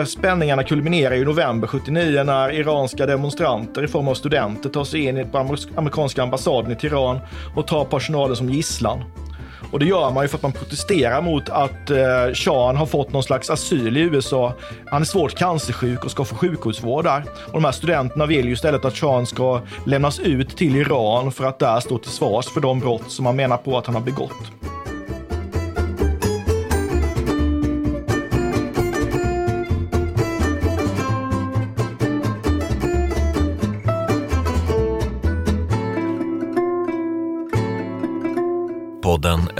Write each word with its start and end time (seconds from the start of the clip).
Här 0.00 0.06
spänningarna 0.06 0.64
kulminerar 0.64 1.14
i 1.14 1.24
november 1.24 1.68
79 1.68 2.22
när 2.24 2.52
iranska 2.52 3.06
demonstranter 3.06 3.84
i 3.84 3.88
form 3.88 4.08
av 4.08 4.14
studenter 4.14 4.70
tar 4.70 4.84
sig 4.84 5.04
in 5.04 5.30
på 5.30 5.38
amerikanska 5.76 6.22
ambassaden 6.22 6.72
i 6.72 6.76
Teheran 6.76 7.18
och 7.56 7.66
tar 7.66 7.84
personalen 7.84 8.36
som 8.36 8.50
gisslan. 8.50 9.04
Och 9.72 9.78
det 9.78 9.86
gör 9.86 10.10
man 10.10 10.24
ju 10.24 10.28
för 10.28 10.36
att 10.36 10.42
man 10.42 10.52
protesterar 10.52 11.22
mot 11.22 11.48
att 11.48 11.90
eh, 11.90 12.34
Shahen 12.34 12.76
har 12.76 12.86
fått 12.86 13.12
någon 13.12 13.22
slags 13.22 13.50
asyl 13.50 13.96
i 13.96 14.00
USA. 14.00 14.52
Han 14.86 15.02
är 15.02 15.06
svårt 15.06 15.34
cancersjuk 15.34 16.04
och 16.04 16.10
ska 16.10 16.24
få 16.24 16.34
sjukhusvård 16.34 17.04
där. 17.04 17.24
Och 17.46 17.52
de 17.52 17.64
här 17.64 17.72
studenterna 17.72 18.26
vill 18.26 18.46
ju 18.46 18.52
istället 18.52 18.84
att 18.84 18.96
Shahen 18.96 19.26
ska 19.26 19.60
lämnas 19.86 20.18
ut 20.18 20.56
till 20.56 20.76
Iran 20.76 21.32
för 21.32 21.44
att 21.44 21.58
där 21.58 21.80
stå 21.80 21.98
till 21.98 22.10
svars 22.10 22.46
för 22.46 22.60
de 22.60 22.80
brott 22.80 23.10
som 23.10 23.24
man 23.24 23.36
menar 23.36 23.56
på 23.56 23.78
att 23.78 23.86
han 23.86 23.94
har 23.94 24.02
begått. 24.02 24.79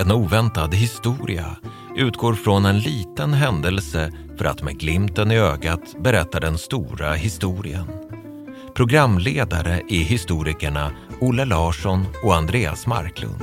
En 0.01 0.13
oväntad 0.13 0.75
historia 0.75 1.57
utgår 1.97 2.35
från 2.35 2.65
en 2.65 2.79
liten 2.79 3.33
händelse 3.33 4.13
för 4.39 4.45
att 4.45 4.63
med 4.63 4.79
glimten 4.79 5.31
i 5.31 5.39
ögat 5.39 5.95
berätta 5.99 6.41
den 6.41 6.59
stora 6.59 7.13
historien. 7.13 7.85
Programledare 8.75 9.83
är 9.89 10.03
historikerna 10.03 10.91
Olle 11.21 11.45
Larsson 11.45 12.07
och 12.25 12.35
Andreas 12.35 12.87
Marklund. 12.87 13.43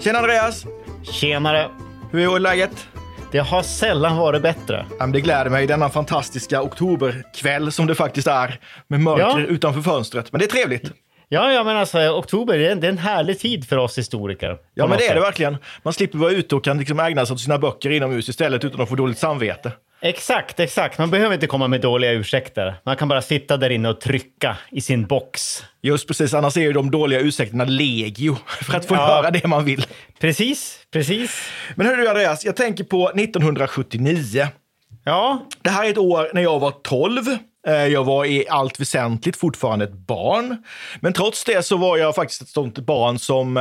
Tjena 0.00 0.18
Andreas! 0.18 0.66
Tjenare! 1.02 1.70
Hur 2.10 2.34
är 2.34 2.40
läget? 2.40 2.93
Det 3.34 3.40
har 3.40 3.62
sällan 3.62 4.16
varit 4.16 4.42
bättre. 4.42 4.86
Det 5.12 5.20
gläder 5.20 5.50
mig 5.50 5.66
denna 5.66 5.88
fantastiska 5.88 6.62
oktoberkväll 6.62 7.72
som 7.72 7.86
det 7.86 7.94
faktiskt 7.94 8.26
är 8.26 8.58
med 8.88 9.00
mörker 9.00 9.22
Ja. 9.40 9.46
utanför 9.46 9.80
fönstret. 9.80 10.32
Men 10.32 10.38
det 10.38 10.44
är 10.44 10.48
trevligt. 10.48 10.90
Ja, 11.28 11.52
ja, 11.52 11.64
men 11.64 11.76
alltså 11.76 11.98
oktober 12.08 12.58
det 12.58 12.66
är, 12.66 12.72
en, 12.72 12.80
det 12.80 12.86
är 12.86 12.90
en 12.90 12.98
härlig 12.98 13.38
tid 13.38 13.68
för 13.68 13.76
oss 13.76 13.98
historiker. 13.98 14.56
Ja, 14.74 14.86
men 14.86 14.98
det 14.98 15.04
är 15.04 15.08
det 15.08 15.20
sätt. 15.20 15.24
verkligen. 15.26 15.56
Man 15.82 15.92
slipper 15.92 16.18
vara 16.18 16.30
ute 16.30 16.56
och 16.56 16.64
kan 16.64 16.78
liksom 16.78 17.00
ägna 17.00 17.26
sig 17.26 17.34
åt 17.34 17.40
sina 17.40 17.58
böcker 17.58 17.90
inomhus 17.90 18.28
istället 18.28 18.64
utan 18.64 18.80
att 18.80 18.88
få 18.88 18.94
dåligt 18.94 19.18
samvete. 19.18 19.72
Exakt, 20.06 20.60
exakt. 20.60 20.98
Man 20.98 21.10
behöver 21.10 21.34
inte 21.34 21.46
komma 21.46 21.68
med 21.68 21.80
dåliga 21.80 22.12
ursäkter. 22.12 22.74
Man 22.84 22.96
kan 22.96 23.08
bara 23.08 23.22
sitta 23.22 23.56
där 23.56 23.70
inne 23.70 23.88
och 23.88 24.00
trycka 24.00 24.56
i 24.70 24.80
sin 24.80 25.06
box. 25.06 25.64
Just 25.82 26.08
precis, 26.08 26.34
annars 26.34 26.56
är 26.56 26.60
ju 26.60 26.72
de 26.72 26.90
dåliga 26.90 27.20
ursäkterna 27.20 27.64
legio 27.64 28.36
för 28.62 28.74
att 28.76 28.86
få 28.86 28.94
Ja. 28.94 29.06
höra 29.06 29.30
det 29.30 29.46
man 29.46 29.64
vill. 29.64 29.86
Precis, 30.20 30.78
precis. 30.92 31.48
Men 31.74 31.86
hörru 31.86 32.08
Andreas, 32.08 32.44
jag 32.44 32.56
tänker 32.56 32.84
på 32.84 33.08
1979. 33.08 34.48
Ja, 35.04 35.46
Det 35.62 35.70
här 35.70 35.84
är 35.84 35.90
ett 35.90 35.98
år 35.98 36.30
när 36.34 36.42
jag 36.42 36.60
var 36.60 36.70
12. 36.70 37.22
Eh, 37.66 37.72
Jag 37.86 38.04
var 38.04 38.24
i 38.24 38.48
allt 38.48 38.80
väsentligt 38.80 39.36
fortfarande 39.36 39.84
ett 39.84 39.92
barn. 39.92 40.62
Men 41.00 41.12
trots 41.12 41.44
det 41.44 41.62
så 41.62 41.76
var 41.76 41.96
jag 41.96 42.14
faktiskt 42.14 42.42
ett 42.42 42.48
sånt 42.48 42.78
barn 42.78 43.18
som, 43.18 43.56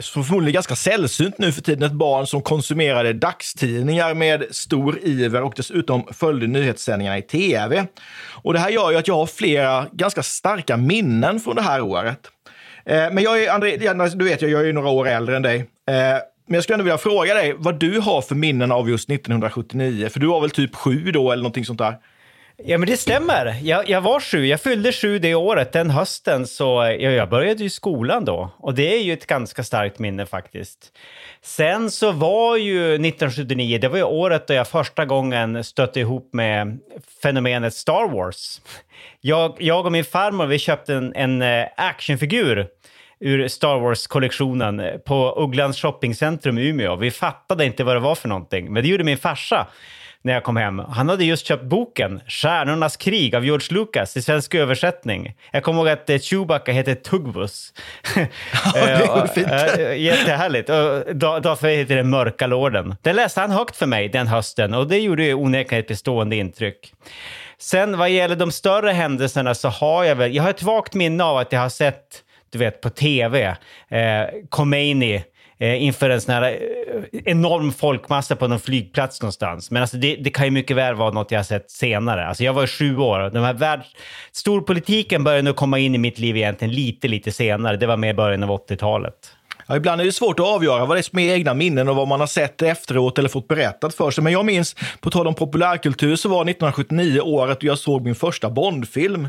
som 0.00 0.24
förmodligen 0.24 0.54
ganska 0.54 0.76
sällsynt 0.76 1.38
nu 1.38 1.52
för 1.52 1.62
tiden, 1.62 1.82
ett 1.82 1.92
barn 1.92 2.26
som 2.26 2.42
konsumerade 2.42 3.12
dagstidningar 3.12 4.14
med 4.14 4.44
stor 4.50 4.98
iver 5.02 5.42
och 5.42 5.52
dessutom 5.56 6.08
följde 6.12 6.46
nyhetssändningarna 6.46 7.18
i 7.18 7.22
tv. 7.22 7.86
Och 8.42 8.52
det 8.52 8.58
här 8.58 8.70
gör 8.70 8.90
ju 8.90 8.96
att 8.96 9.08
jag 9.08 9.14
har 9.14 9.26
flera 9.26 9.86
ganska 9.92 10.22
starka 10.22 10.76
minnen 10.76 11.40
från 11.40 11.56
det 11.56 11.62
här 11.62 11.80
året. 11.80 12.20
Eh, 12.84 13.10
men 13.12 13.18
jag 13.18 13.42
är, 13.42 13.50
André, 13.50 13.76
du 14.14 14.24
vet, 14.24 14.42
jag 14.42 14.60
är 14.60 14.64
ju 14.64 14.72
några 14.72 14.88
år 14.88 15.08
äldre 15.08 15.36
än 15.36 15.42
dig. 15.42 15.58
Eh, 15.88 15.94
men 16.46 16.54
jag 16.54 16.62
skulle 16.62 16.74
ändå 16.74 16.84
vilja 16.84 16.98
fråga 16.98 17.34
dig 17.34 17.54
vad 17.58 17.80
du 17.80 18.00
har 18.00 18.22
för 18.22 18.34
minnen 18.34 18.72
av 18.72 18.90
just 18.90 19.10
1979. 19.10 20.08
För 20.08 20.20
du 20.20 20.26
var 20.26 20.40
väl 20.40 20.50
typ 20.50 20.74
sju 20.74 21.10
då 21.12 21.32
eller 21.32 21.42
någonting 21.42 21.64
sånt 21.64 21.78
där? 21.78 21.94
Ja 22.64 22.78
men 22.78 22.88
det 22.88 22.96
stämmer. 22.96 23.56
Jag, 23.62 23.88
jag 23.88 24.00
var 24.00 24.20
sju. 24.20 24.46
Jag 24.46 24.60
fyllde 24.60 24.92
sju 24.92 25.18
det 25.18 25.34
året. 25.34 25.72
Den 25.72 25.90
hösten 25.90 26.46
så 26.46 26.64
ja, 27.00 27.10
jag 27.10 27.28
började 27.28 27.62
ju 27.62 27.70
skolan 27.70 28.24
då. 28.24 28.50
Och 28.58 28.74
det 28.74 28.94
är 28.94 29.02
ju 29.02 29.12
ett 29.12 29.26
ganska 29.26 29.64
starkt 29.64 29.98
minne 29.98 30.26
faktiskt. 30.26 30.92
Sen 31.42 31.90
så 31.90 32.12
var 32.12 32.56
ju 32.56 32.84
1979, 32.84 33.78
det 33.80 33.88
var 33.88 33.96
ju 33.96 34.04
året 34.04 34.46
då 34.46 34.54
jag 34.54 34.68
första 34.68 35.04
gången 35.04 35.64
stötte 35.64 36.00
ihop 36.00 36.30
med 36.32 36.78
fenomenet 37.22 37.74
Star 37.74 38.08
Wars. 38.08 38.60
Jag, 39.20 39.56
jag 39.58 39.86
och 39.86 39.92
min 39.92 40.04
farmor, 40.04 40.46
vi 40.46 40.58
köpte 40.58 40.94
en, 40.94 41.14
en 41.14 41.42
eh, 41.42 41.66
actionfigur 41.76 42.66
ur 43.20 43.48
Star 43.48 43.78
Wars-kollektionen 43.78 44.82
på 45.06 45.34
Ugglans 45.36 45.80
shoppingcentrum 45.80 46.58
i 46.58 46.68
Umeå. 46.68 46.96
Vi 46.96 47.10
fattade 47.10 47.64
inte 47.64 47.84
vad 47.84 47.96
det 47.96 48.00
var 48.00 48.14
för 48.14 48.28
någonting, 48.28 48.72
men 48.72 48.82
det 48.82 48.88
gjorde 48.88 49.04
min 49.04 49.18
farsa 49.18 49.66
när 50.24 50.32
jag 50.32 50.42
kom 50.44 50.56
hem. 50.56 50.78
Han 50.78 51.08
hade 51.08 51.24
just 51.24 51.46
köpt 51.46 51.64
boken 51.64 52.20
Stjärnornas 52.26 52.96
krig 52.96 53.34
av 53.34 53.44
George 53.44 53.66
Lucas 53.70 54.16
i 54.16 54.22
svensk 54.22 54.54
översättning. 54.54 55.34
Jag 55.52 55.62
kommer 55.62 55.78
ihåg 55.80 55.88
att 55.88 56.10
eh, 56.10 56.18
Chewbacca 56.18 56.72
heter 56.72 56.94
Tugbus. 56.94 57.72
det 58.74 58.78
är 58.80 59.16
Eh, 59.18 59.24
fint. 59.34 59.46
eh, 59.78 59.96
Jättehärligt. 59.96 60.68
Vader 60.68 61.68
heter 61.76 61.96
den 61.96 62.10
mörka 62.10 62.46
lorden. 62.46 62.94
Det 63.02 63.12
läste 63.12 63.40
han 63.40 63.50
högt 63.50 63.76
för 63.76 63.86
mig 63.86 64.08
den 64.08 64.26
hösten 64.26 64.74
och 64.74 64.88
det 64.88 64.98
gjorde 64.98 65.24
ju 65.24 65.34
onekligen 65.34 65.80
ett 65.82 65.88
bestående 65.88 66.36
intryck. 66.36 66.92
Sen 67.60 67.98
vad 67.98 68.10
gäller 68.10 68.36
de 68.36 68.52
större 68.52 68.90
händelserna 68.90 69.54
så 69.54 69.68
har 69.68 70.04
jag 70.04 70.16
väl, 70.16 70.34
jag 70.34 70.42
har 70.42 70.50
ett 70.50 70.62
vagt 70.62 70.94
minne 70.94 71.24
av 71.24 71.36
att 71.36 71.52
jag 71.52 71.60
har 71.60 71.68
sett, 71.68 72.22
du 72.52 72.58
vet 72.58 72.80
på 72.80 72.90
tv, 72.90 73.56
eh, 73.90 73.96
Khomeini 74.50 75.24
eh, 75.60 75.82
inför 75.82 76.10
en 76.10 76.20
sån 76.20 76.34
här 76.34 76.42
eh, 76.42 77.20
enorm 77.24 77.72
folkmassa 77.72 78.36
på 78.36 78.48
någon 78.48 78.60
flygplats 78.60 79.22
någonstans. 79.22 79.70
Men 79.70 79.82
alltså 79.82 79.96
det, 79.96 80.16
det 80.16 80.30
kan 80.30 80.44
ju 80.44 80.50
mycket 80.50 80.76
väl 80.76 80.94
vara 80.94 81.10
något 81.10 81.30
jag 81.30 81.38
har 81.38 81.44
sett 81.44 81.70
senare. 81.70 82.26
Alltså 82.26 82.44
jag 82.44 82.52
var 82.52 82.66
sju 82.66 82.96
år. 82.96 83.18
Den 83.18 83.44
här 83.44 83.54
värld, 83.54 83.82
storpolitiken 84.32 85.24
började 85.24 85.42
nog 85.42 85.56
komma 85.56 85.78
in 85.78 85.94
i 85.94 85.98
mitt 85.98 86.18
liv 86.18 86.36
egentligen 86.36 86.74
lite, 86.74 87.08
lite 87.08 87.32
senare. 87.32 87.76
Det 87.76 87.86
var 87.86 87.96
med 87.96 88.10
i 88.10 88.14
början 88.14 88.42
av 88.42 88.50
80-talet. 88.50 89.14
Ja, 89.70 89.76
ibland 89.76 90.00
är 90.00 90.04
det 90.04 90.12
svårt 90.12 90.40
att 90.40 90.46
avgöra 90.46 90.86
vad 90.86 90.96
det 90.96 91.00
är 91.00 91.02
som 91.02 91.18
är 91.18 91.32
egna 91.34 91.54
minnen 91.54 91.88
och 91.88 91.96
vad 91.96 92.08
man 92.08 92.20
har 92.20 92.26
sett 92.26 92.62
efteråt 92.62 93.18
eller 93.18 93.28
fått 93.28 93.48
berättat 93.48 93.94
för 93.94 94.10
sig. 94.10 94.24
Men 94.24 94.32
jag 94.32 94.44
minns, 94.44 94.76
på 95.00 95.10
tal 95.10 95.26
om 95.26 95.34
populärkultur, 95.34 96.16
så 96.16 96.28
var 96.28 96.36
1979 96.36 97.20
året 97.20 97.60
då 97.60 97.66
jag 97.66 97.78
såg 97.78 98.04
min 98.04 98.14
första 98.14 98.50
Bondfilm. 98.50 99.28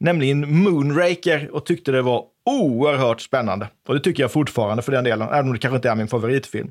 Nämligen 0.00 0.62
Moonraker 0.62 1.54
och 1.54 1.66
tyckte 1.66 1.92
det 1.92 2.02
var 2.02 2.24
oerhört 2.48 3.20
spännande. 3.20 3.68
Och 3.88 3.94
det 3.94 4.00
tycker 4.00 4.22
jag 4.22 4.32
fortfarande 4.32 4.82
för 4.82 4.92
den 4.92 5.04
delen, 5.04 5.28
även 5.28 5.46
om 5.46 5.52
det 5.52 5.58
kanske 5.58 5.76
inte 5.76 5.90
är 5.90 5.94
min 5.94 6.08
favoritfilm. 6.08 6.70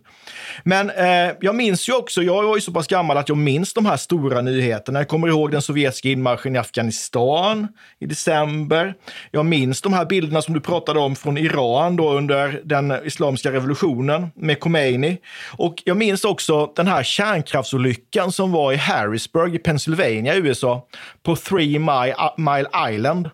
Men 0.64 0.90
eh, 0.90 1.32
jag 1.42 1.56
minns 1.56 1.90
ju 1.90 1.94
också, 1.94 2.24
jag 2.24 2.44
var 2.44 2.56
ju 2.56 2.62
så 2.62 2.72
pass 2.72 2.88
gammal 2.88 3.18
att 3.18 3.30
jag 3.30 3.38
minns 3.38 3.74
de 3.74 3.86
här 3.86 3.98
stora 3.98 4.42
nyheterna. 4.42 5.00
Jag 5.00 5.08
kommer 5.08 5.28
ihåg 5.28 5.52
den 5.52 5.62
sovjetiska 5.62 6.10
inmarschen 6.10 6.56
i 6.56 6.60
Afghanistan 6.60 7.68
i 8.00 8.06
december. 8.06 8.94
Jag 9.32 9.46
minns 9.46 9.82
de 9.82 9.94
här 9.94 10.06
bilderna 10.06 10.42
som 10.42 10.54
du 10.54 10.62
pratade 10.62 11.00
om 11.00 11.16
från 11.16 11.38
Iran 11.38 11.96
då 11.96 12.12
under 12.12 12.62
den 12.64 12.94
islamiska 13.06 13.52
revolutionen 13.52 14.28
med 14.36 14.60
Khomeini. 14.60 15.18
Och 15.58 15.76
jag 15.86 15.98
minns 15.98 16.24
också 16.24 16.72
den 16.76 16.88
här 16.88 17.04
kärnkraftsolyckan 17.04 18.32
som 18.32 18.52
var 18.52 18.74
i 18.74 18.76
Harrisburg 18.76 19.56
i 19.56 19.60
Pennsylvania 19.60 20.36
i 20.36 20.38
USA 20.38 20.88
på 21.24 21.36
Three 21.36 21.80
Mile, 21.80 22.16
Mile 22.38 22.94
Island. 22.94 23.30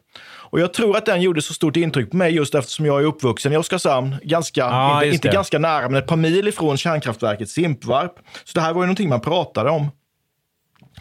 Och 0.54 0.60
jag 0.60 0.74
tror 0.74 0.98
att 0.98 1.06
den 1.06 1.22
gjorde 1.22 1.42
så 1.42 1.54
stort 1.54 1.76
intryck 1.76 2.12
på 2.12 2.18
mig 2.18 2.32
just 2.32 2.56
eftersom 2.56 2.86
jag 2.86 3.02
är 3.02 3.06
uppvuxen 3.06 3.54
i 3.54 3.58
Oskarshamn, 3.58 4.16
ganska, 4.24 4.62
Ja, 4.62 5.04
inte, 5.04 5.16
inte 5.16 5.28
ganska 5.28 5.60
nära, 5.60 5.90
men 5.90 5.96
ett 6.02 6.08
par 6.08 6.16
mil 6.16 6.48
ifrån 6.48 6.78
kärnkraftverket 6.78 7.50
Simpvarp. 7.50 8.16
Så 8.44 8.54
det 8.54 8.62
här 8.62 8.74
var 8.74 8.82
ju 8.82 8.86
någonting 8.86 9.10
man 9.10 9.22
pratade 9.22 9.70
om. 9.70 9.92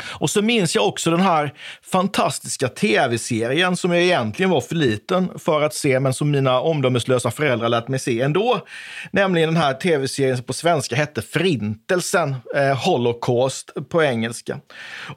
Och 0.03 0.31
så 0.31 0.43
minns 0.43 0.75
jag 0.75 0.89
också 0.89 1.11
den 1.11 1.21
här 1.21 1.53
fantastiska 1.83 2.69
tv-serien 2.69 3.77
som 3.77 3.93
jag 3.93 4.03
egentligen 4.03 4.51
var 4.51 4.61
för 4.61 4.75
liten 4.75 5.39
för 5.39 5.63
att 5.63 5.75
se, 5.75 6.01
men 6.01 6.15
som 6.15 6.31
mina 6.31 6.61
omdömeslösa 6.61 7.31
föräldrar 7.31 7.69
lät 7.69 7.89
mig 7.89 7.99
se 7.99 8.21
ändå. 8.21 8.61
Nämligen 9.11 9.55
den 9.55 9.63
här 9.63 9.75
tv-serien 9.75 10.37
som 10.37 10.47
på 10.47 10.53
svenska 10.53 10.97
hette 10.97 11.23
Förintelsen, 11.23 12.37
eh, 12.55 12.85
Holocaust 12.85 13.71
på 13.91 14.03
engelska. 14.03 14.61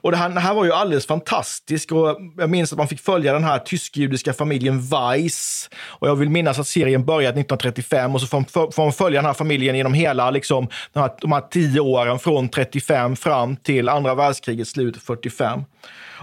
Och 0.02 0.10
det 0.10 0.16
här, 0.16 0.28
det 0.28 0.40
här 0.40 0.54
var 0.54 0.64
ju 0.64 0.72
alldeles 0.72 1.06
fantastisk 1.06 1.92
och 1.92 2.16
jag 2.36 2.50
minns 2.50 2.72
att 2.72 2.78
man 2.78 2.88
fick 2.88 3.00
följa 3.00 3.32
den 3.32 3.44
här 3.44 3.58
tysk-judiska 3.58 4.32
familjen 4.32 4.80
Weiss. 4.80 5.70
Och 5.86 6.08
jag 6.08 6.16
vill 6.16 6.30
minnas 6.30 6.58
att 6.58 6.66
serien 6.66 7.04
började 7.04 7.40
1935 7.40 8.14
och 8.14 8.20
så 8.20 8.26
får, 8.26 8.72
får 8.72 8.82
man 8.82 8.92
följa 8.92 9.18
den 9.18 9.26
här 9.26 9.34
familjen 9.34 9.76
genom 9.76 9.94
hela 9.94 10.30
liksom, 10.30 10.68
de, 10.92 11.00
här, 11.00 11.10
de 11.20 11.32
här 11.32 11.40
tio 11.50 11.80
åren 11.80 12.18
från 12.18 12.48
35 12.48 13.16
fram 13.16 13.56
till 13.56 13.88
andra 13.88 14.14
världskriget 14.14 14.65
slut 14.66 15.02
45. 15.02 15.60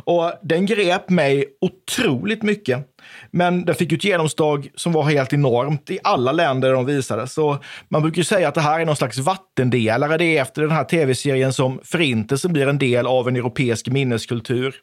Och 0.06 0.32
den 0.42 0.66
grep 0.66 1.10
mig 1.10 1.46
otroligt 1.62 2.44
mycket. 2.44 2.88
Men 3.32 3.66
den 3.66 3.76
fick 3.76 3.92
ett 3.92 4.04
genomslag 4.04 4.70
som 4.76 4.92
var 4.92 5.04
helt 5.04 5.34
enormt 5.34 5.90
i 5.90 6.00
alla 6.04 6.32
länder 6.32 6.68
där 6.68 6.76
de 6.76 6.86
visades. 6.86 7.34
Så 7.34 7.58
man 7.90 8.02
brukar 8.02 8.18
ju 8.18 8.24
säga 8.24 8.48
att 8.48 8.56
det 8.56 8.62
här 8.62 8.80
är 8.80 8.86
någon 8.86 8.96
slags 8.96 9.18
vattendelare. 9.18 10.18
Det 10.18 10.38
är 10.38 10.42
efter 10.42 10.62
den 10.62 10.72
här 10.72 10.84
tv-serien 10.84 11.54
som 11.54 11.80
Förintelsen 11.84 12.54
blir 12.54 12.68
en 12.68 12.78
del 12.78 13.08
av 13.08 13.28
en 13.28 13.36
europeisk 13.36 13.88
minneskultur. 13.88 14.76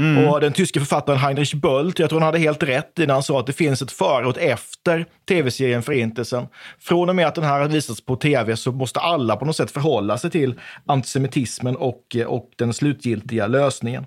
Mm. 0.00 0.28
Och 0.28 0.40
den 0.40 0.52
tyske 0.52 0.80
författaren 0.80 1.18
Heinrich 1.18 1.54
Bölt, 1.54 1.98
jag 1.98 2.08
tror 2.08 2.20
han 2.20 2.26
hade 2.26 2.38
helt 2.38 2.62
rätt 2.62 2.98
när 2.98 3.14
han 3.14 3.22
sa 3.22 3.40
att 3.40 3.46
det 3.46 3.52
finns 3.52 3.82
ett 3.82 3.92
före 3.92 4.26
och 4.26 4.38
ett 4.38 4.52
efter 4.52 5.06
tv-serien 5.28 5.82
Förintelsen. 5.82 6.46
Från 6.78 7.08
och 7.08 7.16
med 7.16 7.26
att 7.26 7.34
den 7.34 7.44
här 7.44 7.68
visats 7.68 8.00
på 8.00 8.16
tv 8.16 8.56
så 8.56 8.72
måste 8.72 9.00
alla 9.00 9.36
på 9.36 9.44
något 9.44 9.56
sätt 9.56 9.70
förhålla 9.70 10.18
sig 10.18 10.30
till 10.30 10.54
antisemitismen 10.86 11.76
och, 11.76 12.16
eh, 12.16 12.26
och 12.26 12.50
den 12.56 12.72
slutgiltiga 12.72 13.46
lösningen. 13.46 14.06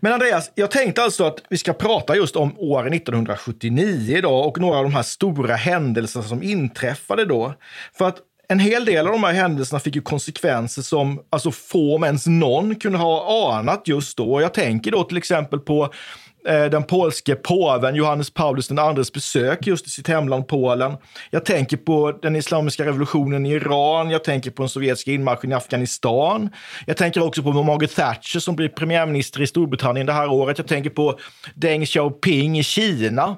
Men 0.00 0.12
Andreas, 0.12 0.50
jag 0.54 0.70
tänkte 0.70 1.02
alltså 1.02 1.24
att 1.24 1.42
vi 1.50 1.58
ska 1.58 1.72
prata 1.72 2.16
just 2.16 2.36
om 2.36 2.58
år 2.58 2.94
1979 2.94 4.16
idag 4.16 4.46
och 4.46 4.60
några 4.60 4.78
av 4.78 4.84
de 4.84 4.94
här 4.94 5.02
stora 5.02 5.54
händelserna 5.54 6.24
som 6.24 6.42
inträffade 6.42 7.24
då. 7.24 7.54
För 7.98 8.08
att 8.08 8.16
en 8.52 8.58
hel 8.58 8.84
del 8.84 9.06
av 9.06 9.12
de 9.12 9.24
här 9.24 9.32
händelserna 9.32 9.80
fick 9.80 9.94
ju 9.94 10.02
konsekvenser 10.02 10.82
som 10.82 11.20
alltså 11.30 11.50
få, 11.50 11.96
om 11.96 12.04
ens 12.04 12.26
någon, 12.26 12.74
kunde 12.74 12.98
ha 12.98 13.52
anat 13.58 13.88
just 13.88 14.16
då. 14.16 14.40
Jag 14.40 14.54
tänker 14.54 14.90
då 14.90 15.04
till 15.04 15.16
exempel 15.16 15.58
på 15.58 15.82
eh, 16.48 16.64
den 16.64 16.82
polske 16.82 17.34
påven 17.34 17.94
Johannes 17.94 18.30
Paulus 18.30 18.70
IIs 18.70 19.12
besök 19.12 19.66
just 19.66 19.86
i 19.86 19.90
sitt 19.90 20.08
hemland 20.08 20.48
Polen. 20.48 20.96
Jag 21.30 21.44
tänker 21.44 21.76
på 21.76 22.12
den 22.22 22.36
islamiska 22.36 22.84
revolutionen 22.84 23.46
i 23.46 23.52
Iran. 23.52 24.10
Jag 24.10 24.24
tänker 24.24 24.50
på 24.50 24.62
den 24.62 24.68
sovjetiska 24.68 25.10
inmarschen 25.10 25.52
i 25.52 25.54
Afghanistan. 25.54 26.50
Jag 26.86 26.96
tänker 26.96 27.22
också 27.22 27.42
på 27.42 27.52
Margaret 27.62 27.96
Thatcher 27.96 28.38
som 28.38 28.56
blir 28.56 28.68
premiärminister 28.68 29.42
i 29.42 29.46
Storbritannien 29.46 30.06
det 30.06 30.12
här 30.12 30.30
året. 30.30 30.58
Jag 30.58 30.66
tänker 30.66 30.90
på 30.90 31.18
Deng 31.54 31.86
Xiaoping 31.86 32.58
i 32.58 32.62
Kina 32.62 33.36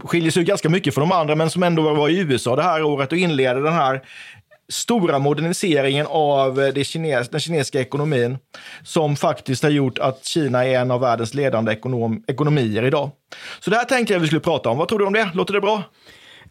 skiljer 0.00 0.30
sig 0.30 0.44
ganska 0.44 0.68
mycket 0.68 0.94
från 0.94 1.08
de 1.08 1.14
andra, 1.14 1.34
men 1.34 1.50
som 1.50 1.62
ändå 1.62 1.94
var 1.94 2.08
i 2.08 2.18
USA 2.18 2.56
det 2.56 2.62
här 2.62 2.82
året 2.82 3.12
och 3.12 3.18
inleder 3.18 3.60
den 3.60 3.72
här 3.72 4.02
stora 4.68 5.18
moderniseringen 5.18 6.06
av 6.10 6.54
det 6.54 6.84
kines 6.84 7.28
den 7.28 7.40
kinesiska 7.40 7.80
ekonomin 7.80 8.38
som 8.82 9.16
faktiskt 9.16 9.62
har 9.62 9.70
gjort 9.70 9.98
att 9.98 10.24
Kina 10.24 10.64
är 10.64 10.78
en 10.78 10.90
av 10.90 11.00
världens 11.00 11.34
ledande 11.34 11.72
ekonom 11.72 12.24
ekonomier 12.26 12.84
idag. 12.84 13.10
Så 13.60 13.70
det 13.70 13.76
här 13.76 13.84
tänkte 13.84 14.12
jag 14.12 14.20
vi 14.20 14.26
skulle 14.26 14.40
prata 14.40 14.70
om. 14.70 14.78
Vad 14.78 14.88
tror 14.88 14.98
du 14.98 15.04
om 15.04 15.12
det? 15.12 15.30
Låter 15.34 15.54
det 15.54 15.60
bra? 15.60 15.82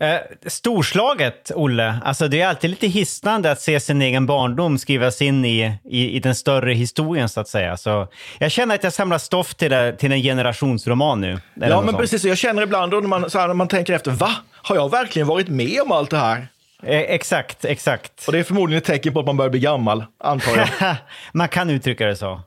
Eh, 0.02 0.20
storslaget, 0.46 1.52
Olle. 1.56 2.00
Alltså, 2.04 2.28
det 2.28 2.42
är 2.42 2.48
alltid 2.48 2.70
lite 2.70 2.88
hisnande 2.88 3.52
att 3.52 3.62
se 3.62 3.80
sin 3.80 4.02
egen 4.02 4.26
barndom 4.26 4.78
skrivas 4.78 5.22
in 5.22 5.46
i, 5.46 5.78
i, 5.84 6.16
i 6.16 6.20
den 6.20 6.36
större 6.36 6.74
historien, 6.74 7.30
så 7.30 7.40
att 7.40 7.48
säga. 7.48 7.78
Så 7.78 8.08
jag 8.40 8.52
känner 8.52 8.76
att 8.76 8.84
jag 8.84 8.94
samlar 8.94 9.18
stoff 9.18 9.56
till, 9.56 9.72
det, 9.72 9.96
till 9.96 10.12
en 10.12 10.22
generationsroman 10.22 11.22
nu. 11.22 11.32
Ja, 11.32 11.42
men 11.54 11.86
sånt. 11.86 11.98
precis. 11.98 12.24
Jag 12.24 12.38
känner 12.38 12.62
ibland 12.62 12.92
då 12.92 13.00
när 13.00 13.08
man, 13.08 13.30
så 13.30 13.40
här, 13.40 13.48
när 13.48 13.54
man 13.54 13.68
tänker 13.68 13.94
efter, 13.94 14.12
va? 14.12 14.32
Har 14.52 14.76
jag 14.76 14.92
verkligen 14.92 15.28
varit 15.28 15.48
med 15.48 15.82
om 15.82 15.92
allt 15.92 16.10
det 16.10 16.18
här? 16.18 16.48
Eh, 16.84 17.00
exakt, 17.00 17.66
exakt. 17.66 18.28
Och 18.28 18.34
det 18.34 18.40
är 18.40 18.44
förmodligen 18.44 18.78
ett 18.78 18.86
tecken 18.86 19.14
på 19.14 19.20
att 19.20 19.26
man 19.26 19.38
börjar 19.38 19.50
bli 19.50 19.60
gammal, 19.60 20.06
antar 20.24 20.58
jag. 20.58 20.96
man 21.34 21.50
kan 21.50 21.70
uttrycka 21.70 22.08
det 22.08 22.16
så. 22.16 22.42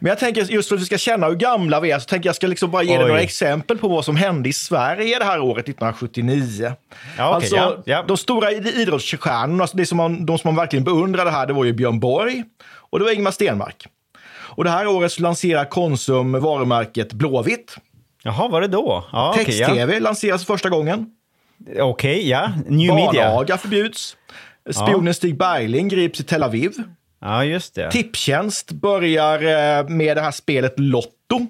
Men 0.00 0.08
jag 0.08 0.18
tänker, 0.18 0.42
just 0.42 0.68
för 0.68 0.76
att 0.76 0.82
vi 0.82 0.86
ska 0.86 0.98
känna 0.98 1.26
hur 1.26 1.34
gamla 1.34 1.80
vi 1.80 1.90
är, 1.90 1.98
så 1.98 2.04
tänker 2.04 2.28
jag 2.28 2.36
ska 2.36 2.46
liksom 2.46 2.70
bara 2.70 2.82
ge 2.82 2.98
dig 2.98 3.06
några 3.06 3.20
exempel 3.20 3.78
på 3.78 3.88
vad 3.88 4.04
som 4.04 4.16
hände 4.16 4.48
i 4.48 4.52
Sverige 4.52 5.18
det 5.18 5.24
här 5.24 5.40
året 5.40 5.68
1979. 5.68 6.72
Ja, 7.16 7.28
okay, 7.28 7.34
alltså, 7.34 7.56
ja, 7.56 7.76
ja. 7.84 8.04
de 8.08 8.16
stora 8.16 8.52
idrottsstjärnorna, 8.52 9.62
alltså 9.62 9.76
det 9.76 9.86
som 9.86 9.96
man, 9.96 10.26
de 10.26 10.38
som 10.38 10.48
man 10.48 10.56
verkligen 10.56 10.84
beundrade 10.84 11.30
här, 11.30 11.46
det 11.46 11.52
var 11.52 11.64
ju 11.64 11.72
Björn 11.72 12.00
Borg 12.00 12.44
och 12.90 12.98
det 12.98 13.04
var 13.04 13.12
Ingmar 13.12 13.30
Stenmark. 13.30 13.86
Och 14.30 14.64
det 14.64 14.70
här 14.70 14.86
året 14.86 15.18
lanserar 15.20 15.64
Konsum 15.64 16.32
varumärket 16.32 17.12
Blåvitt. 17.12 17.76
Jaha, 18.22 18.48
var 18.48 18.60
det 18.60 18.68
då? 18.68 19.04
Ja, 19.12 19.32
Text-tv 19.36 19.84
okay, 19.84 19.94
ja. 19.94 20.00
lanseras 20.00 20.46
första 20.46 20.68
gången. 20.68 21.06
Okej, 21.60 21.82
okay, 21.82 22.28
ja. 22.28 22.52
New 22.66 22.94
media. 22.94 23.30
Barnaga 23.30 23.58
förbjuds. 23.58 24.16
Spionen 24.70 25.06
ja. 25.06 25.12
Stig 25.12 25.38
Bergling 25.38 25.88
grips 25.88 26.20
i 26.20 26.24
Tel 26.24 26.42
Aviv. 26.42 26.72
Ja, 27.20 27.44
just 27.44 27.74
det. 27.74 27.90
Tipstjänst 27.90 28.72
börjar 28.72 29.42
eh, 29.78 29.88
med 29.88 30.16
det 30.16 30.20
här 30.20 30.30
spelet 30.30 30.74
Lotto. 30.76 31.46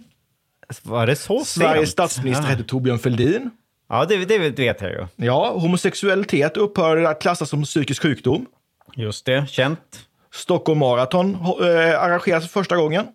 Var 0.83 1.07
det 1.07 1.17
så 1.17 1.45
Sveriges 1.45 1.91
statsminister 1.91 2.45
ja. 2.45 2.51
hette 2.51 2.65
Torbjörn 2.65 2.99
Fälldin. 2.99 3.51
Ja, 3.89 4.05
det, 4.05 4.25
det 4.25 4.39
vet 4.39 4.81
jag 4.81 4.91
ju. 4.91 5.07
Ja, 5.17 5.53
homosexualitet 5.53 6.57
upphör 6.57 7.03
att 7.03 7.23
klassas 7.23 7.49
som 7.49 7.63
psykisk 7.63 8.03
sjukdom. 8.03 8.47
Just 8.95 9.27
det, 9.27 9.49
känt. 9.49 10.09
Stockholm 10.35 10.79
Marathon 10.79 11.35
äh, 11.35 12.03
arrangeras 12.03 12.45
för 12.45 12.61
första 12.61 12.77
gången. 12.77 13.07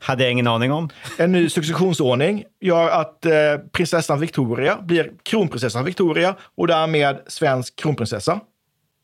Hade 0.00 0.22
jag 0.22 0.32
ingen 0.32 0.46
aning 0.46 0.72
om. 0.72 0.88
En 1.18 1.32
ny 1.32 1.48
successionsordning 1.48 2.44
gör 2.60 2.88
att 2.88 3.26
eh, 3.26 3.32
prinsessan 3.72 4.20
Victoria 4.20 4.78
blir 4.82 5.10
kronprinsessan 5.22 5.84
Victoria 5.84 6.34
och 6.56 6.66
därmed 6.66 7.18
svensk 7.26 7.76
kronprinsessa. 7.76 8.40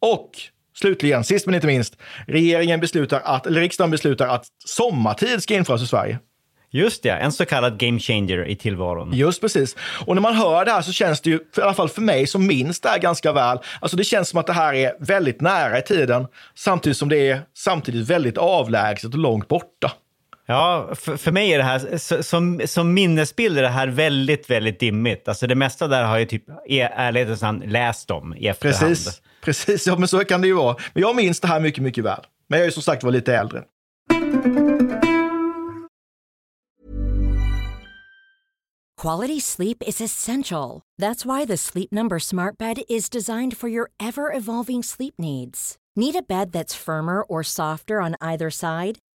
Och 0.00 0.30
slutligen, 0.76 1.24
sist 1.24 1.46
men 1.46 1.54
inte 1.54 1.66
minst, 1.66 1.96
regeringen 2.26 2.80
beslutar 2.80 3.20
att, 3.24 3.46
eller 3.46 3.60
riksdagen 3.60 3.90
beslutar 3.90 4.28
att 4.28 4.46
sommartid 4.64 5.42
ska 5.42 5.54
införas 5.54 5.82
i 5.82 5.86
Sverige. 5.86 6.18
Just 6.70 7.02
det, 7.02 7.10
en 7.10 7.32
så 7.32 7.46
kallad 7.46 7.78
game 7.78 7.98
changer 7.98 8.48
i 8.48 8.56
tillvaron. 8.56 9.12
Just 9.12 9.40
precis. 9.40 9.76
Och 10.06 10.14
när 10.14 10.22
man 10.22 10.34
hör 10.34 10.64
det 10.64 10.70
här 10.70 10.82
så 10.82 10.92
känns 10.92 11.20
det 11.20 11.30
ju, 11.30 11.36
i 11.36 11.60
alla 11.60 11.74
fall 11.74 11.88
för 11.88 12.02
mig 12.02 12.26
som 12.26 12.46
minns 12.46 12.80
det 12.80 12.88
här 12.88 12.98
ganska 12.98 13.32
väl, 13.32 13.58
alltså 13.80 13.96
det 13.96 14.04
känns 14.04 14.28
som 14.28 14.40
att 14.40 14.46
det 14.46 14.52
här 14.52 14.74
är 14.74 14.92
väldigt 15.00 15.40
nära 15.40 15.78
i 15.78 15.82
tiden, 15.82 16.26
samtidigt 16.54 16.96
som 16.96 17.08
det 17.08 17.30
är 17.30 17.40
samtidigt 17.56 18.10
väldigt 18.10 18.38
avlägset 18.38 19.12
och 19.12 19.18
långt 19.18 19.48
borta. 19.48 19.92
Ja, 20.46 20.90
för, 20.94 21.16
för 21.16 21.32
mig 21.32 21.52
är 21.52 21.58
det 21.58 21.64
här, 21.64 22.22
som, 22.22 22.60
som 22.66 22.94
minnesbild 22.94 23.58
är 23.58 23.62
det 23.62 23.68
här 23.68 23.88
väldigt, 23.88 24.50
väldigt 24.50 24.80
dimmigt. 24.80 25.28
Alltså 25.28 25.46
det 25.46 25.54
mesta 25.54 25.88
där 25.88 26.04
har 26.04 26.18
jag 26.18 26.28
typ 26.28 26.44
i 26.66 26.80
ärlighetens 26.80 27.42
namn 27.42 27.62
läst 27.66 28.10
om 28.10 28.34
i 28.36 28.46
efterhand. 28.48 28.80
Precis, 28.80 29.22
precis. 29.40 29.86
Ja, 29.86 29.98
men 29.98 30.08
så 30.08 30.24
kan 30.24 30.40
det 30.40 30.46
ju 30.46 30.54
vara. 30.54 30.76
Men 30.92 31.00
jag 31.00 31.16
minns 31.16 31.40
det 31.40 31.48
här 31.48 31.60
mycket, 31.60 31.82
mycket 31.82 32.04
väl. 32.04 32.20
Men 32.48 32.58
jag 32.58 32.66
är 32.66 32.70
som 32.70 32.82
sagt 32.82 33.02
var 33.04 33.10
lite 33.10 33.36
äldre. 33.36 33.62
Quality 39.02 39.40
sleep 39.40 39.82
is 39.86 40.00
essential. 40.00 40.80
That's 41.02 41.26
why 41.26 41.46
the 41.46 41.56
Sleep 41.56 41.92
Number 41.92 42.18
smart 42.18 42.58
bed 42.58 42.78
is 42.88 43.10
designed 43.10 43.56
for 43.56 43.68
your 43.68 43.90
ever 44.00 44.32
evolving 44.36 44.82
sleep 44.82 45.14
needs. 45.18 45.76
Need 45.96 46.16
a 46.16 46.22
bed 46.28 46.52
that's 46.52 46.74
firmer 46.74 47.22
or 47.22 47.42
softer 47.42 48.00
on 48.00 48.14
either 48.20 48.50
side? 48.50 48.98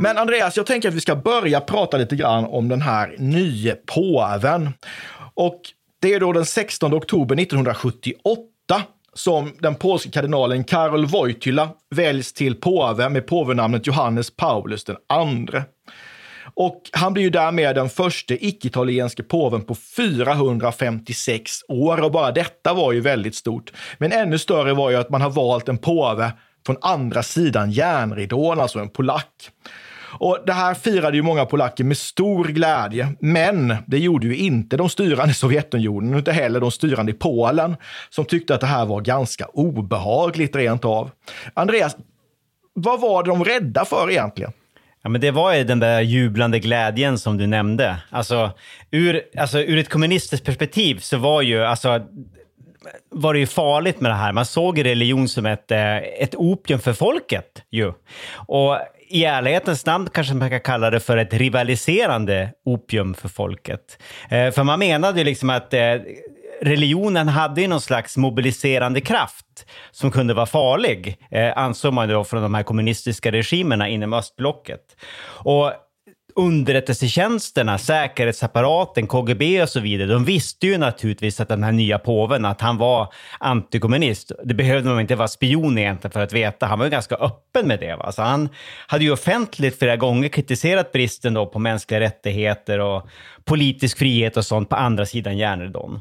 Men 0.00 0.18
Andreas, 0.18 0.56
jag 0.56 0.66
tänker 0.66 0.88
att 0.88 0.94
vi 0.94 1.00
ska 1.00 1.16
börja 1.16 1.60
prata 1.60 1.96
lite 1.96 2.16
grann 2.16 2.44
om 2.44 2.68
den 2.68 2.82
här 2.82 3.14
nye 3.18 3.74
påven. 3.74 4.70
Och 5.34 5.60
det 6.02 6.14
är 6.14 6.20
då 6.20 6.32
den 6.32 6.44
16 6.44 6.94
oktober 6.94 7.36
1978 7.36 8.48
som 9.14 9.52
den 9.60 9.74
polske 9.74 10.10
kardinalen 10.10 10.64
Karol 10.64 11.06
Wojtyla 11.06 11.68
väljs 11.94 12.32
till 12.32 12.54
påve 12.54 13.08
med 13.08 13.26
påvenamnet 13.26 13.86
Johannes 13.86 14.36
Paulus 14.36 14.84
II. 14.88 15.62
Och 16.54 16.82
han 16.92 17.12
blir 17.12 17.22
ju 17.22 17.30
därmed 17.30 17.74
den 17.74 17.88
första 17.88 18.34
icke-italienske 18.34 19.22
påven 19.22 19.62
på 19.62 19.74
456 19.74 21.52
år 21.68 22.00
och 22.00 22.12
bara 22.12 22.32
detta 22.32 22.74
var 22.74 22.92
ju 22.92 23.00
väldigt 23.00 23.34
stort. 23.34 23.72
Men 23.98 24.12
ännu 24.12 24.38
större 24.38 24.72
var 24.72 24.90
ju 24.90 24.96
att 24.96 25.10
man 25.10 25.20
har 25.20 25.30
valt 25.30 25.68
en 25.68 25.78
påve 25.78 26.32
från 26.66 26.76
andra 26.80 27.22
sidan 27.22 27.70
järnridån, 27.70 28.60
alltså 28.60 28.78
en 28.78 28.88
polack. 28.88 29.50
Och 30.18 30.38
det 30.46 30.52
här 30.52 30.74
firade 30.74 31.16
ju 31.16 31.22
många 31.22 31.46
polacker 31.46 31.84
med 31.84 31.98
stor 31.98 32.44
glädje, 32.44 33.08
men 33.20 33.76
det 33.86 33.98
gjorde 33.98 34.26
ju 34.26 34.36
inte 34.36 34.76
de 34.76 34.88
styrande 34.88 35.30
i 35.30 35.34
Sovjetunionen, 35.34 36.18
inte 36.18 36.32
heller 36.32 36.60
de 36.60 36.70
styrande 36.70 37.12
i 37.12 37.14
Polen, 37.14 37.76
som 38.10 38.24
tyckte 38.24 38.54
att 38.54 38.60
det 38.60 38.66
här 38.66 38.86
var 38.86 39.00
ganska 39.00 39.46
obehagligt 39.46 40.56
rent 40.56 40.84
av. 40.84 41.10
Andreas, 41.54 41.96
vad 42.74 43.00
var 43.00 43.22
de 43.22 43.44
rädda 43.44 43.84
för 43.84 44.10
egentligen? 44.10 44.52
Ja, 45.02 45.10
men 45.10 45.20
det 45.20 45.30
var 45.30 45.54
ju 45.54 45.64
den 45.64 45.78
där 45.78 46.00
jublande 46.00 46.58
glädjen 46.58 47.18
som 47.18 47.38
du 47.38 47.46
nämnde. 47.46 47.96
Alltså 48.10 48.50
ur, 48.90 49.22
alltså, 49.38 49.58
ur 49.58 49.78
ett 49.78 49.88
kommunistiskt 49.88 50.46
perspektiv 50.46 50.98
så 50.98 51.16
var 51.16 51.42
ju, 51.42 51.64
alltså, 51.64 52.00
var 53.10 53.32
det 53.32 53.38
ju 53.38 53.46
farligt 53.46 54.00
med 54.00 54.10
det 54.10 54.14
här. 54.14 54.32
Man 54.32 54.46
såg 54.46 54.84
religion 54.84 55.28
som 55.28 55.46
ett, 55.46 55.70
eh, 55.70 55.96
ett 55.96 56.34
opium 56.34 56.80
för 56.80 56.92
folket 56.92 57.62
ju. 57.70 57.92
Och 58.46 58.78
i 59.08 59.24
ärlighetens 59.24 59.86
namn 59.86 60.08
kanske 60.12 60.34
man 60.34 60.50
kan 60.50 60.60
kalla 60.60 60.90
det 60.90 61.00
för 61.00 61.16
ett 61.16 61.34
rivaliserande 61.34 62.50
opium 62.64 63.14
för 63.14 63.28
folket. 63.28 63.98
Eh, 64.30 64.50
för 64.50 64.62
man 64.62 64.78
menade 64.78 65.18
ju 65.18 65.24
liksom 65.24 65.50
att 65.50 65.74
eh, 65.74 65.96
religionen 66.60 67.28
hade 67.28 67.60
ju 67.60 67.68
någon 67.68 67.80
slags 67.80 68.16
mobiliserande 68.16 69.00
kraft 69.00 69.66
som 69.90 70.10
kunde 70.10 70.34
vara 70.34 70.46
farlig, 70.46 71.18
eh, 71.30 71.58
ansåg 71.58 71.92
man 71.92 72.08
då 72.08 72.24
från 72.24 72.42
de 72.42 72.54
här 72.54 72.62
kommunistiska 72.62 73.32
regimerna 73.32 73.88
inom 73.88 74.12
östblocket. 74.12 74.80
Och 75.24 75.72
underrättelsetjänsterna, 76.36 77.78
säkerhetsapparaten, 77.78 79.06
KGB 79.06 79.62
och 79.62 79.68
så 79.68 79.80
vidare, 79.80 80.08
de 80.08 80.24
visste 80.24 80.66
ju 80.66 80.78
naturligtvis 80.78 81.40
att 81.40 81.48
den 81.48 81.62
här 81.62 81.72
nya 81.72 81.98
påven, 81.98 82.44
att 82.44 82.60
han 82.60 82.78
var 82.78 83.12
antikommunist. 83.38 84.32
Det 84.44 84.54
behövde 84.54 84.88
man 84.88 85.00
inte 85.00 85.16
vara 85.16 85.28
spion 85.28 85.78
egentligen 85.78 86.12
för 86.12 86.20
att 86.20 86.32
veta. 86.32 86.66
Han 86.66 86.78
var 86.78 86.86
ju 86.86 86.90
ganska 86.90 87.14
öppen 87.14 87.68
med 87.68 87.80
det. 87.80 87.96
Va? 87.96 88.12
Så 88.12 88.22
han 88.22 88.48
hade 88.86 89.04
ju 89.04 89.12
offentligt 89.12 89.78
flera 89.78 89.96
gånger 89.96 90.28
kritiserat 90.28 90.92
bristen 90.92 91.34
då 91.34 91.46
på 91.46 91.58
mänskliga 91.58 92.00
rättigheter 92.00 92.78
och 92.78 93.08
politisk 93.44 93.98
frihet 93.98 94.36
och 94.36 94.44
sånt 94.44 94.68
på 94.68 94.76
andra 94.76 95.06
sidan 95.06 95.38
järnridån. 95.38 96.00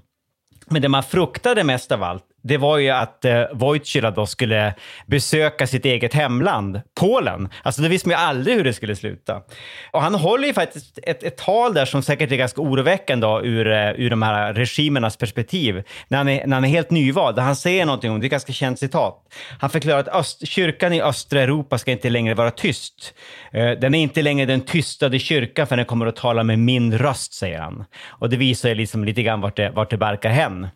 Men 0.69 0.81
det 0.81 0.89
man 0.89 1.03
fruktade 1.03 1.63
mest 1.63 1.91
av 1.91 2.03
allt, 2.03 2.25
det 2.43 2.57
var 2.57 2.77
ju 2.77 2.89
att 2.89 3.25
eh, 3.25 3.43
Wojtyla 3.53 4.11
då 4.11 4.25
skulle 4.25 4.73
besöka 5.05 5.67
sitt 5.67 5.85
eget 5.85 6.13
hemland, 6.13 6.81
Polen. 6.99 7.49
Alltså 7.63 7.81
det 7.81 7.89
visste 7.89 8.09
man 8.09 8.17
ju 8.17 8.23
aldrig 8.23 8.55
hur 8.55 8.63
det 8.63 8.73
skulle 8.73 8.95
sluta. 8.95 9.41
Och 9.91 10.01
han 10.01 10.15
håller 10.15 10.47
ju 10.47 10.53
faktiskt 10.53 10.99
ett, 11.03 11.23
ett 11.23 11.37
tal 11.37 11.73
där 11.73 11.85
som 11.85 12.03
säkert 12.03 12.31
är 12.31 12.35
ganska 12.35 12.61
oroväckande 12.61 13.27
då, 13.27 13.41
ur, 13.43 13.71
eh, 13.71 13.91
ur 13.91 14.09
de 14.09 14.21
här 14.21 14.53
regimernas 14.53 15.17
perspektiv. 15.17 15.83
När 16.07 16.17
han, 16.17 16.29
är, 16.29 16.47
när 16.47 16.57
han 16.57 16.65
är 16.65 16.69
helt 16.69 16.91
nyvald, 16.91 17.35
där 17.35 17.43
han 17.43 17.55
säger 17.55 17.85
någonting 17.85 18.11
om, 18.11 18.19
det 18.19 18.23
är 18.23 18.27
ett 18.27 18.31
ganska 18.31 18.53
känt 18.53 18.79
citat. 18.79 19.33
Han 19.59 19.69
förklarar 19.69 19.99
att 19.99 20.07
öst, 20.07 20.47
kyrkan 20.47 20.93
i 20.93 21.01
östra 21.01 21.41
Europa 21.41 21.77
ska 21.77 21.91
inte 21.91 22.09
längre 22.09 22.33
vara 22.33 22.51
tyst. 22.51 23.13
Eh, 23.51 23.71
den 23.71 23.95
är 23.95 23.99
inte 23.99 24.21
längre 24.21 24.45
den 24.45 24.61
tystade 24.61 25.19
kyrkan 25.19 25.67
för 25.67 25.77
den 25.77 25.85
kommer 25.85 26.05
att 26.05 26.15
tala 26.15 26.43
med 26.43 26.59
min 26.59 26.97
röst, 26.97 27.33
säger 27.33 27.59
han. 27.59 27.85
Och 28.07 28.29
det 28.29 28.37
visar 28.37 28.69
ju 28.69 28.75
liksom 28.75 29.03
lite 29.03 29.23
grann 29.23 29.41
vart 29.41 29.57
det, 29.57 29.69
vart 29.69 29.89
det 29.89 29.97
barkar 29.97 30.29
hän. 30.29 30.67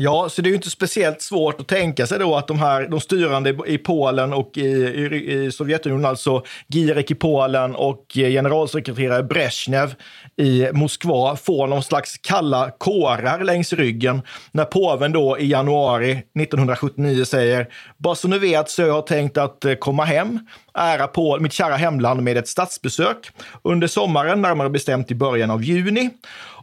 Ja, 0.00 0.28
så 0.28 0.42
det 0.42 0.48
är 0.48 0.50
ju 0.50 0.56
inte 0.56 0.70
speciellt 0.70 1.22
svårt 1.22 1.60
att 1.60 1.68
tänka 1.68 2.06
sig 2.06 2.18
då 2.18 2.36
att 2.36 2.46
de 2.46 2.58
här 2.58 2.88
de 2.88 3.00
styrande 3.00 3.58
i 3.66 3.78
Polen 3.78 4.32
och 4.32 4.58
i, 4.58 4.60
i, 4.60 5.32
i 5.32 5.52
Sovjetunionen, 5.52 6.04
alltså 6.04 6.42
Girek 6.68 7.10
i 7.10 7.14
Polen 7.14 7.74
och 7.74 8.04
generalsekreterare 8.14 9.22
Brezhnev 9.22 9.94
i 10.36 10.68
Moskva, 10.72 11.36
får 11.36 11.66
någon 11.66 11.82
slags 11.82 12.18
kalla 12.18 12.70
kårar 12.78 13.44
längs 13.44 13.72
ryggen 13.72 14.22
när 14.52 14.64
påven 14.64 15.12
då 15.12 15.38
i 15.38 15.46
januari 15.46 16.10
1979 16.10 17.24
säger 17.24 17.68
bara 17.96 18.14
så 18.14 18.28
ni 18.28 18.38
vet 18.38 18.70
så 18.70 18.82
jag 18.82 18.94
har 18.94 19.02
tänkt 19.02 19.36
att 19.36 19.64
eh, 19.64 19.74
komma 19.74 20.04
hem, 20.04 20.38
ära 20.74 21.06
på 21.06 21.38
mitt 21.40 21.52
kära 21.52 21.76
hemland 21.76 22.22
med 22.22 22.36
ett 22.36 22.48
statsbesök 22.48 23.30
under 23.62 23.86
sommaren, 23.86 24.42
närmare 24.42 24.70
bestämt 24.70 25.10
i 25.10 25.14
början 25.14 25.50
av 25.50 25.64
juni. 25.64 26.10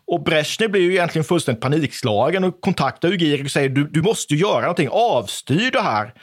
Och 0.07 0.23
Brezhnev 0.23 0.71
blir 0.71 0.81
ju 0.81 0.91
egentligen 0.91 1.25
fullständigt 1.25 1.61
panikslagen 1.61 2.43
och 2.43 2.61
kontaktar 2.61 3.09
ju 3.09 3.43
och 3.43 3.51
säger 3.51 3.69
du, 3.69 3.87
du 3.87 4.01
måste 4.01 4.35
göra 4.35 4.61
någonting, 4.61 4.89
avstyr 4.91 5.71
det 5.71 5.81
här. 5.81 6.13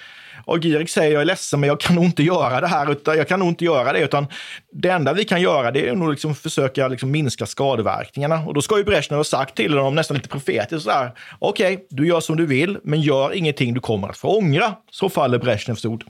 Och 0.44 0.58
Gierig 0.64 0.90
säger 0.90 1.12
jag 1.12 1.20
är 1.20 1.24
ledsen 1.24 1.60
men 1.60 1.68
jag 1.68 1.80
kan 1.80 1.96
nog 1.96 2.04
inte 2.04 2.22
göra 2.22 2.60
det 2.60 2.66
här, 2.66 2.92
utan 2.92 3.16
jag 3.16 3.28
kan 3.28 3.38
nog 3.38 3.48
inte 3.48 3.64
göra 3.64 3.92
det, 3.92 4.00
utan 4.00 4.26
det 4.72 4.88
enda 4.88 5.12
vi 5.12 5.24
kan 5.24 5.40
göra 5.40 5.70
det 5.70 5.88
är 5.88 5.94
nog 5.94 6.10
liksom 6.10 6.34
försöka 6.34 6.88
liksom 6.88 7.10
minska 7.10 7.46
skadeverkningarna. 7.46 8.44
Och 8.46 8.54
då 8.54 8.62
ska 8.62 8.78
ju 8.78 8.84
Brezhnev 8.84 9.18
ha 9.18 9.24
sagt 9.24 9.54
till 9.54 9.74
honom 9.74 9.94
nästan 9.94 10.16
lite 10.16 10.28
profetiskt 10.28 10.84
så 10.84 10.90
här, 10.90 11.12
okej, 11.38 11.74
okay, 11.74 11.86
du 11.90 12.06
gör 12.06 12.20
som 12.20 12.36
du 12.36 12.46
vill, 12.46 12.78
men 12.84 13.00
gör 13.00 13.34
ingenting 13.34 13.74
du 13.74 13.80
kommer 13.80 14.08
att 14.08 14.16
få 14.16 14.38
ångra. 14.38 14.74
Så 14.90 15.08
faller 15.08 15.38
Brezhnevs 15.38 15.84
ord. 15.84 16.04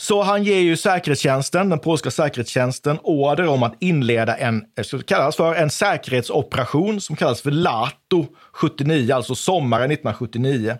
Så 0.00 0.22
han 0.22 0.44
ger 0.44 0.58
ju 0.58 0.76
säkerhetstjänsten, 0.76 1.68
den 1.68 1.78
polska 1.78 2.10
säkerhetstjänsten, 2.10 2.98
order 3.02 3.46
om 3.46 3.62
att 3.62 3.74
inleda 3.80 4.36
en, 4.36 4.64
eh, 4.78 5.00
kallas 5.00 5.36
för 5.36 5.54
en 5.54 5.70
säkerhetsoperation 5.70 7.00
som 7.00 7.16
kallas 7.16 7.42
för 7.42 7.50
Lato 7.50 8.26
79, 8.52 9.12
alltså 9.12 9.34
sommaren 9.34 9.90
1979. 9.90 10.78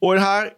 Och 0.00 0.14
den 0.14 0.22
här 0.22 0.50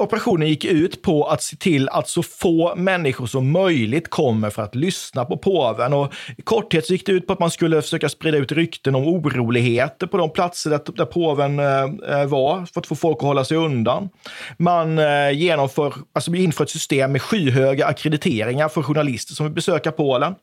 Operationen 0.00 0.48
gick 0.48 0.64
ut 0.64 1.02
på 1.02 1.24
att 1.24 1.42
se 1.42 1.56
till 1.56 1.88
att 1.88 2.08
så 2.08 2.22
få 2.22 2.74
människor 2.76 3.26
som 3.26 3.50
möjligt 3.50 4.10
kommer 4.10 4.50
för 4.50 4.62
att 4.62 4.74
lyssna 4.74 5.24
på 5.24 5.36
påven. 5.36 5.92
Och 5.92 6.12
I 6.38 6.42
korthet 6.42 6.86
så 6.86 6.92
gick 6.92 7.06
det 7.06 7.12
ut 7.12 7.26
på 7.26 7.32
att 7.32 7.38
man 7.38 7.50
skulle 7.50 7.82
försöka 7.82 8.08
sprida 8.08 8.38
ut 8.38 8.52
rykten 8.52 8.94
om 8.94 9.06
oroligheter 9.06 10.06
på 10.06 10.16
de 10.16 10.30
platser 10.30 10.70
där, 10.70 10.80
där 10.94 11.04
påven 11.04 11.58
eh, 11.58 11.66
eh 12.20 12.26
var, 12.26 12.66
för 12.66 12.80
att 12.80 12.86
få 12.86 12.94
folk 12.94 13.16
att 13.16 13.22
hålla 13.22 13.44
sig 13.44 13.56
undan. 13.56 14.08
Man 14.58 14.98
eh, 14.98 15.30
genomför, 15.30 15.94
alltså 16.12 16.34
inför 16.34 16.64
ett 16.64 16.70
system 16.70 17.12
med 17.12 17.22
skyhöga 17.22 17.86
akkrediteringar 17.86 18.68
för 18.68 18.82
journalister 18.82 19.34
som 19.34 19.46
vill 19.46 19.54
besöka 19.54 19.92
Polen. 19.92 20.34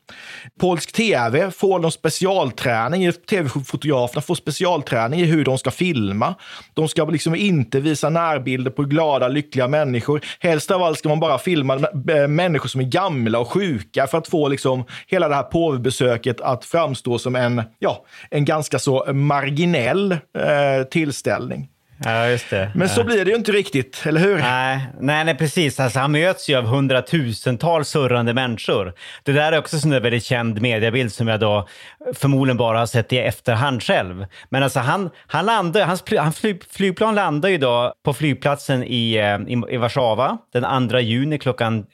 Polsk 0.60 0.92
tv 0.92 1.52
får 1.52 1.80
någon 1.80 1.92
specialträning, 1.92 3.12
tv-fotograferna 3.30 4.22
får 4.22 4.36
specialträning 4.36 5.20
i 5.20 5.26
hur 5.26 5.46
de 5.46 5.58
ska 5.58 5.72
filma. 5.72 6.36
De 6.74 6.88
ska 6.88 7.06
liksom 7.06 7.36
inte 7.36 7.80
visa 7.80 8.10
närbilder 8.10 8.72
på 8.72 8.84
glada, 8.84 9.28
lyckliga 9.28 9.47
lyckliga 9.48 9.68
människor. 9.68 10.22
Helst 10.40 10.72
av 10.72 10.84
allt 10.84 11.00
ska 11.00 11.10
man 11.10 11.20
bara 11.20 11.38
filma 11.38 11.76
eh, 12.10 12.28
människor 12.28 12.70
som 12.70 12.82
är 12.82 12.86
gamla 12.86 13.40
och 13.40 13.52
sjuka 13.52 14.08
för 14.08 14.18
att 14.18 14.28
få 14.28 14.48
liksom 14.48 14.86
hela 15.08 15.30
det 15.30 15.36
här 15.36 15.44
påvebesöket 15.44 16.42
att 16.42 16.66
framstå 16.66 17.20
som 17.20 17.36
en, 17.36 17.64
ja, 17.80 18.06
en 18.32 18.46
ganska 18.46 18.80
så 18.80 19.14
marginell 19.14 20.12
eh, 20.12 20.84
tillställning. 20.92 21.70
Ja, 22.04 22.28
just 22.28 22.50
det. 22.50 22.72
Men 22.76 22.90
så 22.90 23.04
blir 23.04 23.26
det 23.26 23.32
ju 23.32 23.38
inte 23.38 23.52
riktigt, 23.52 24.04
eller 24.06 24.22
hur? 24.22 24.38
Nej, 24.38 24.88
nej, 25.00 25.26
nej 25.26 25.36
precis. 25.36 25.80
Alltså, 25.80 26.00
han 26.00 26.12
möts 26.12 26.50
ju 26.50 26.56
av 26.56 26.66
hundratusentals 26.66 27.90
surrande 27.90 28.34
människor. 28.34 28.94
Det 29.24 29.32
där 29.32 29.52
är 29.52 29.58
också 29.60 29.88
en 29.88 29.90
väldigt 30.04 30.24
känd 30.24 30.62
mediebild 30.62 31.14
som 31.14 31.28
jag 31.28 31.40
då 31.40 31.68
förmodligen 32.14 32.58
bara 32.58 32.80
har 32.80 32.86
sett 32.86 33.14
i 33.14 33.18
efterhand 33.18 33.84
själv. 33.84 34.26
Men 34.50 34.64
alltså 34.64 34.80
han, 34.80 35.10
han 35.28 35.46
landar, 35.46 35.86
hans, 35.86 36.04
hans 36.18 36.40
flyg, 36.40 36.64
flygplan 36.72 37.16
landar 37.16 37.50
ju 37.50 37.58
då 37.58 37.94
på 38.04 38.14
flygplatsen 38.14 38.84
i, 38.84 39.16
eh, 39.16 39.54
i, 39.54 39.74
i 39.74 39.78
Warszawa 39.78 40.38
den 40.54 40.90
2 40.90 41.00
juni 41.00 41.38
klockan 41.38 41.86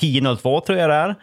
10.02 0.00 0.60
tror 0.60 0.78
jag 0.78 0.90
det 0.90 0.96
är. 0.96 1.14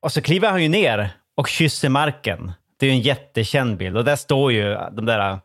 Och 0.00 0.12
så 0.12 0.22
kliver 0.22 0.50
han 0.50 0.62
ju 0.62 0.68
ner 0.68 1.10
och 1.36 1.48
kysser 1.48 1.88
marken. 1.88 2.52
Det 2.80 2.86
är 2.86 2.90
ju 2.90 2.96
en 2.96 3.02
jättekänd 3.02 3.76
bild 3.76 3.96
och 3.96 4.04
där 4.04 4.16
står 4.16 4.52
ju 4.52 4.76
de 4.92 5.06
där 5.06 5.38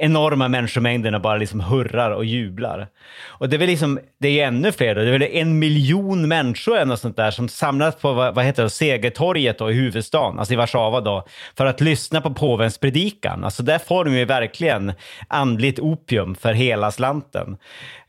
enorma 0.00 0.48
människomängderna 0.48 1.20
bara 1.20 1.36
liksom 1.36 1.60
hurrar 1.60 2.10
och 2.10 2.24
jublar. 2.24 2.88
Och 3.26 3.48
det 3.48 3.56
är 3.56 3.58
väl 3.58 3.68
liksom, 3.68 4.00
det 4.18 4.40
är 4.40 4.46
ännu 4.46 4.72
fler 4.72 4.94
då. 4.94 5.00
Det 5.00 5.08
är 5.08 5.18
väl 5.18 5.22
en 5.22 5.58
miljon 5.58 6.28
människor 6.28 6.76
eller 6.76 6.86
något 6.86 7.00
sånt 7.00 7.16
där 7.16 7.30
som 7.30 7.48
samlas 7.48 7.96
på, 7.96 8.12
vad, 8.12 8.34
vad 8.34 8.44
heter 8.44 8.62
det, 8.62 8.70
Segertorget 8.70 9.58
då, 9.58 9.70
i 9.70 9.74
huvudstaden, 9.74 10.38
alltså 10.38 10.54
i 10.54 10.56
Warszawa 10.56 11.00
då, 11.00 11.26
för 11.56 11.66
att 11.66 11.80
lyssna 11.80 12.20
på 12.20 12.34
påvens 12.34 12.78
predikan. 12.78 13.44
Alltså 13.44 13.62
där 13.62 13.78
får 13.78 14.04
de 14.04 14.14
ju 14.16 14.24
verkligen 14.24 14.92
andligt 15.28 15.78
opium 15.78 16.34
för 16.34 16.52
hela 16.52 16.90
slanten. 16.90 17.56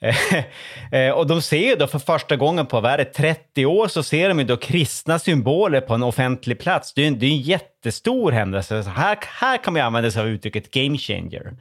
Eh, 0.92 1.12
och 1.12 1.28
de 1.28 1.42
ser 1.42 1.70
ju 1.70 1.76
då 1.76 1.88
för 1.88 2.00
första 2.00 2.36
gången 2.36 2.66
på, 2.66 2.82
vad 2.82 2.92
är 2.92 2.98
det, 2.98 3.06
30 3.06 3.66
år 3.66 3.88
så 3.88 4.04
ser 4.04 4.30
de 4.30 4.40
ju 4.40 4.46
då 4.46 4.58
kristna 4.58 5.20
symboler 5.20 5.82
på 5.82 5.94
en 5.94 6.04
offentlig 6.04 6.60
plats. 6.60 6.94
Det 6.94 7.02
är 7.02 7.04
ju 7.04 7.08
en, 7.08 7.20
det 7.20 7.26
är 7.26 7.30
en 7.32 7.42
jättestor 7.42 8.32
händelse. 8.32 8.84
Så 8.84 8.90
här, 8.90 9.18
här 9.22 9.64
kan 9.64 9.74
man 9.74 9.82
använda 9.82 10.12
sig 10.12 10.22
av 10.22 10.28
uttrycket 10.28 10.72
game 10.72 10.98
changer. 10.98 11.54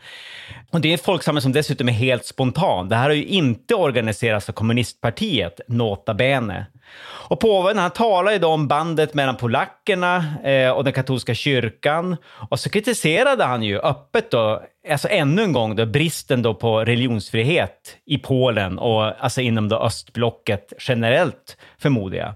Och 0.70 0.80
det 0.80 0.90
är 0.90 0.94
ett 0.94 1.04
folksamling 1.04 1.42
som 1.42 1.52
dessutom 1.52 1.88
är 1.88 1.92
helt 1.92 2.24
spontan. 2.24 2.88
Det 2.88 2.96
här 2.96 3.08
har 3.08 3.14
ju 3.14 3.24
inte 3.24 3.74
organiserats 3.74 4.48
av 4.48 4.52
kommunistpartiet, 4.52 5.60
nota 5.68 6.14
bene. 6.14 6.66
Och 7.02 7.40
påven 7.40 7.78
han 7.78 7.90
talar 7.90 8.32
ju 8.32 8.38
då 8.38 8.48
om 8.48 8.68
bandet 8.68 9.14
mellan 9.14 9.36
polackerna 9.36 10.24
eh, 10.44 10.70
och 10.70 10.84
den 10.84 10.92
katolska 10.92 11.34
kyrkan. 11.34 12.16
Och 12.50 12.60
så 12.60 12.70
kritiserade 12.70 13.44
han 13.44 13.62
ju 13.62 13.78
öppet 13.78 14.30
då, 14.30 14.62
alltså 14.90 15.08
ännu 15.08 15.42
en 15.42 15.52
gång 15.52 15.76
då, 15.76 15.86
bristen 15.86 16.42
då 16.42 16.54
på 16.54 16.84
religionsfrihet 16.84 17.96
i 18.06 18.18
Polen 18.18 18.78
och 18.78 19.24
alltså 19.24 19.40
inom 19.40 19.68
då 19.68 19.76
östblocket 19.76 20.72
generellt, 20.78 21.56
förmodar 21.78 22.18
jag 22.18 22.34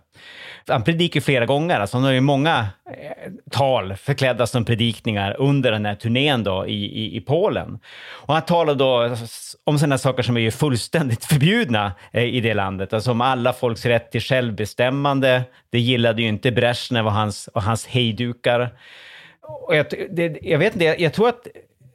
han 0.68 0.84
predikar 0.84 1.20
flera 1.20 1.46
gånger, 1.46 1.80
alltså 1.80 1.96
han 1.96 2.04
har 2.04 2.12
ju 2.12 2.20
många 2.20 2.66
eh, 2.86 3.32
tal 3.50 3.96
förklädda 3.96 4.46
som 4.46 4.64
predikningar 4.64 5.36
under 5.38 5.72
den 5.72 5.86
här 5.86 5.94
turnén 5.94 6.44
då 6.44 6.66
i, 6.66 6.84
i, 6.84 7.16
i 7.16 7.20
Polen. 7.20 7.78
Och 8.10 8.34
han 8.34 8.42
talar 8.42 8.74
då 8.74 9.16
om 9.64 9.78
sådana 9.78 9.98
saker 9.98 10.22
som 10.22 10.36
är 10.36 10.40
ju 10.40 10.50
fullständigt 10.50 11.24
förbjudna 11.34 11.92
eh, 12.12 12.24
i 12.24 12.40
det 12.40 12.54
landet, 12.54 12.92
alltså 12.92 13.10
om 13.10 13.20
alla 13.20 13.52
folks 13.52 13.86
rätt 13.86 14.10
till 14.10 14.20
självbestämmande. 14.20 15.42
Det 15.70 15.80
gillade 15.80 16.22
ju 16.22 16.28
inte 16.28 16.52
Brezhnev 16.52 17.06
och 17.06 17.12
hans, 17.12 17.48
och 17.48 17.62
hans 17.62 17.86
hejdukar. 17.86 18.74
Och 19.66 19.76
jag, 19.76 19.86
det, 20.10 20.38
jag 20.42 20.58
vet 20.58 20.72
inte, 20.72 20.84
jag, 20.84 21.00
jag 21.00 21.12
tror 21.12 21.28
att 21.28 21.46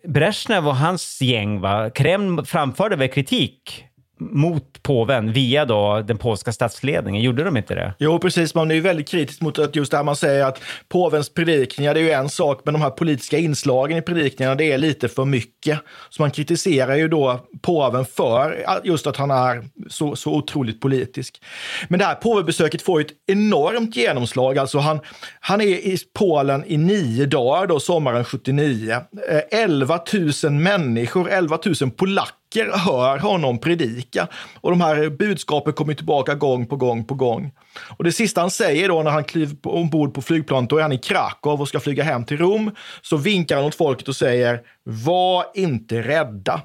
Brezhnev 0.07 0.67
och 0.67 0.75
hans 0.75 1.21
gäng, 1.21 1.61
va, 1.61 1.89
Kreml 1.89 2.45
framförde 2.45 2.95
väl 2.95 3.07
kritik 3.07 3.85
mot 4.19 4.83
påven 4.83 5.33
via 5.33 5.65
då 5.65 6.01
den 6.07 6.17
polska 6.17 6.51
statsledningen. 6.51 7.21
Gjorde 7.21 7.43
de 7.43 7.57
inte 7.57 7.75
det? 7.75 7.93
Jo, 7.99 8.19
precis. 8.19 8.55
Man 8.55 8.71
är 8.71 8.75
ju 8.75 8.81
väldigt 8.81 9.07
kritisk 9.07 9.41
mot 9.41 9.59
att 9.59 9.75
just 9.75 9.91
det 9.91 9.97
här 9.97 10.03
man 10.03 10.15
säger 10.15 10.45
att 10.45 10.61
påvens 10.89 11.33
predikningar, 11.33 11.93
det 11.93 11.99
är 11.99 12.03
ju 12.03 12.11
en 12.11 12.29
sak, 12.29 12.61
men 12.65 12.73
de 12.73 12.81
här 12.81 12.89
politiska 12.89 13.37
inslagen 13.37 13.97
i 13.97 14.01
predikningarna, 14.01 14.55
det 14.55 14.71
är 14.71 14.77
lite 14.77 15.09
för 15.09 15.25
mycket. 15.25 15.79
Så 16.09 16.21
man 16.21 16.31
kritiserar 16.31 16.95
ju 16.95 17.07
då 17.07 17.39
påven 17.61 18.05
för 18.05 18.65
just 18.83 19.07
att 19.07 19.17
han 19.17 19.31
är 19.31 19.65
så, 19.89 20.15
så 20.15 20.33
otroligt 20.33 20.81
politisk. 20.81 21.41
Men 21.87 21.99
det 21.99 22.05
här 22.05 22.15
påvebesöket 22.15 22.81
får 22.81 23.01
ju 23.01 23.05
ett 23.05 23.13
enormt 23.27 23.95
genomslag. 23.95 24.57
Alltså 24.57 24.79
han, 24.79 24.99
han 25.39 25.61
är 25.61 25.65
i 25.65 25.97
Polen 26.13 26.63
i 26.67 26.77
nio 26.77 27.25
dagar 27.25 27.67
då, 27.67 27.79
sommaren 27.79 28.25
79. 28.25 28.95
11 29.51 29.99
000 30.43 30.51
människor, 30.51 31.29
11 31.29 31.59
000 31.81 31.91
polacker 31.91 32.38
hör 32.55 33.17
honom 33.17 33.59
predika. 33.59 34.27
Och 34.61 34.69
de 34.69 34.81
här 34.81 35.09
budskapen 35.09 35.73
kommer 35.73 35.93
tillbaka 35.93 36.35
gång 36.35 36.67
på 36.67 36.75
gång 36.75 37.05
på 37.05 37.15
gång. 37.15 37.51
Och 37.97 38.03
det 38.03 38.11
sista 38.11 38.41
han 38.41 38.51
säger 38.51 38.87
då 38.87 39.03
när 39.03 39.11
han 39.11 39.23
kliver 39.23 39.57
ombord 39.63 40.13
på 40.13 40.21
flygplanet, 40.21 40.69
då 40.69 40.77
är 40.77 40.81
han 40.81 40.91
i 40.91 40.97
Krakow 40.97 41.61
och 41.61 41.67
ska 41.67 41.79
flyga 41.79 42.03
hem 42.03 42.25
till 42.25 42.37
Rom, 42.37 42.71
så 43.01 43.17
vinkar 43.17 43.55
han 43.55 43.65
åt 43.65 43.75
folket 43.75 44.07
och 44.07 44.15
säger 44.15 44.61
var 44.83 45.45
inte 45.53 46.01
rädda. 46.01 46.61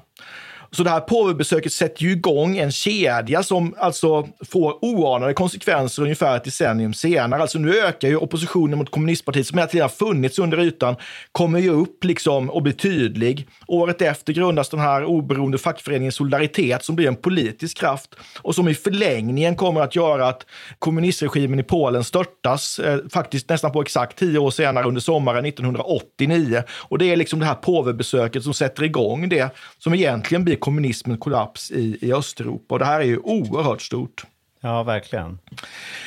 Så 0.71 0.83
det 0.83 0.89
här 0.89 0.99
påvebesöket 0.99 1.73
sätter 1.73 2.03
ju 2.03 2.11
igång 2.11 2.57
en 2.57 2.71
kedja 2.71 3.43
som 3.43 3.75
alltså 3.77 4.27
får 4.51 4.85
oanade 4.85 5.33
konsekvenser 5.33 6.03
ungefär 6.03 6.37
ett 6.37 6.43
decennium 6.43 6.93
senare. 6.93 7.41
Alltså 7.41 7.59
nu 7.59 7.79
ökar 7.79 8.07
ju 8.07 8.17
oppositionen 8.17 8.77
mot 8.77 8.91
kommunistpartiet 8.91 9.47
som 9.47 9.57
hela 9.57 9.67
tiden 9.67 9.81
har 9.81 9.89
funnits 9.89 10.39
under 10.39 10.59
ytan, 10.59 10.95
kommer 11.31 11.59
ju 11.59 11.69
upp 11.69 12.03
liksom 12.03 12.49
och 12.49 12.63
blir 12.63 12.73
tydlig. 12.73 13.47
Året 13.67 14.01
efter 14.01 14.33
grundas 14.33 14.69
den 14.69 14.79
här 14.79 15.05
oberoende 15.05 15.57
fackföreningen 15.57 16.11
Solidaritet 16.11 16.83
som 16.83 16.95
blir 16.95 17.07
en 17.07 17.15
politisk 17.15 17.77
kraft 17.77 18.15
och 18.41 18.55
som 18.55 18.67
i 18.67 18.75
förlängningen 18.75 19.55
kommer 19.55 19.81
att 19.81 19.95
göra 19.95 20.27
att 20.27 20.45
kommunistregimen 20.79 21.59
i 21.59 21.63
Polen 21.63 22.03
störtas, 22.03 22.79
eh, 22.79 22.99
faktiskt 23.13 23.49
nästan 23.49 23.71
på 23.71 23.81
exakt 23.81 24.19
tio 24.19 24.39
år 24.39 24.51
senare 24.51 24.85
under 24.85 25.01
sommaren 25.01 25.45
1989. 25.45 26.63
Och 26.69 26.97
det 26.97 27.11
är 27.11 27.15
liksom 27.15 27.39
det 27.39 27.45
här 27.45 27.55
påvebesöket 27.55 28.43
som 28.43 28.53
sätter 28.53 28.83
igång 28.83 29.29
det 29.29 29.55
som 29.77 29.93
egentligen 29.93 30.43
blir 30.43 30.55
kommunismens 30.65 31.19
kollaps 31.19 31.71
i, 31.71 31.97
i 32.01 32.13
Östeuropa. 32.13 32.75
Och 32.75 32.79
det 32.79 32.85
här 32.85 32.99
är 32.99 33.05
ju 33.05 33.17
oerhört 33.17 33.81
stort. 33.81 34.25
Ja, 34.61 34.83
verkligen. 34.83 35.39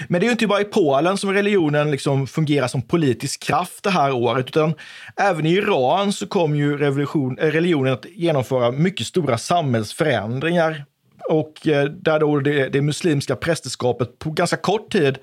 Men 0.09 0.21
det 0.21 0.27
är 0.27 0.31
inte 0.31 0.47
bara 0.47 0.61
i 0.61 0.65
Polen 0.65 1.17
som 1.17 1.33
religionen 1.33 1.91
liksom 1.91 2.27
fungerar 2.27 2.69
som 2.69 2.83
politisk 2.83 3.43
kraft 3.43 3.85
det 3.85 3.91
här 3.91 4.13
året, 4.13 4.47
utan 4.47 4.75
även 5.17 5.47
i 5.47 5.53
Iran 5.53 6.13
så 6.13 6.27
kom 6.27 6.57
ju 6.57 6.85
eh, 6.85 6.93
religionen 7.37 7.93
att 7.93 8.07
genomföra 8.11 8.71
mycket 8.71 9.07
stora 9.07 9.39
samhällsförändringar. 9.39 10.85
Och 11.29 11.69
eh, 11.69 11.85
där 11.85 12.21
då 12.21 12.39
det, 12.39 12.69
det 12.69 12.83
muslimska 12.83 13.37
prästerskapet 13.37 14.19
på 14.19 14.31
ganska 14.31 14.57
kort 14.57 14.93
tid 14.93 15.19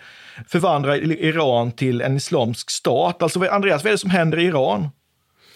förvandlar 0.47 0.95
Iran 0.95 1.71
till 1.71 2.01
en 2.01 2.15
islamsk 2.15 2.69
stat. 2.69 3.23
Alltså 3.23 3.47
Andreas, 3.47 3.83
vad 3.83 3.89
är 3.89 3.93
det 3.93 3.97
som 3.97 4.09
händer 4.09 4.39
i 4.39 4.45
Iran? 4.45 4.89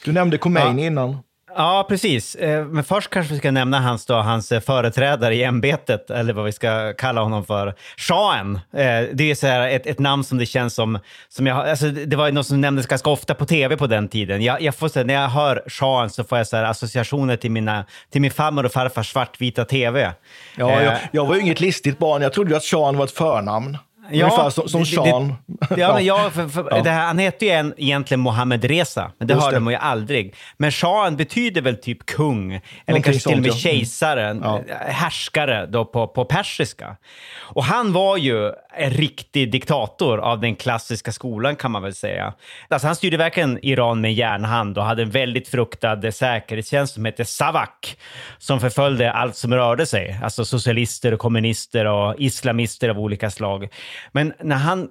Du 0.06 0.12
nämnde 0.12 0.38
Khomeini 0.38 0.82
ja. 0.82 0.88
innan. 0.88 1.18
Ja, 1.56 1.86
precis. 1.90 2.36
Eh, 2.36 2.66
men 2.66 2.84
först 2.84 3.10
kanske 3.10 3.34
vi 3.34 3.40
ska 3.40 3.52
nämna 3.52 3.80
hans, 3.80 4.06
då, 4.06 4.14
hans 4.14 4.52
eh, 4.52 4.60
företrädare 4.60 5.36
i 5.36 5.44
ämbetet, 5.44 6.10
eller 6.10 6.34
vad 6.34 6.46
vi 6.46 6.52
ska 6.52 6.94
kalla 6.94 7.22
honom 7.22 7.46
för. 7.46 7.76
Shahen. 7.98 8.56
Eh, 8.56 9.08
det 9.14 9.32
är 9.32 9.36
så 9.36 9.48
ett, 9.48 9.88
ett 9.88 10.00
namn 10.00 10.24
som 10.24 10.38
det 10.38 10.46
känns 10.46 10.74
som... 10.74 11.00
som 11.30 11.48
jag, 11.48 11.70
alltså 11.70 11.88
det 11.90 12.16
var 12.16 12.32
något 12.32 12.48
som 12.48 12.62
nämndes 12.62 12.88
ganska 12.88 13.10
ofta 13.10 13.36
på 13.36 13.46
tv 13.46 13.78
på 13.78 13.88
den 13.88 14.08
tiden. 14.08 14.42
Jag, 14.42 14.62
jag 14.62 14.76
får, 14.76 14.88
så 14.88 15.00
här, 15.00 15.06
när 15.06 15.14
jag 15.14 15.30
hör 15.30 15.64
Shahen 15.68 16.10
så 16.10 16.24
får 16.24 16.38
jag 16.38 16.48
så 16.48 16.58
här, 16.58 16.64
associationer 16.64 17.36
till, 17.36 17.52
mina, 17.52 17.86
till 18.12 18.22
min 18.22 18.32
farmor 18.32 18.66
och 18.66 18.72
farfars 18.72 19.12
svartvita 19.12 19.66
tv. 19.66 20.14
Ja, 20.58 20.82
jag, 20.82 20.98
jag 21.12 21.26
var 21.26 21.36
ju 21.36 21.42
inget 21.42 21.60
listigt 21.60 21.98
barn. 22.00 22.22
Jag 22.22 22.34
trodde 22.34 22.50
ju 22.50 22.58
att 22.58 22.64
Shahen 22.64 22.98
var 22.98 23.06
ett 23.06 23.12
förnamn. 23.12 23.78
Ja, 24.12 24.26
Ungefär 24.26 24.50
som, 24.50 24.70
som 24.70 24.86
Sean. 24.86 25.36
Det, 25.48 25.80
ja, 25.82 25.94
men 25.94 26.06
jag, 26.06 26.34
för, 26.34 26.48
för, 26.48 26.68
ja. 26.72 26.84
Här, 26.84 27.06
han 27.06 27.18
heter 27.18 27.46
ju 27.46 27.52
en, 27.52 27.74
egentligen 27.78 28.22
Mohammed 28.22 28.66
Reza, 28.66 29.12
men 29.18 29.28
det 29.28 29.34
Just 29.34 29.44
hörde 29.44 29.56
det. 29.56 29.60
man 29.60 29.74
ju 29.74 29.80
aldrig. 29.80 30.36
Men 30.58 30.72
Shahen 30.72 31.18
betyder 31.18 31.62
väl 31.62 31.76
typ 31.76 32.06
kung, 32.06 32.54
eller 32.54 32.62
Någonting 32.88 33.04
kanske 33.04 33.30
till 33.30 33.38
och 33.38 33.44
med 33.44 33.56
kejsaren, 33.56 34.42
ja. 34.44 34.62
härskare 34.88 35.66
då 35.66 35.86
på, 35.86 36.08
på 36.08 36.26
persiska. 36.26 36.98
Och 37.38 37.64
han 37.64 37.94
var 37.94 38.18
ju 38.18 38.52
en 38.78 38.92
riktig 38.92 39.52
diktator 39.52 40.18
av 40.18 40.40
den 40.40 40.56
klassiska 40.56 41.12
skolan 41.12 41.56
kan 41.56 41.72
man 41.72 41.84
väl 41.84 41.96
säga. 41.96 42.34
Alltså, 42.68 42.88
han 42.88 42.96
styrde 42.96 43.18
verkligen 43.18 43.60
Iran 43.62 44.02
med 44.02 44.14
järnhand 44.14 44.78
och 44.78 44.84
hade 44.84 45.02
en 45.02 45.10
väldigt 45.10 45.48
fruktad 45.48 46.12
säkerhetstjänst 46.12 46.94
som 46.94 47.06
hette 47.06 47.26
Savak, 47.26 47.98
som 48.38 48.60
förföljde 48.60 49.12
allt 49.12 49.36
som 49.36 49.54
rörde 49.54 49.86
sig, 49.86 50.20
alltså 50.24 50.46
socialister 50.46 51.14
och 51.14 51.20
kommunister 51.20 51.86
och 51.86 52.16
islamister 52.18 52.90
av 52.90 53.00
olika 53.00 53.30
slag. 53.30 53.68
Men 54.12 54.34
när 54.40 54.56
han 54.56 54.90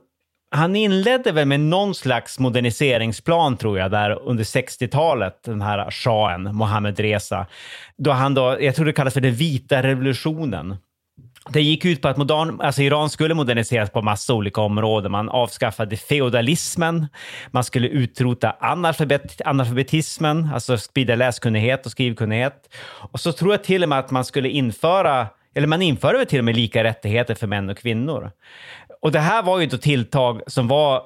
han 0.50 0.76
inledde 0.76 1.32
väl 1.32 1.48
med 1.48 1.60
någon 1.60 1.94
slags 1.94 2.38
moderniseringsplan 2.38 3.56
tror 3.56 3.78
jag 3.78 3.90
där 3.90 4.22
under 4.22 4.44
60-talet, 4.44 5.42
den 5.44 5.62
här 5.62 5.90
shahen, 5.90 6.54
Mohammed 6.54 7.00
Reza. 7.00 7.46
Då 7.96 8.10
han 8.10 8.34
då, 8.34 8.56
jag 8.60 8.74
tror 8.74 8.86
det 8.86 8.92
kallas 8.92 9.14
för 9.14 9.20
den 9.20 9.34
vita 9.34 9.82
revolutionen. 9.82 10.76
Det 11.52 11.62
gick 11.62 11.84
ut 11.84 12.02
på 12.02 12.08
att 12.08 12.16
modern, 12.16 12.60
alltså 12.60 12.82
Iran 12.82 13.10
skulle 13.10 13.34
moderniseras 13.34 13.90
på 13.90 14.02
massa 14.02 14.34
olika 14.34 14.60
områden. 14.60 15.12
Man 15.12 15.28
avskaffade 15.28 15.96
feodalismen, 15.96 17.06
man 17.50 17.64
skulle 17.64 17.88
utrota 17.88 18.56
analfabet, 18.60 19.40
analfabetismen, 19.44 20.50
alltså 20.54 20.78
sprida 20.78 21.14
läskunnighet 21.14 21.86
och 21.86 21.92
skrivkunnighet. 21.92 22.74
Och 23.12 23.20
så 23.20 23.32
tror 23.32 23.52
jag 23.52 23.64
till 23.64 23.82
och 23.82 23.88
med 23.88 23.98
att 23.98 24.10
man 24.10 24.24
skulle 24.24 24.48
införa 24.48 25.26
eller 25.54 25.66
man 25.66 25.82
införde 25.82 26.18
väl 26.18 26.26
till 26.26 26.38
och 26.38 26.44
med 26.44 26.56
lika 26.56 26.84
rättigheter 26.84 27.34
för 27.34 27.46
män 27.46 27.70
och 27.70 27.78
kvinnor. 27.78 28.30
Och 29.02 29.12
det 29.12 29.20
här 29.20 29.42
var 29.42 29.58
ju 29.58 29.66
ett 29.66 29.82
tilltag 29.82 30.40
som 30.46 30.68
var 30.68 31.02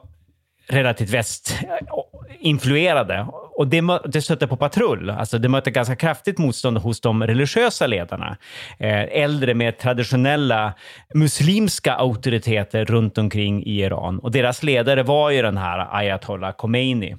relativt 0.69 1.11
västinfluerade. 1.11 3.15
Eh, 3.15 3.29
Och 3.55 3.69
det, 3.69 3.83
det 4.05 4.23
stötte 4.23 4.47
på 4.47 4.57
patrull. 4.57 5.11
Alltså 5.11 5.39
det 5.39 5.49
mötte 5.49 5.71
ganska 5.71 5.97
kraftigt 5.97 6.39
motstånd 6.39 6.79
hos 6.79 7.01
de 7.01 7.27
religiösa 7.27 7.87
ledarna. 7.87 8.37
Eh, 8.79 9.03
äldre, 9.03 9.55
med 9.55 9.79
traditionella 9.79 10.75
muslimska 11.15 11.95
auktoriteter 11.95 12.85
runt 12.85 13.19
omkring 13.19 13.63
i 13.65 13.83
Iran. 13.83 14.19
Och 14.19 14.31
deras 14.31 14.63
ledare 14.63 15.03
var 15.03 15.31
ju 15.31 15.43
den 15.43 15.57
här 15.57 15.97
ayatollah 15.97 16.53
Khomeini. 16.53 17.17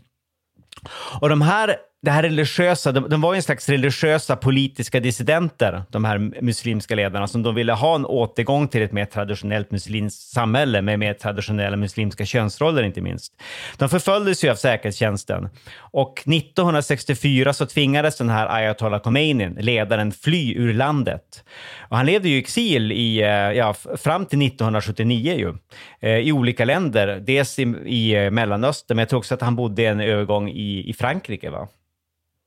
Och 1.22 1.30
de 1.30 1.42
här 1.42 1.76
det 2.04 2.12
här 2.12 2.24
religiösa, 2.24 2.92
de, 2.92 3.10
de 3.10 3.22
var 3.22 3.34
ju 3.34 3.38
en 3.38 3.44
slags 3.44 3.70
religiösa 3.70 4.36
politiska 4.36 5.00
dissidenter, 5.00 5.84
de 5.90 6.06
här 6.06 6.18
muslimska 6.18 6.96
ledarna, 6.96 7.28
som 7.28 7.44
de 7.44 7.56
ville 7.56 7.74
ha 7.74 7.96
en 7.96 8.06
återgång 8.06 8.68
till 8.68 8.82
ett 8.82 8.92
mer 8.92 9.06
traditionellt 9.06 9.72
muslimskt 9.72 10.34
samhälle 10.34 10.82
med 10.82 11.00
mer 11.00 11.14
traditionella 11.14 11.78
muslimska 11.78 12.26
könsroller 12.26 12.84
inte 12.84 13.02
minst. 13.02 13.34
De 13.78 13.90
förföljdes 13.90 14.44
ju 14.44 14.50
av 14.50 14.56
säkerhetstjänsten 14.56 15.50
och 15.78 16.20
1964 16.20 17.54
så 17.54 17.66
tvingades 17.66 18.18
den 18.18 18.30
här 18.30 18.48
ayatollah 18.56 19.02
Khomeini, 19.02 19.50
ledaren, 19.62 20.12
fly 20.12 20.54
ur 20.56 20.74
landet. 20.74 21.44
Och 21.78 21.98
han 21.98 22.06
levde 22.06 22.30
ju 22.30 22.36
i 22.36 22.40
exil 22.40 22.92
i, 22.92 23.22
eh, 23.22 23.28
ja, 23.30 23.74
fram 23.98 24.26
till 24.26 24.40
1979 24.40 25.34
ju, 25.34 25.54
eh, 26.00 26.18
i 26.18 26.32
olika 26.32 26.66
länder, 26.66 27.24
dels 27.26 27.60
i, 27.60 27.62
i 27.86 28.30
Mellanöstern, 28.32 28.96
men 28.96 29.02
jag 29.02 29.10
tror 29.10 29.20
också 29.20 29.34
att 29.34 29.42
han 29.42 29.56
bodde 29.56 29.86
en 29.86 30.00
övergång 30.00 30.50
i, 30.50 30.90
i 30.90 30.94
Frankrike. 30.94 31.50
Va? 31.50 31.68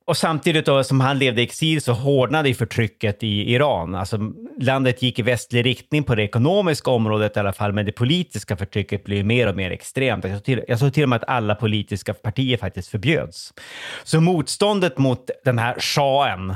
Och 0.07 0.17
samtidigt 0.17 0.67
då 0.67 0.85
som 0.85 1.01
han 1.01 1.19
levde 1.19 1.41
i 1.41 1.45
exil 1.45 1.81
så 1.81 1.93
hårdnade 1.93 2.55
förtrycket 2.55 3.23
i 3.23 3.53
Iran. 3.53 3.95
Alltså 3.95 4.19
landet 4.61 5.03
gick 5.03 5.19
i 5.19 5.23
västlig 5.23 5.65
riktning 5.65 6.05
på 6.05 6.15
det 6.15 6.23
ekonomiska 6.23 6.91
området 6.91 7.37
i 7.37 7.41
alla 7.41 7.53
fall, 7.53 7.73
men 7.73 7.87
det 7.87 7.93
politiska 7.93 8.57
förtrycket 8.57 9.05
blev 9.05 9.27
mer 9.27 9.49
och 9.49 9.57
mer 9.57 9.71
extremt. 9.71 10.25
Jag 10.25 10.33
såg 10.35 10.45
till, 10.45 10.65
jag 10.69 10.79
såg 10.79 10.95
till 10.95 11.03
och 11.03 11.09
med 11.09 11.17
att 11.17 11.29
alla 11.29 11.55
politiska 11.55 12.15
partier 12.15 12.57
faktiskt 12.57 12.89
förbjöds. 12.89 13.55
Så 14.05 14.21
motståndet 14.21 14.99
mot 14.99 15.31
den 15.45 15.59
här 15.59 15.81
shahen 15.81 16.55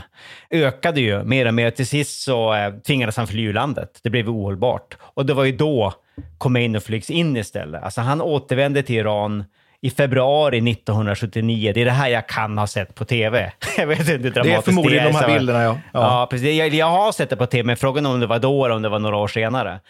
ökade 0.50 1.00
ju 1.00 1.24
mer 1.24 1.46
och 1.46 1.54
mer. 1.54 1.70
Till 1.70 1.86
sist 1.86 2.22
så 2.22 2.54
eh, 2.54 2.74
tvingades 2.74 3.16
han 3.16 3.26
fly 3.26 3.42
ur 3.42 3.52
landet. 3.52 4.00
Det 4.02 4.10
blev 4.10 4.28
ohållbart. 4.28 4.96
Och 5.00 5.26
det 5.26 5.34
var 5.34 5.44
ju 5.44 5.52
då 5.52 5.94
Khomeini 6.38 6.80
flygs 6.80 7.10
in 7.10 7.36
istället. 7.36 7.82
Alltså 7.82 8.00
han 8.00 8.20
återvände 8.20 8.82
till 8.82 8.96
Iran 8.96 9.44
i 9.82 9.90
februari 9.90 10.70
1979. 10.70 11.72
Det 11.74 11.80
är 11.80 11.84
det 11.84 11.90
här 11.90 12.08
jag 12.08 12.28
kan 12.28 12.58
ha 12.58 12.66
sett 12.66 12.94
på 12.94 13.04
tv. 13.04 13.52
jag 13.76 13.86
vet 13.86 13.98
inte 14.00 14.12
hur 14.12 14.30
Det 14.30 14.52
är 14.52 14.60
förmodligen 14.60 15.04
de 15.04 15.18
här 15.18 15.38
bilderna, 15.38 15.62
ja. 15.62 15.78
Ja, 15.92 16.00
ja 16.00 16.26
precis. 16.30 16.58
Jag, 16.58 16.74
jag, 16.74 16.86
har 16.86 17.12
sett 17.12 17.30
det 17.30 17.36
på 17.36 17.46
tv, 17.46 17.66
men 17.66 17.76
frågan 17.76 18.06
är 18.06 18.10
om 18.10 18.20
det 18.20 18.26
var 18.26 18.38
då 18.38 18.64
eller 18.64 18.74
om 18.74 18.82
det 18.82 18.88
var 18.88 18.98
några 18.98 19.16
år 19.16 19.28
senare. 19.28 19.80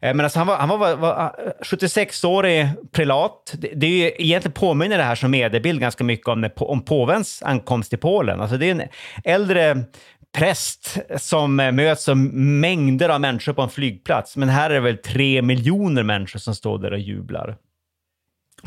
Eh, 0.00 0.14
men 0.14 0.20
alltså, 0.20 0.38
han 0.38 0.46
var, 0.46 0.56
han 0.56 0.68
var, 0.68 0.96
var 0.96 1.34
76-årig 1.64 2.68
prelat. 2.92 3.54
Det, 3.58 3.68
det 3.74 3.86
är 3.86 3.90
ju, 3.90 4.12
egentligen 4.18 4.52
påminner 4.52 4.98
det 4.98 5.04
här 5.04 5.14
som 5.14 5.30
mediebild 5.30 5.80
ganska 5.80 6.04
mycket 6.04 6.28
om, 6.28 6.50
om 6.56 6.84
påvens 6.84 7.42
ankomst 7.42 7.90
till 7.90 7.98
Polen. 7.98 8.40
Alltså, 8.40 8.56
det 8.56 8.66
är 8.66 8.70
en 8.70 8.82
äldre 9.24 9.84
präst 10.32 10.98
som 11.16 11.56
möts 11.56 12.08
av 12.08 12.16
mängder 12.16 13.08
av 13.08 13.20
människor 13.20 13.52
på 13.52 13.62
en 13.62 13.68
flygplats. 13.68 14.36
Men 14.36 14.48
här 14.48 14.70
är 14.70 14.74
det 14.74 14.80
väl 14.80 14.98
tre 14.98 15.42
miljoner 15.42 16.02
människor 16.02 16.38
som 16.38 16.54
står 16.54 16.78
där 16.78 16.92
och 16.92 16.98
jublar 16.98 17.56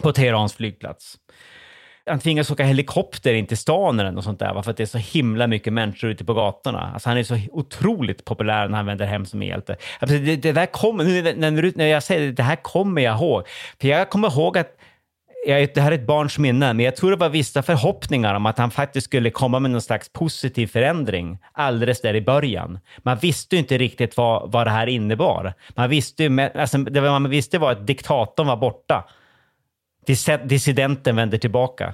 på 0.01 0.11
Teherans 0.11 0.53
flygplats. 0.53 1.17
Han 2.05 2.19
tvingas 2.19 2.51
åka 2.51 2.63
helikopter 2.63 3.33
in 3.33 3.47
till 3.47 3.57
stan 3.57 3.99
eller 3.99 4.11
något 4.11 4.23
sånt 4.23 4.39
där, 4.39 4.61
för 4.61 4.71
att 4.71 4.77
det 4.77 4.83
är 4.83 4.87
så 4.87 4.97
himla 4.97 5.47
mycket 5.47 5.73
människor 5.73 6.09
ute 6.09 6.25
på 6.25 6.33
gatorna. 6.33 6.91
Alltså 6.93 7.09
han 7.09 7.17
är 7.17 7.23
så 7.23 7.39
otroligt 7.51 8.25
populär 8.25 8.67
när 8.67 8.77
han 8.77 8.85
vänder 8.85 9.05
hem 9.05 9.25
som 9.25 9.43
hjälte. 9.43 9.75
Alltså 9.99 10.17
det, 10.17 10.35
det 10.35 10.51
där 10.51 10.65
kommer, 10.65 11.03
när, 11.35 11.77
när 11.77 11.85
jag 11.85 12.03
säger 12.03 12.21
det, 12.21 12.31
det 12.31 12.43
här 12.43 12.55
kommer 12.55 13.01
jag 13.01 13.17
ihåg. 13.17 13.47
För 13.81 13.87
jag 13.87 14.09
kommer 14.09 14.31
ihåg 14.31 14.57
att 14.57 14.77
jag, 15.45 15.69
det 15.73 15.81
här 15.81 15.91
är 15.91 15.95
ett 15.95 16.07
barns 16.07 16.37
minne, 16.37 16.73
men 16.73 16.85
jag 16.85 16.95
tror 16.95 17.11
det 17.11 17.17
var 17.17 17.29
vissa 17.29 17.63
förhoppningar 17.63 18.35
om 18.35 18.45
att 18.45 18.57
han 18.57 18.71
faktiskt 18.71 19.05
skulle 19.05 19.29
komma 19.29 19.59
med 19.59 19.71
någon 19.71 19.81
slags 19.81 20.09
positiv 20.13 20.67
förändring 20.67 21.37
alldeles 21.51 22.01
där 22.01 22.15
i 22.15 22.21
början. 22.21 22.79
Man 22.97 23.17
visste 23.17 23.55
ju 23.55 23.59
inte 23.59 23.77
riktigt 23.77 24.17
vad, 24.17 24.51
vad 24.51 24.67
det 24.67 24.71
här 24.71 24.87
innebar. 24.87 25.53
Man 25.75 25.89
visste 25.89 26.23
ju, 26.23 26.41
alltså, 26.41 26.77
det 26.77 27.01
man 27.01 27.29
visste 27.29 27.57
var 27.57 27.71
att 27.71 27.87
diktatorn 27.87 28.47
var 28.47 28.57
borta 28.57 29.03
dissidenten 30.47 31.15
vänder 31.15 31.37
tillbaka. 31.37 31.93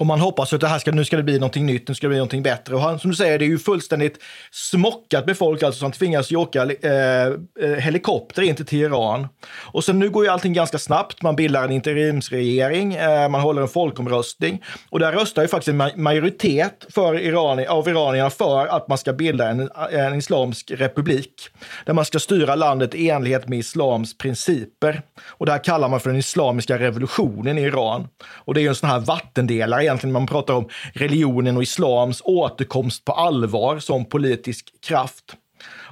Och 0.00 0.06
man 0.06 0.20
hoppas 0.20 0.52
att 0.52 0.60
det 0.60 0.68
här 0.68 0.78
ska, 0.78 0.92
nu 0.92 1.04
ska 1.04 1.16
det 1.16 1.22
bli 1.22 1.38
någonting 1.38 1.66
nytt, 1.66 1.88
nu 1.88 1.94
ska 1.94 2.06
det 2.06 2.08
bli 2.08 2.18
någonting 2.18 2.42
bättre. 2.42 2.74
Och 2.74 2.80
han, 2.80 2.98
som 2.98 3.10
du 3.10 3.16
säger, 3.16 3.38
det 3.38 3.44
är 3.44 3.48
ju 3.48 3.58
fullständigt 3.58 4.18
smockat 4.50 5.26
med 5.26 5.36
folk 5.36 5.62
alltså 5.62 5.80
som 5.80 5.92
tvingas 5.92 6.32
åka 6.32 6.62
eh, 6.62 7.26
eh 7.60 7.76
helikopter 7.78 8.42
in 8.42 8.56
till 8.56 8.66
Teheran. 8.66 9.28
Och 9.72 9.84
sen 9.84 9.98
nu 9.98 10.10
går 10.10 10.24
ju 10.24 10.30
allting 10.30 10.52
ganska 10.52 10.78
snabbt. 10.78 11.22
Man 11.22 11.36
bildar 11.36 11.64
en 11.64 11.70
interimsregering, 11.70 12.94
eh, 12.94 13.28
man 13.28 13.40
håller 13.40 13.62
en 13.62 13.68
folkomröstning 13.68 14.62
och 14.90 14.98
där 14.98 15.12
röstar 15.12 15.42
ju 15.42 15.48
faktiskt 15.48 15.68
en 15.68 16.02
majoritet 16.02 16.86
för 16.88 17.18
Iran, 17.18 17.66
av 17.68 17.88
iranierna 17.88 18.30
för 18.30 18.66
att 18.66 18.88
man 18.88 18.98
ska 18.98 19.12
bilda 19.12 19.48
en, 19.48 19.70
en 19.90 20.14
islamsk 20.14 20.70
republik 20.70 21.48
där 21.86 21.92
man 21.92 22.04
ska 22.04 22.18
styra 22.18 22.54
landet 22.54 22.94
i 22.94 23.10
enlighet 23.10 23.48
med 23.48 23.58
islams 23.58 24.18
principer. 24.18 25.02
Och 25.24 25.46
det 25.46 25.52
här 25.52 25.64
kallar 25.64 25.88
man 25.88 26.00
för 26.00 26.10
den 26.10 26.18
islamiska 26.18 26.78
revolutionen 26.78 27.58
i 27.58 27.62
Iran. 27.62 28.08
Och 28.28 28.54
det 28.54 28.60
är 28.60 28.62
ju 28.62 28.68
en 28.68 28.74
sån 28.74 28.90
här 28.90 29.00
vattendelare 29.00 29.89
egentligen 29.90 30.12
man 30.12 30.26
pratar 30.26 30.54
om 30.54 30.68
religionen 30.92 31.56
och 31.56 31.62
islams 31.62 32.22
återkomst 32.24 33.04
på 33.04 33.12
allvar 33.12 33.78
som 33.78 34.04
politisk 34.04 34.66
kraft. 34.86 35.36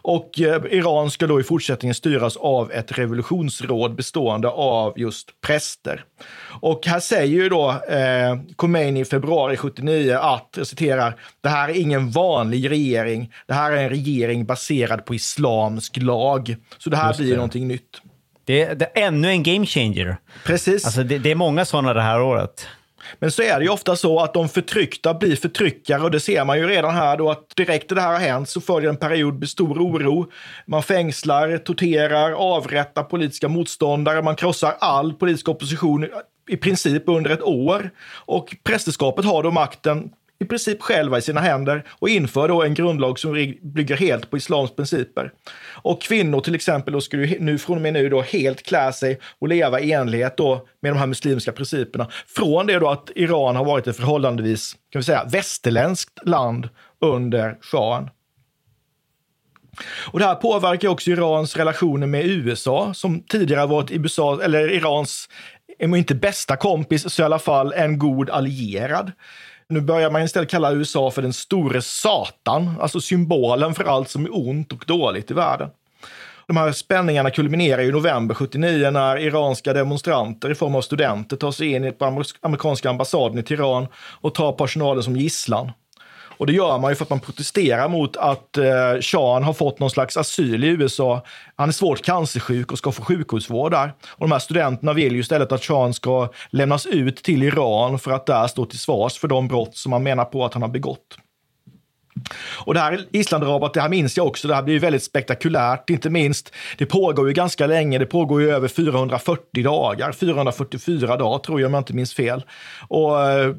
Och 0.02 0.40
eh, 0.40 0.62
Iran 0.70 1.10
ska 1.10 1.26
då 1.26 1.40
i 1.40 1.42
fortsättningen 1.42 1.94
styras 1.94 2.36
av 2.36 2.72
ett 2.72 2.98
revolutionsråd 2.98 3.94
bestående 3.94 4.48
av 4.48 4.98
just 4.98 5.40
präster. 5.40 6.04
Och 6.60 6.86
här 6.86 7.00
säger 7.00 7.42
ju 7.42 7.48
då 7.48 7.70
eh, 7.70 8.38
Khomeini 8.56 9.00
i 9.00 9.04
februari 9.04 9.56
79 9.56 10.18
att, 10.18 10.54
jag 10.56 10.66
citerar, 10.66 11.16
det 11.40 11.48
här 11.48 11.68
är 11.68 11.80
ingen 11.80 12.10
vanlig 12.10 12.70
regering. 12.70 13.32
Det 13.46 13.54
här 13.54 13.72
är 13.72 13.82
en 13.82 13.88
regering 13.88 14.46
baserad 14.46 15.04
på 15.04 15.14
islamsk 15.14 15.96
lag. 15.96 16.56
Så 16.78 16.90
det 16.90 16.96
här 16.96 17.16
blir 17.16 17.34
någonting 17.34 17.68
nytt. 17.68 18.00
Det 18.44 18.62
är, 18.62 18.74
det 18.74 18.84
är 18.94 19.06
ännu 19.06 19.28
en 19.28 19.42
game 19.42 19.66
changer. 19.66 20.16
Precis. 20.44 20.84
Alltså 20.84 21.02
det, 21.02 21.18
det 21.18 21.30
är 21.30 21.34
många 21.34 21.64
sådana 21.64 21.94
det 21.94 22.02
här 22.02 22.20
året. 22.20 22.66
Men 23.18 23.30
så 23.30 23.42
är 23.42 23.58
det 23.58 23.64
ju 23.64 23.70
ofta 23.70 23.96
så 23.96 24.20
att 24.20 24.34
de 24.34 24.48
förtryckta 24.48 25.14
blir 25.14 25.36
förtryckare 25.36 26.02
och 26.02 26.10
det 26.10 26.20
ser 26.20 26.44
man 26.44 26.58
ju 26.58 26.68
redan 26.68 26.94
här 26.94 27.16
då 27.16 27.30
att 27.30 27.56
direkt 27.56 27.90
när 27.90 27.94
det 27.94 28.02
här 28.02 28.12
har 28.12 28.20
hänt 28.20 28.48
så 28.48 28.60
följer 28.60 28.90
en 28.90 28.96
period 28.96 29.38
med 29.38 29.48
stor 29.48 29.78
oro. 29.78 30.26
Man 30.66 30.82
fängslar, 30.82 31.58
torterar, 31.58 32.32
avrättar 32.32 33.02
politiska 33.02 33.48
motståndare, 33.48 34.22
man 34.22 34.36
krossar 34.36 34.74
all 34.80 35.12
politisk 35.12 35.48
opposition 35.48 36.08
i 36.48 36.56
princip 36.56 37.02
under 37.06 37.30
ett 37.30 37.42
år. 37.42 37.90
Och 38.14 38.56
prästerskapet 38.64 39.24
har 39.24 39.42
då 39.42 39.50
makten 39.50 40.10
i 40.40 40.44
princip 40.44 40.82
själva 40.82 41.18
i 41.18 41.22
sina 41.22 41.40
händer 41.40 41.84
och 41.90 42.08
inför 42.08 42.48
då 42.48 42.62
en 42.62 42.74
grundlag 42.74 43.18
som 43.18 43.54
bygger 43.62 43.96
helt 43.96 44.30
på 44.30 44.36
islams 44.36 44.76
principer. 44.76 45.32
Och 45.82 46.02
kvinnor 46.02 46.40
till 46.40 46.54
exempel 46.54 46.92
då 46.92 47.00
skulle 47.00 47.36
nu 47.40 47.58
från 47.58 47.76
och 47.76 47.82
med 47.82 47.92
nu 47.92 48.08
då 48.08 48.22
helt 48.22 48.62
klä 48.62 48.92
sig 48.92 49.18
och 49.38 49.48
leva 49.48 49.80
i 49.80 49.92
enlighet 49.92 50.36
då 50.36 50.66
med 50.80 50.92
de 50.92 50.98
här 50.98 51.06
muslimska 51.06 51.52
principerna. 51.52 52.08
Från 52.26 52.66
det 52.66 52.78
då 52.78 52.88
att 52.88 53.10
Iran 53.14 53.56
har 53.56 53.64
varit 53.64 53.86
ett 53.86 53.96
förhållandevis, 53.96 54.76
kan 54.92 55.00
vi 55.00 55.04
säga, 55.04 55.24
västerländskt 55.24 56.26
land 56.26 56.68
under 57.00 57.58
shahen. 57.60 58.10
Och 60.12 60.18
det 60.18 60.24
här 60.24 60.34
påverkar 60.34 60.88
också 60.88 61.10
Irans 61.10 61.56
relationer 61.56 62.06
med 62.06 62.26
USA 62.26 62.94
som 62.94 63.22
tidigare 63.22 63.66
varit 63.66 63.90
USA, 63.90 64.42
eller 64.42 64.72
Irans, 64.72 65.28
om 65.82 65.94
inte 65.94 66.14
bästa 66.14 66.56
kompis, 66.56 67.14
så 67.14 67.22
i 67.22 67.24
alla 67.24 67.38
fall 67.38 67.72
en 67.72 67.98
god 67.98 68.30
allierad. 68.30 69.12
Nu 69.70 69.80
börjar 69.80 70.10
man 70.10 70.22
istället 70.22 70.50
kalla 70.50 70.72
USA 70.72 71.10
för 71.10 71.22
den 71.22 71.32
store 71.32 71.82
Satan, 71.82 72.74
alltså 72.80 73.00
symbolen 73.00 73.74
för 73.74 73.84
allt 73.84 74.08
som 74.08 74.24
är 74.24 74.36
ont 74.48 74.72
och 74.72 74.84
dåligt 74.86 75.30
i 75.30 75.34
världen. 75.34 75.68
De 76.46 76.56
här 76.56 76.72
spänningarna 76.72 77.30
kulminerar 77.30 77.82
i 77.82 77.92
november 77.92 78.34
79 78.34 78.90
när 78.90 79.18
iranska 79.18 79.72
demonstranter 79.72 80.50
i 80.50 80.54
form 80.54 80.74
av 80.74 80.82
studenter 80.82 81.36
tar 81.36 81.52
sig 81.52 81.72
in 81.72 81.94
på 81.98 82.04
amerikanska 82.40 82.90
ambassaden 82.90 83.38
i 83.38 83.42
Teheran 83.42 83.86
och 84.20 84.34
tar 84.34 84.52
personalen 84.52 85.02
som 85.02 85.16
gisslan. 85.16 85.72
Och 86.38 86.46
det 86.46 86.52
gör 86.52 86.78
man 86.78 86.90
ju 86.90 86.94
för 86.94 87.04
att 87.04 87.10
man 87.10 87.20
protesterar 87.20 87.88
mot 87.88 88.16
att 88.16 88.56
eh, 88.56 89.00
Shahen 89.00 89.42
har 89.42 89.52
fått 89.52 89.78
någon 89.78 89.90
slags 89.90 90.16
asyl 90.16 90.64
i 90.64 90.68
USA. 90.68 91.24
Han 91.56 91.68
är 91.68 91.72
svårt 91.72 92.02
cancersjuk 92.02 92.72
och 92.72 92.78
ska 92.78 92.92
få 92.92 93.02
sjukhusvård 93.02 93.72
där. 93.72 93.92
Och 94.10 94.28
de 94.28 94.32
här 94.32 94.38
studenterna 94.38 94.92
vill 94.92 95.12
ju 95.12 95.20
istället 95.20 95.52
att 95.52 95.64
Shahen 95.64 95.94
ska 95.94 96.28
lämnas 96.50 96.86
ut 96.86 97.16
till 97.16 97.42
Iran 97.42 97.98
för 97.98 98.10
att 98.10 98.26
där 98.26 98.46
stå 98.46 98.64
till 98.64 98.78
svars 98.78 99.18
för 99.18 99.28
de 99.28 99.48
brott 99.48 99.76
som 99.76 99.90
man 99.90 100.02
menar 100.02 100.24
på 100.24 100.44
att 100.44 100.54
han 100.54 100.62
har 100.62 100.68
begått. 100.68 101.18
Och 102.64 102.74
det 102.74 102.80
här 102.80 103.06
Islandrabat, 103.10 103.74
det 103.74 103.80
här 103.80 103.88
minns 103.88 104.16
jag 104.16 104.26
också, 104.26 104.48
det 104.48 104.54
här 104.54 104.62
blir 104.62 104.80
väldigt 104.80 105.02
spektakulärt, 105.02 105.90
inte 105.90 106.10
minst. 106.10 106.54
Det 106.78 106.86
pågår 106.86 107.28
ju 107.28 107.34
ganska 107.34 107.66
länge, 107.66 107.98
det 107.98 108.06
pågår 108.06 108.42
ju 108.42 108.50
över 108.50 108.68
440 108.68 109.64
dagar, 109.64 110.12
444 110.12 111.16
dagar 111.16 111.38
tror 111.38 111.60
jag 111.60 111.68
om 111.68 111.74
jag 111.74 111.80
inte 111.80 111.94
minns 111.94 112.14
fel. 112.14 112.44
Och 112.88 113.22
eh, 113.22 113.54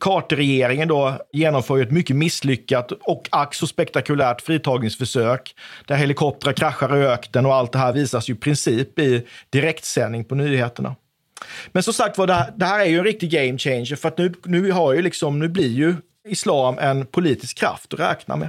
Carter-regeringen 0.00 0.88
då 0.88 1.18
genomför 1.32 1.82
ett 1.82 1.90
mycket 1.90 2.16
misslyckat 2.16 2.92
och 2.92 3.28
ack 3.32 3.54
så 3.54 3.66
spektakulärt 3.66 4.40
fritagningsförsök 4.40 5.54
där 5.86 5.96
helikoptrar 5.96 6.52
kraschar 6.52 6.96
i 6.96 7.06
öknen 7.06 7.46
och 7.46 7.54
allt 7.54 7.72
det 7.72 7.78
här 7.78 7.92
visas 7.92 8.28
ju 8.28 8.34
i 8.34 8.36
princip 8.36 8.98
i 8.98 9.26
direktsändning 9.50 10.24
på 10.24 10.34
nyheterna. 10.34 10.96
Men 11.72 11.82
som 11.82 11.94
sagt 11.94 12.18
var, 12.18 12.26
det, 12.56 12.64
här, 12.64 12.80
är 12.80 12.84
ju 12.84 12.98
en 12.98 13.04
riktig 13.04 13.30
game 13.30 13.58
changer 13.58 13.96
för 13.96 14.08
att 14.08 14.18
nu, 14.18 14.32
nu, 14.44 14.72
har 14.72 14.92
ju 14.92 15.02
liksom, 15.02 15.38
nu 15.38 15.48
blir 15.48 15.68
ju 15.68 15.94
islam 16.28 16.78
en 16.78 17.06
politisk 17.06 17.58
kraft 17.58 17.94
att 17.94 18.00
räkna 18.00 18.36
med. 18.36 18.48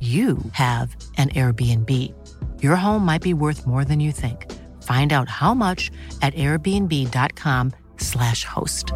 you 0.00 0.38
have 0.52 0.96
an 1.16 1.30
Airbnb. 1.30 1.90
Your 2.62 2.76
home 2.76 3.06
might 3.06 3.22
be 3.22 3.34
worth 3.34 3.66
more 3.66 3.84
than 3.84 4.00
you 4.00 4.12
think. 4.12 4.52
Find 4.82 5.12
out 5.12 5.28
how 5.28 5.54
much 5.54 5.92
at 6.20 6.34
airbnb.com/slash 6.34 8.44
host. 8.44 8.92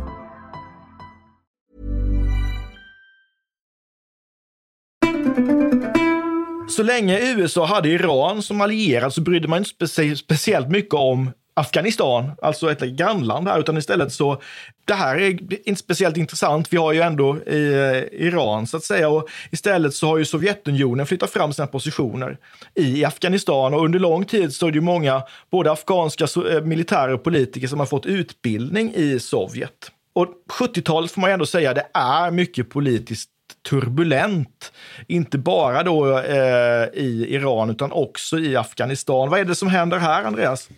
Så 6.69 6.83
länge 6.83 7.21
USA 7.21 7.65
hade 7.65 7.89
Iran 7.89 8.43
som 8.43 8.61
allierad 8.61 9.15
så 9.15 9.21
brydde 9.21 9.49
man 9.49 9.59
inte 9.59 9.71
specie 9.71 10.17
speciellt 10.17 10.69
mycket 10.69 10.95
om 10.95 11.31
Afghanistan, 11.59 12.33
alltså 12.43 12.73
ett 12.73 12.81
grannland 12.81 13.49
här, 13.49 13.61
utan 13.61 13.77
istället 13.77 14.13
så, 14.13 14.43
det 14.85 14.95
här 14.95 15.17
är 15.17 15.31
inte 15.69 15.83
speciellt 15.83 16.17
intressant. 16.17 16.73
Vi 16.73 16.77
har 16.77 16.93
ju 16.93 17.01
ändå 17.01 17.37
i, 17.47 17.73
eh, 17.73 18.27
Iran 18.27 18.67
så 18.67 18.77
att 18.77 18.85
säga 18.85 19.09
och 19.09 19.29
istället 19.51 19.95
så 19.95 20.07
har 20.07 20.19
ju 20.19 20.25
Sovjetunionen 20.25 21.07
flyttat 21.07 21.31
fram 21.31 21.53
sina 21.53 21.67
positioner 21.67 22.39
i, 22.75 23.05
Afghanistan 23.05 23.75
och 23.75 23.85
under 23.85 23.99
lång 23.99 24.25
tid 24.25 24.55
så 24.55 24.67
är 24.67 24.71
det 24.71 24.75
ju 24.75 24.81
många, 24.81 25.23
både 25.51 25.73
afghanska 25.73 26.25
eh, 26.25 26.63
militärer 26.63 27.13
och 27.13 27.25
politiker 27.25 27.69
som 27.69 27.79
har 27.79 27.87
fått 27.87 28.07
utbildning 28.07 28.95
i 28.95 29.19
Sovjet. 29.21 29.91
Och 30.13 30.27
70-talet 30.61 31.11
får 31.11 31.21
man 31.21 31.31
ju 31.31 31.33
ändå 31.33 31.47
säga, 31.47 31.75
det 31.75 31.87
är 31.95 32.31
mycket 32.31 32.71
politiskt 32.71 33.31
turbulent. 33.71 34.73
Inte 35.07 35.39
bara 35.39 35.83
då 35.83 36.19
eh, 36.19 36.89
i 36.95 37.27
Iran 37.29 37.71
utan 37.71 37.93
också 37.93 38.39
i 38.39 38.57
Afghanistan. 38.57 39.31
Vad 39.31 39.41
är 39.41 39.45
det 39.45 39.55
som 39.55 39.69
händer 39.69 39.99
här, 39.99 40.25
Andreas? 40.25 40.69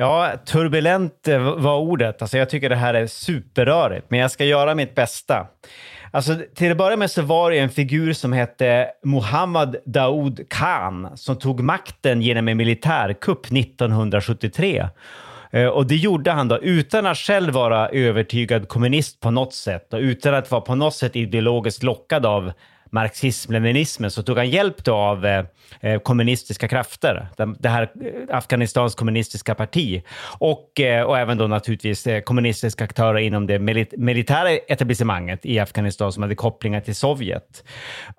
Ja, 0.00 0.32
turbulent 0.44 1.28
eh, 1.28 1.38
var 1.38 1.78
ordet. 1.78 2.22
Alltså 2.22 2.38
jag 2.38 2.50
tycker 2.50 2.68
det 2.68 2.76
här 2.76 2.94
är 2.94 3.06
superrörigt, 3.06 4.06
men 4.10 4.20
jag 4.20 4.30
ska 4.30 4.44
göra 4.44 4.74
mitt 4.74 4.94
bästa. 4.94 5.46
Alltså, 6.10 6.36
till 6.54 6.70
att 6.70 6.78
börja 6.78 6.96
med 6.96 7.10
så 7.10 7.22
var 7.22 7.50
det 7.50 7.58
en 7.58 7.70
figur 7.70 8.12
som 8.12 8.32
hette 8.32 8.88
Mohammad 9.04 9.76
Daoud 9.84 10.40
Khan 10.50 11.08
som 11.14 11.36
tog 11.36 11.60
makten 11.60 12.22
genom 12.22 12.48
en 12.48 12.56
militärkupp 12.56 13.46
1973. 13.46 14.88
Eh, 15.50 15.66
och 15.66 15.86
det 15.86 15.96
gjorde 15.96 16.30
han 16.30 16.48
då 16.48 16.58
utan 16.58 17.06
att 17.06 17.18
själv 17.18 17.54
vara 17.54 17.88
övertygad 17.88 18.68
kommunist 18.68 19.20
på 19.20 19.30
något 19.30 19.54
sätt 19.54 19.94
och 19.94 20.00
utan 20.00 20.34
att 20.34 20.50
vara 20.50 20.60
på 20.60 20.74
något 20.74 20.94
sätt 20.94 21.16
ideologiskt 21.16 21.82
lockad 21.82 22.26
av 22.26 22.52
marxism-leninismen 22.90 24.10
så 24.10 24.22
tog 24.22 24.36
han 24.36 24.50
hjälp 24.50 24.88
av 24.88 25.26
eh, 25.26 25.44
eh, 25.80 26.00
kommunistiska 26.00 26.68
krafter, 26.68 27.28
det 27.58 27.68
här 27.68 27.82
eh, 27.82 28.36
Afghanistans 28.36 28.94
kommunistiska 28.94 29.54
parti 29.54 30.02
och, 30.38 30.80
eh, 30.80 31.02
och 31.02 31.18
även 31.18 31.38
då 31.38 31.46
naturligtvis 31.46 32.06
eh, 32.06 32.20
kommunistiska 32.20 32.84
aktörer 32.84 33.18
inom 33.18 33.46
det 33.46 33.58
milit 33.58 33.94
militära 33.96 34.50
etablissemanget 34.50 35.46
i 35.46 35.58
Afghanistan 35.58 36.12
som 36.12 36.22
hade 36.22 36.34
kopplingar 36.34 36.80
till 36.80 36.94
Sovjet. 36.94 37.64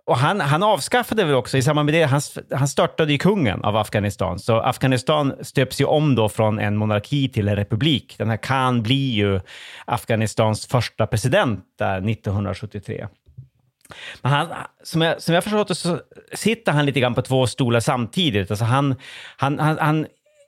Och 0.06 0.18
han, 0.18 0.42
han 0.42 0.64
avskaffade 0.64 1.24
väl 1.24 1.36
också, 1.36 1.58
i 1.58 1.62
samband 1.62 1.86
med 1.86 1.94
det, 1.94 2.04
han, 2.04 2.22
han 2.52 2.68
störtade 2.68 3.12
ju 3.12 3.18
kungen 3.18 3.64
av 3.64 3.78
Afghanistan, 3.78 4.40
så 4.40 4.60
Afghanistan 4.60 5.34
stöps 5.42 5.82
ju 5.82 5.86
om 5.86 6.16
då 6.16 6.30
från 6.30 6.60
en 6.60 6.78
monarki 6.78 7.30
till 7.30 7.48
en 7.48 7.56
republik. 7.56 8.16
Den 8.18 8.30
här 8.30 8.38
Khan 8.38 8.84
blir 8.84 9.12
ju 9.12 9.40
Afghanistans 9.86 10.68
första 10.68 11.08
president 11.08 11.64
där 11.80 12.10
1973. 12.10 13.08
Men 14.22 14.32
han, 14.32 14.48
som, 14.84 15.02
jag, 15.02 15.22
som 15.22 15.36
jag 15.36 15.44
förstått 15.44 15.68
det 15.68 15.76
så 15.76 16.00
sitter 16.34 16.72
han 16.72 16.86
lite 16.86 17.00
grann 17.00 17.16
på 17.16 17.22
två 17.22 17.48
stolar 17.48 17.80
samtidigt. 17.80 18.52
Alltså 18.52 18.66
han, 18.66 18.96
han, 19.38 19.60
han, 19.60 19.78
han 19.80 20.08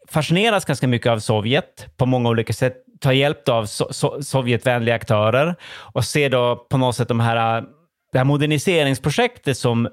fascineras 0.09 0.65
ganska 0.65 0.87
mycket 0.87 1.11
av 1.11 1.19
Sovjet 1.19 1.97
på 1.97 2.05
många 2.05 2.29
olika 2.29 2.53
sätt, 2.53 2.75
tar 2.99 3.11
hjälp 3.11 3.49
av 3.49 3.65
so 3.65 3.93
so 3.93 4.21
Sovjetvänliga 4.21 4.95
aktörer 4.95 5.55
och 5.93 6.05
ser 6.05 6.29
då 6.29 6.55
på 6.69 6.77
något 6.77 6.95
sätt 6.95 7.07
de 7.07 7.19
här, 7.19 7.57
äh, 7.57 7.63
det 8.11 8.17
här 8.17 8.25
moderniseringsprojektet 8.25 9.57
som 9.57 9.89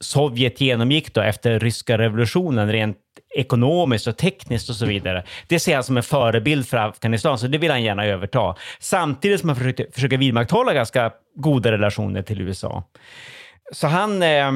Sovjet 0.00 0.60
genomgick 0.60 1.14
då 1.14 1.20
efter 1.20 1.60
ryska 1.60 1.98
revolutionen 1.98 2.72
rent 2.72 2.96
ekonomiskt 3.34 4.06
och 4.06 4.16
tekniskt 4.16 4.70
och 4.70 4.76
så 4.76 4.86
vidare. 4.86 5.24
Det 5.46 5.60
ser 5.60 5.74
han 5.74 5.84
som 5.84 5.96
en 5.96 6.02
förebild 6.02 6.68
för 6.68 6.76
Afghanistan, 6.76 7.38
så 7.38 7.46
det 7.46 7.58
vill 7.58 7.70
han 7.70 7.82
gärna 7.82 8.06
överta. 8.06 8.54
Samtidigt 8.78 9.40
som 9.40 9.48
han 9.48 9.56
försöker, 9.56 9.86
försöker 9.92 10.18
vidmakthålla 10.18 10.72
ganska 10.72 11.12
goda 11.36 11.72
relationer 11.72 12.22
till 12.22 12.40
USA. 12.40 12.84
Så 13.72 13.86
han, 13.86 14.22
eh, 14.22 14.52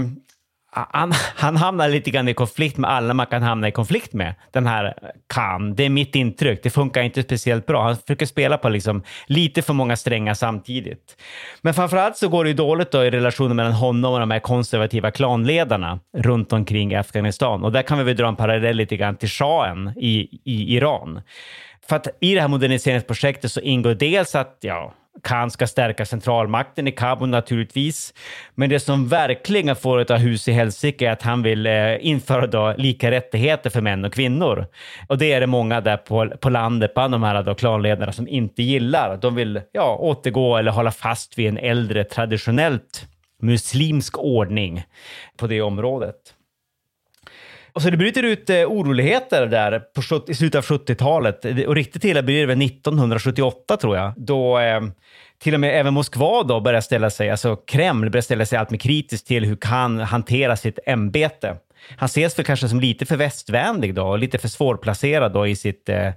han, 0.75 1.13
han 1.37 1.57
hamnar 1.57 1.89
lite 1.89 2.11
grann 2.11 2.29
i 2.29 2.35
konflikt 2.35 2.77
med 2.77 2.91
alla 2.91 3.15
man 3.15 3.27
kan 3.27 3.43
hamna 3.43 3.69
i 3.69 3.73
konflikt 3.73 4.13
med. 4.13 4.35
Den 4.51 4.67
här 4.67 4.95
Khan, 5.27 5.75
det 5.75 5.85
är 5.85 5.91
mitt 5.91 6.15
intryck. 6.15 6.63
Det 6.63 6.71
funkar 6.71 7.03
inte 7.03 7.23
speciellt 7.23 7.67
bra. 7.67 7.83
Han 7.83 7.97
försöker 7.97 8.27
spela 8.27 8.59
på 8.59 8.69
liksom 8.69 9.03
lite 9.27 9.63
för 9.63 9.75
många 9.75 9.97
strängar 9.97 10.35
samtidigt. 10.35 11.17
Men 11.61 11.75
framförallt 11.75 12.17
så 12.17 12.29
går 12.29 12.45
det 12.45 12.51
ju 12.51 12.57
dåligt 12.57 12.91
då 12.91 13.05
i 13.05 13.11
relationen 13.11 13.57
mellan 13.57 13.73
honom 13.73 14.13
och 14.13 14.21
de 14.21 14.31
här 14.31 14.41
konservativa 14.41 15.11
klanledarna 15.11 16.01
runt 16.17 16.53
omkring 16.53 16.93
i 16.93 16.97
Afghanistan. 16.97 17.65
Och 17.65 17.73
där 17.73 17.83
kan 17.83 17.99
vi 17.99 18.05
väl 18.05 18.17
dra 18.17 18.29
en 18.29 18.37
parallell 18.37 18.77
lite 18.77 18.97
grann 18.97 19.17
till 19.17 19.29
shahen 19.29 19.93
i, 19.97 20.41
i 20.45 20.77
Iran. 20.77 21.21
För 21.89 21.97
att 21.97 22.07
i 22.21 22.35
det 22.35 22.41
här 22.41 22.49
moderniseringsprojektet 22.49 23.53
så 23.53 23.61
ingår 23.61 23.95
dels 23.95 24.35
att 24.35 24.59
ja, 24.61 24.95
Khan 25.23 25.51
ska 25.51 25.67
stärka 25.67 26.05
centralmakten 26.07 26.89
i 26.89 26.93
Kabul 26.93 27.29
naturligtvis. 27.29 28.15
Men 28.55 28.71
det 28.71 28.81
som 28.81 29.09
verkligen 29.09 29.77
får 29.77 30.01
ett 30.01 30.11
hus 30.11 30.49
i 30.49 30.53
helsike 30.53 31.09
är 31.09 31.13
att 31.13 31.23
han 31.23 31.43
vill 31.43 31.67
eh, 31.67 32.07
införa 32.07 32.47
då 32.47 32.75
lika 32.79 33.11
rättigheter 33.11 33.71
för 33.71 33.81
män 33.81 34.05
och 34.05 34.13
kvinnor. 34.13 34.67
Och 35.09 35.19
det 35.19 35.33
är 35.33 35.41
det 35.41 35.47
många 35.47 35.81
där 35.81 35.97
på, 35.97 36.29
på 36.41 36.51
landet, 36.51 36.95
bland 36.95 37.15
de 37.15 37.23
här 37.23 37.43
då 37.43 37.55
klanledarna, 37.55 38.13
som 38.13 38.29
inte 38.29 38.63
gillar. 38.63 39.17
De 39.17 39.35
vill 39.35 39.61
ja, 39.73 39.97
återgå 39.97 40.57
eller 40.57 40.71
hålla 40.71 40.91
fast 40.91 41.39
vid 41.39 41.49
en 41.49 41.59
äldre 41.59 42.05
traditionellt 42.05 43.07
muslimsk 43.43 44.19
ordning 44.19 44.85
på 45.37 45.47
det 45.47 45.63
området. 45.63 46.17
Och 47.73 47.83
så 47.83 47.91
det 47.91 47.97
bryter 47.97 48.23
ut 48.23 48.51
eh, 48.51 48.57
oroligheter 48.57 49.47
där 49.47 49.79
på 49.79 50.31
i 50.31 50.35
slutet 50.35 50.59
av 50.59 50.79
70-talet. 50.79 51.45
Och 51.45 51.75
riktigt 51.75 52.05
illa 52.05 52.23
blir 52.23 52.41
det 52.41 52.47
väl 52.47 52.63
1978 52.63 53.77
tror 53.77 53.97
jag, 53.97 54.13
då 54.17 54.59
eh, 54.59 54.81
till 55.43 55.55
och 55.55 55.61
med 55.61 55.81
även 55.81 55.95
Moskva 55.95 56.43
då 56.43 56.61
börjar 56.61 56.81
ställa 56.81 57.11
sig, 57.11 57.31
alltså 57.31 57.57
Kreml 57.57 58.11
börjar 58.11 58.23
ställa 58.23 58.47
sig 58.47 58.59
allt 58.59 58.71
mer 58.71 58.79
kritiskt 58.79 59.27
till 59.27 59.45
hur 59.45 59.57
kan 59.57 60.01
hantera 60.01 60.57
sitt 60.57 60.79
ämbete. 60.87 61.57
Han 61.97 62.07
ses 62.07 62.35
för 62.35 62.43
kanske 62.43 62.69
som 62.69 62.81
lite 62.81 63.07
för 63.07 63.17
västvänlig 63.17 63.95
då 63.95 64.07
och 64.07 64.19
lite 64.19 64.39
för 64.39 64.49
svårplacerad 64.49 65.33
då 65.33 65.47
i 65.47 65.57
sitt, 65.57 65.89
eh, 65.89 66.13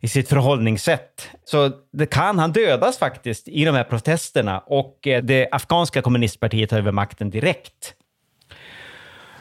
i 0.00 0.08
sitt 0.08 0.28
förhållningssätt. 0.28 1.30
Så 1.44 1.70
det 1.92 2.06
kan, 2.06 2.38
han 2.38 2.52
dödas 2.52 2.98
faktiskt 2.98 3.48
i 3.48 3.64
de 3.64 3.74
här 3.74 3.84
protesterna 3.84 4.58
och 4.58 5.06
eh, 5.06 5.22
det 5.22 5.48
afghanska 5.52 6.02
kommunistpartiet 6.02 6.70
tar 6.70 6.78
över 6.78 6.92
makten 6.92 7.30
direkt. 7.30 7.94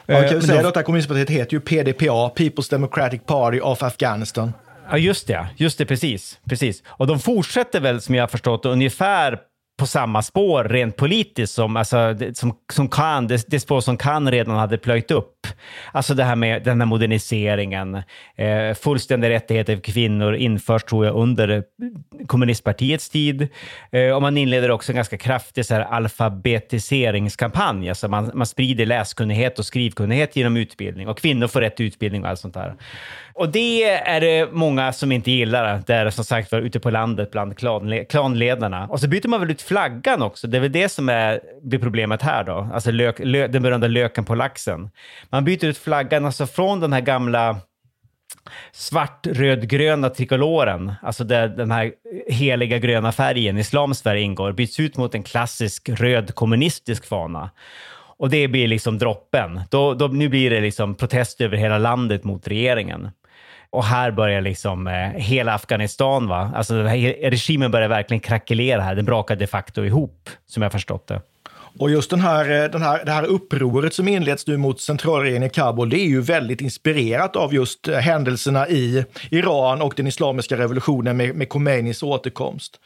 Ja, 0.05 0.27
kan 0.27 0.39
vi 0.39 0.47
säga 0.47 0.61
då 0.61 0.67
att 0.67 0.85
kommunistpartiet 0.85 1.29
heter 1.29 1.53
ju 1.53 1.59
PDPA, 1.59 2.29
People's 2.35 2.69
Democratic 2.69 3.21
Party 3.25 3.59
of 3.59 3.83
Afghanistan. 3.83 4.53
Ja, 4.89 4.97
just 4.97 5.27
det. 5.27 5.47
Just 5.57 5.77
det, 5.77 5.85
precis. 5.85 6.39
precis. 6.49 6.83
Och 6.87 7.07
de 7.07 7.19
fortsätter 7.19 7.79
väl, 7.79 8.01
som 8.01 8.15
jag 8.15 8.23
har 8.23 8.27
förstått 8.27 8.65
ungefär 8.65 9.39
på 9.77 9.85
samma 9.85 10.21
spår 10.21 10.63
rent 10.63 10.95
politiskt 10.95 11.53
som, 11.53 11.77
alltså, 11.77 12.15
som, 12.33 12.55
som 12.73 12.89
kan, 12.89 13.27
det, 13.27 13.45
det 13.47 13.59
spår 13.59 13.81
som 13.81 13.97
kan 13.97 14.31
redan 14.31 14.55
hade 14.55 14.77
plöjt 14.77 15.11
upp. 15.11 15.47
Alltså 15.91 16.13
det 16.13 16.23
här 16.23 16.35
med 16.35 16.63
den 16.63 16.81
här 16.81 16.85
moderniseringen, 16.85 17.95
eh, 18.35 18.73
fullständiga 18.81 19.31
rättigheter 19.31 19.75
för 19.75 19.83
kvinnor 19.83 20.35
införs 20.35 20.83
tror 20.83 21.05
jag 21.05 21.15
under 21.15 21.63
kommunistpartiets 22.27 23.09
tid. 23.09 23.47
Eh, 23.91 24.15
och 24.15 24.21
man 24.21 24.37
inleder 24.37 24.71
också 24.71 24.91
en 24.91 24.95
ganska 24.95 25.17
kraftig 25.17 25.65
så 25.65 25.73
här, 25.73 25.81
alfabetiseringskampanj. 25.81 27.89
Alltså 27.89 28.07
man, 28.07 28.31
man 28.33 28.47
sprider 28.47 28.85
läskunnighet 28.85 29.59
och 29.59 29.65
skrivkunnighet 29.65 30.35
genom 30.35 30.57
utbildning 30.57 31.07
och 31.07 31.17
kvinnor 31.17 31.47
får 31.47 31.61
rätt 31.61 31.79
utbildning 31.79 32.23
och 32.23 32.29
allt 32.29 32.39
sånt 32.39 32.53
där. 32.53 32.75
Och 33.33 33.49
det 33.49 33.83
är 33.83 34.21
det 34.21 34.51
många 34.51 34.93
som 34.93 35.11
inte 35.11 35.31
gillar. 35.31 35.83
Det 35.87 35.93
är 35.93 36.09
som 36.09 36.25
sagt 36.25 36.51
var 36.51 36.59
ute 36.59 36.79
på 36.79 36.89
landet 36.89 37.31
bland 37.31 37.57
klanle 37.57 38.05
klanledarna. 38.05 38.87
Och 38.87 38.99
så 38.99 39.07
byter 39.07 39.27
man 39.27 39.39
väl 39.39 39.51
ut 39.51 39.61
flaggan 39.65 40.21
också. 40.21 40.47
Det 40.47 40.57
är 40.57 40.61
väl 40.61 40.71
det 40.71 40.89
som 40.89 41.09
är, 41.09 41.41
blir 41.61 41.79
problemet 41.79 42.21
här 42.21 42.43
då. 42.43 42.69
Alltså 42.73 42.91
lök, 42.91 43.19
lö, 43.19 43.47
den 43.47 43.63
berömda 43.63 43.87
löken 43.87 44.25
på 44.25 44.35
laxen. 44.35 44.89
Man 45.29 45.45
byter 45.45 45.65
ut 45.65 45.77
flaggan 45.77 46.25
alltså 46.25 46.47
från 46.47 46.79
den 46.79 46.93
här 46.93 47.01
gamla 47.01 47.57
svart-röd-gröna 48.71 50.09
trikoloren, 50.09 50.93
alltså 51.01 51.23
där 51.23 51.47
den 51.47 51.71
här 51.71 51.91
heliga 52.27 52.77
gröna 52.77 53.11
färgen, 53.11 53.57
islams 53.57 54.01
färg 54.01 54.21
ingår, 54.21 54.51
byts 54.51 54.79
ut 54.79 54.97
mot 54.97 55.15
en 55.15 55.23
klassisk 55.23 55.89
röd 55.89 56.35
kommunistisk 56.35 57.05
fana. 57.05 57.49
Och 58.17 58.29
det 58.29 58.47
blir 58.47 58.67
liksom 58.67 58.97
droppen. 58.97 59.61
Då, 59.69 59.93
då, 59.93 60.07
nu 60.07 60.29
blir 60.29 60.49
det 60.49 60.61
liksom 60.61 60.95
protest 60.95 61.41
över 61.41 61.57
hela 61.57 61.77
landet 61.77 62.23
mot 62.23 62.47
regeringen. 62.47 63.09
Och 63.75 63.85
här 63.85 64.11
börjar 64.11 64.41
liksom 64.41 64.87
eh, 64.87 64.93
hela 64.93 65.53
Afghanistan, 65.53 66.27
va? 66.27 66.51
Alltså 66.55 66.83
här, 66.83 67.29
regimen 67.29 67.71
börjar 67.71 67.87
verkligen 67.87 68.19
krackelera 68.21 68.81
här. 68.81 68.95
Den 68.95 69.05
brakar 69.05 69.35
de 69.35 69.47
facto 69.47 69.83
ihop, 69.83 70.29
som 70.47 70.63
jag 70.63 70.71
förstått 70.71 71.07
det. 71.07 71.21
Och 71.79 71.91
just 71.91 72.09
den 72.09 72.19
här, 72.19 72.63
eh, 72.63 72.71
den 72.71 72.81
här, 72.81 73.05
det 73.05 73.11
här 73.11 73.23
upproret 73.23 73.93
som 73.93 74.07
inleds 74.07 74.47
nu 74.47 74.57
mot 74.57 74.81
centralregeringen 74.81 75.43
i 75.43 75.49
Kabul, 75.49 75.89
det 75.89 75.99
är 75.99 76.07
ju 76.07 76.21
väldigt 76.21 76.61
inspirerat 76.61 77.35
av 77.35 77.53
just 77.53 77.87
eh, 77.87 77.97
händelserna 77.97 78.67
i 78.67 79.05
Iran 79.31 79.81
och 79.81 79.93
den 79.97 80.07
islamiska 80.07 80.57
revolutionen 80.57 81.17
med, 81.17 81.35
med 81.35 81.49
Khomeinis 81.49 82.03
återkomst. 82.03 82.79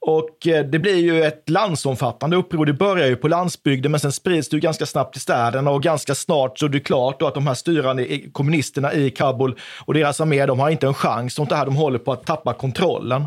Och 0.00 0.46
eh, 0.46 0.64
det 0.64 0.78
blir 0.78 0.96
ju 0.96 1.24
ett 1.24 1.50
landsomfattande 1.50 2.36
uppror. 2.36 2.66
Det 2.66 2.72
börjar 2.72 3.06
ju 3.06 3.16
på 3.16 3.28
landsbygden, 3.28 3.90
men 3.90 4.00
sen 4.00 4.12
sprids 4.12 4.48
det 4.48 4.56
ju 4.56 4.60
ganska 4.60 4.86
snabbt 4.86 5.12
till 5.12 5.22
städerna 5.22 5.70
och 5.70 5.82
ganska 5.82 6.14
snart 6.14 6.58
så 6.58 6.66
är 6.66 6.70
det 6.70 6.80
klart 6.80 7.20
då 7.20 7.26
att 7.26 7.34
de 7.34 7.46
här 7.46 7.54
styrande 7.54 8.18
kommunisterna 8.32 8.92
i 8.92 9.10
Kabul 9.10 9.58
och 9.84 9.94
deras 9.94 10.20
armé, 10.20 10.46
de 10.46 10.58
har 10.58 10.70
inte 10.70 10.86
en 10.86 10.94
chans. 10.94 11.34
Sånt 11.34 11.52
här, 11.52 11.64
de 11.64 11.76
håller 11.76 11.98
på 11.98 12.12
att 12.12 12.26
tappa 12.26 12.54
kontrollen. 12.54 13.26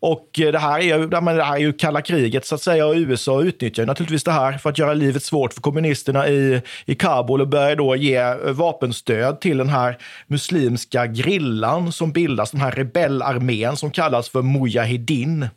Och 0.00 0.40
eh, 0.40 0.52
det 0.52 0.58
här 0.58 0.78
är 0.78 0.82
ju, 0.82 1.06
det 1.06 1.20
här 1.20 1.54
är 1.54 1.58
ju 1.58 1.72
kalla 1.72 2.02
kriget 2.02 2.46
så 2.46 2.54
att 2.54 2.62
säga 2.62 2.86
och 2.86 2.94
USA 2.94 3.42
utnyttjar 3.42 3.82
ju 3.82 3.86
naturligtvis 3.86 4.24
det 4.24 4.32
här 4.32 4.58
för 4.58 4.70
att 4.70 4.78
göra 4.78 4.94
livet 4.94 5.22
svårt 5.22 5.52
för 5.52 5.60
kommunisterna 5.60 6.28
i, 6.28 6.62
i 6.84 6.94
Kabul 6.94 7.40
och 7.40 7.48
börjar 7.48 7.76
då 7.76 7.96
ge 7.96 8.16
eh, 8.16 8.36
vapenstöd 8.44 9.40
till 9.40 9.58
den 9.58 9.68
här 9.68 9.98
muslimska 10.26 11.06
grillan 11.06 11.92
som 11.92 12.12
bildas, 12.12 12.50
den 12.50 12.60
här 12.60 12.72
rebellarmén 12.72 13.76
som 13.76 13.90
kallas 13.90 14.28
för 14.28 14.42
Mujahedin. 14.42 15.48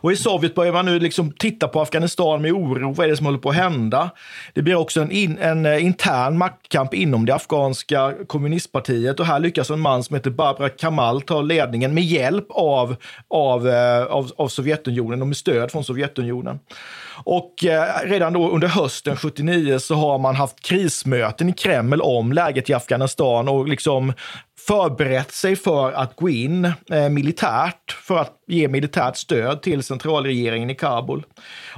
Och 0.00 0.12
i 0.12 0.16
Sovjet 0.16 0.54
börjar 0.54 0.72
man 0.72 0.84
nu 0.84 0.98
liksom 0.98 1.32
titta 1.32 1.68
på 1.68 1.80
Afghanistan 1.80 2.42
med 2.42 2.52
oro. 2.52 2.92
Vad 2.92 3.06
är 3.06 3.10
det 3.10 3.16
som 3.16 3.26
håller 3.26 3.38
på 3.38 3.50
att 3.50 3.56
hända? 3.56 4.10
Det 4.54 4.62
blir 4.62 4.74
också 4.74 5.00
en, 5.00 5.10
in, 5.10 5.38
en 5.38 5.66
eh, 5.66 5.84
intern 5.84 6.38
maktkamp 6.38 6.94
inom 6.94 7.26
det 7.26 7.34
afghanska 7.34 8.14
kommunistpartiet 8.26 9.20
och 9.20 9.26
här 9.26 9.40
lyckas 9.40 9.70
en 9.70 9.80
man 9.80 10.04
som 10.04 10.16
heter 10.16 10.30
Barbara 10.30 10.68
Kamal 10.68 11.22
ta 11.22 11.42
ledningen 11.42 11.94
med 11.94 12.04
hjälp 12.04 12.46
av, 12.50 12.96
av, 13.28 13.68
eh, 13.68 14.02
av, 14.02 14.30
av 14.36 14.48
Sovjetunionen 14.48 15.22
och 15.22 15.28
med 15.28 15.36
stöd 15.36 15.70
från 15.70 15.84
Sovjetunionen. 15.84 16.58
Och 17.24 17.64
eh, 17.64 18.08
redan 18.08 18.32
då 18.32 18.50
under 18.50 18.68
hösten 18.68 19.16
79 19.16 19.78
så 19.78 19.94
har 19.94 20.18
man 20.18 20.36
haft 20.36 20.60
krismöten 20.60 21.48
i 21.48 21.52
Kreml 21.52 22.00
om 22.00 22.32
läget 22.32 22.70
i 22.70 22.74
Afghanistan 22.74 23.48
och 23.48 23.68
liksom 23.68 24.12
förberett 24.58 25.32
sig 25.32 25.56
för 25.56 25.92
att 25.92 26.16
gå 26.16 26.28
in 26.28 26.64
eh, 26.64 27.08
militärt, 27.08 27.92
för 27.92 28.18
att 28.18 28.32
ge 28.46 28.68
militärt 28.68 29.16
stöd 29.16 29.62
till 29.62 29.82
centralregeringen 29.82 30.70
i 30.70 30.74
Kabul. 30.74 31.24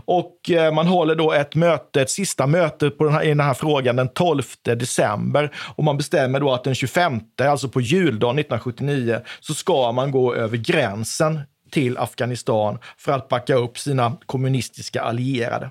Och 0.04 0.50
eh, 0.50 0.72
man 0.72 0.86
håller 0.86 1.14
då 1.14 1.32
ett 1.32 1.54
möte, 1.54 2.02
ett 2.02 2.10
sista 2.10 2.46
möte 2.46 2.90
på 2.90 3.04
den 3.04 3.12
här, 3.12 3.22
i 3.22 3.28
den 3.28 3.40
här 3.40 3.54
frågan 3.54 3.96
den 3.96 4.08
12 4.08 4.42
december 4.62 5.50
och 5.76 5.84
man 5.84 5.96
bestämmer 5.96 6.40
då 6.40 6.52
att 6.52 6.64
den 6.64 6.74
25, 6.74 7.20
alltså 7.42 7.68
på 7.68 7.80
juldagen 7.80 8.38
1979, 8.38 9.20
så 9.40 9.54
ska 9.54 9.92
man 9.92 10.10
gå 10.10 10.34
över 10.34 10.56
gränsen 10.56 11.40
till 11.70 11.98
Afghanistan 11.98 12.78
för 12.96 13.12
att 13.12 13.28
backa 13.28 13.54
upp 13.54 13.78
sina 13.78 14.16
kommunistiska 14.26 15.02
allierade. 15.02 15.70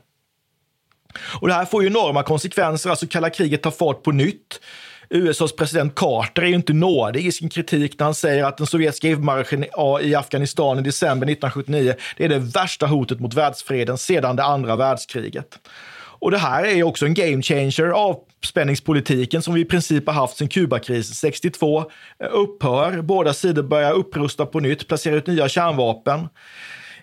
Och 1.42 1.48
det 1.48 1.54
här 1.54 1.66
får 1.66 1.84
ju 1.84 1.88
enorma 1.88 2.24
konsekvenser, 2.24 2.90
alltså 2.90 3.08
kalla 3.08 3.30
kriget 3.30 3.62
tar 3.62 3.72
fart 3.72 4.04
på 4.04 4.12
nytt. 4.12 4.60
USAs 5.10 5.56
president 5.56 5.96
Carter 5.96 6.42
är 6.42 6.48
ju 6.48 6.56
inte 6.56 6.74
nådig 6.74 7.26
i 7.26 7.32
sin 7.32 7.50
kritik 7.50 8.00
när 8.00 8.06
han 8.06 8.16
säger 8.16 8.44
att 8.44 8.58
den 8.58 8.68
sovjetiska 8.68 9.08
inmarschen 9.08 9.66
i 10.02 10.16
Afghanistan 10.16 10.80
i 10.80 10.82
december 10.82 11.28
1979, 11.28 11.94
det 12.18 12.26
är 12.26 12.30
det 12.30 12.40
värsta 12.40 12.86
hotet 12.86 13.20
mot 13.20 13.34
världsfreden 13.34 13.98
sedan 13.98 14.36
det 14.36 14.44
andra 14.44 14.76
världskriget. 14.76 15.60
Och 16.22 16.32
det 16.32 16.38
här 16.38 16.64
är 16.64 16.84
också 16.84 17.06
en 17.06 17.14
game 17.14 17.42
changer. 17.42 17.90
Avspänningspolitiken 17.90 19.42
som 19.42 19.54
vi 19.54 19.62
i 19.62 19.66
princip 19.66 20.08
har 20.08 20.14
haft 20.14 20.38
sedan 20.38 20.48
Kubakrisen 20.48 21.16
62 21.16 21.92
upphör. 22.32 23.02
Båda 23.02 23.34
sidor 23.34 23.64
börjar 23.64 23.94
upprusta 23.94 24.46
på 24.46 24.60
nytt, 24.60 24.88
placera 24.88 25.16
ut 25.16 25.28
nya 25.28 25.50
kärnvapen. 25.50 26.28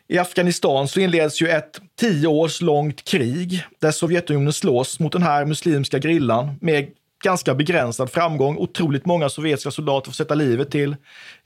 I 0.08 0.18
Afghanistan 0.18 0.88
så 0.88 1.00
inleds 1.00 1.42
ju 1.42 1.48
ett 1.48 1.80
tio 2.00 2.26
års 2.26 2.60
långt 2.60 3.04
krig 3.04 3.64
där 3.80 3.90
Sovjetunionen 3.90 4.52
slåss 4.52 5.00
mot 5.00 5.12
den 5.12 5.22
här 5.22 5.44
muslimska 5.44 5.98
grillan 5.98 6.58
med 6.60 6.88
ganska 7.24 7.54
begränsad 7.54 8.10
framgång. 8.10 8.56
Otroligt 8.56 9.06
många 9.06 9.28
sovjetiska 9.28 9.70
soldater 9.70 10.10
får 10.10 10.14
sätta 10.14 10.34
livet 10.34 10.70
till. 10.70 10.96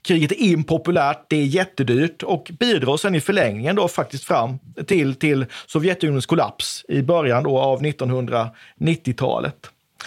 Kriget 0.07 0.31
är 0.31 0.41
impopulärt, 0.41 1.25
det 1.29 1.35
är 1.35 1.45
jättedyrt 1.45 2.23
och 2.23 2.51
bidrar 2.59 2.97
sen 2.97 3.15
i 3.15 3.21
förlängningen 3.21 3.75
då 3.75 3.87
faktiskt 3.87 4.23
fram 4.23 4.59
till, 4.87 5.15
till 5.15 5.45
Sovjetunionens 5.67 6.25
kollaps 6.25 6.85
i 6.87 7.01
början 7.01 7.43
då 7.43 7.59
av 7.59 7.81
1990-talet. 7.81 9.55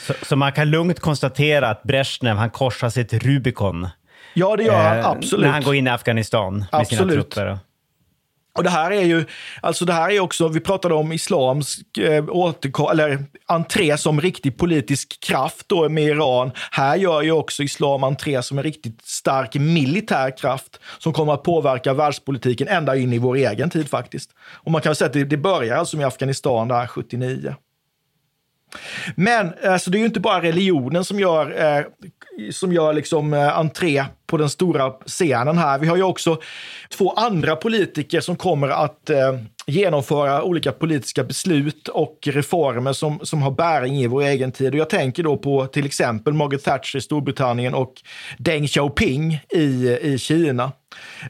Så, 0.07 0.15
så, 0.23 0.37
man 0.37 0.53
kan 0.53 0.71
lugnt 0.71 1.01
konstatera 1.01 1.69
att 1.69 1.83
Brezhnev, 1.83 2.37
han 2.37 2.51
korsar 2.51 2.89
sitt 2.89 3.13
Rubicon. 3.13 3.89
Ja, 4.35 4.57
det 4.57 4.63
gör 4.63 4.83
han 4.83 4.99
eh, 4.99 5.07
absolut. 5.07 5.47
När 5.47 5.53
han 5.53 5.63
går 5.63 5.75
in 5.75 5.87
i 5.87 5.91
Afghanistan 5.91 6.59
med 6.59 6.67
absolut. 6.73 6.99
sina 6.99 7.13
trupper. 7.13 7.59
Och 8.55 8.65
det 8.65 8.71
här 8.71 8.91
är 8.91 9.03
ju, 9.03 9.25
alltså 9.61 9.85
det 9.85 9.93
här 9.93 10.11
är 10.11 10.21
också, 10.21 10.49
vi 10.49 10.61
pratade 10.61 10.95
om 10.95 11.13
islamsk 11.13 11.99
eh, 11.99 12.25
återkom, 12.29 12.91
eller 12.91 13.25
entré 13.47 13.99
som 13.99 14.21
riktig 14.21 14.59
politisk 14.59 15.21
kraft 15.21 15.69
då 15.69 15.89
med 15.89 16.05
Iran. 16.05 16.51
Här 16.71 16.97
gör 16.97 17.23
ju 17.23 17.33
också 17.33 17.63
islam 17.63 18.05
entré 18.05 18.43
som 18.43 18.59
en 18.59 18.65
riktigt 18.65 19.03
stark 19.05 19.55
militär 19.55 20.37
kraft 20.37 20.81
som 20.99 21.13
kommer 21.13 21.33
att 21.35 21.43
påverka 21.43 21.95
världspolitiken 21.95 22.69
ända 22.69 22.97
in 22.97 23.13
i 23.13 23.19
vår 23.19 23.37
egen 23.37 23.71
tid 23.71 23.89
faktiskt. 23.89 24.31
Och 24.53 24.71
man 24.71 24.81
kan 24.81 24.95
säga 24.95 25.07
att 25.07 25.13
det, 25.13 25.25
det 25.25 25.37
börjar 25.37 25.77
alltså 25.77 25.97
med 25.97 26.07
Afghanistan 26.07 26.69
där 26.69 26.87
79. 26.87 27.55
Men 29.15 29.53
alltså, 29.65 29.91
det 29.91 29.99
är 29.99 30.01
ju 30.01 30.07
inte 30.07 30.21
bara 30.21 30.43
religionen 30.43 31.05
som 31.05 31.21
gör, 31.21 31.63
eh, 31.63 31.85
som 32.51 32.73
gör 32.73 32.93
liksom, 32.93 33.35
eh, 33.35 33.59
entré 33.59 34.05
på 34.27 34.37
den 34.37 34.51
stora 34.51 34.91
scenen 34.91 35.59
här. 35.59 35.79
Vi 35.79 35.87
har 35.87 35.97
ju 35.97 36.03
också 36.03 36.39
två 36.99 37.13
andra 37.13 37.57
politiker 37.57 38.21
som 38.21 38.37
kommer 38.37 38.69
att 38.69 39.11
eh, 39.11 39.35
genomföra 39.67 40.43
olika 40.43 40.73
politiska 40.73 41.25
beslut 41.25 41.89
och 41.89 42.19
reformer 42.23 42.93
som, 42.93 43.21
som 43.23 43.43
har 43.43 43.51
bäring 43.51 43.95
i 43.97 44.07
vår 44.07 44.23
egen 44.23 44.53
tid. 44.53 44.73
Och 44.73 44.81
jag 44.81 44.91
tänker 44.91 45.23
då 45.23 45.37
på 45.37 45.67
till 45.67 45.87
exempel 45.87 46.33
Margaret 46.33 46.65
Thatcher 46.65 46.97
i 46.97 47.01
Storbritannien 47.01 47.75
och 47.75 47.93
Deng 48.39 48.67
Xiaoping 48.67 49.41
i, 49.55 49.99
i 50.03 50.19
Kina. 50.19 50.73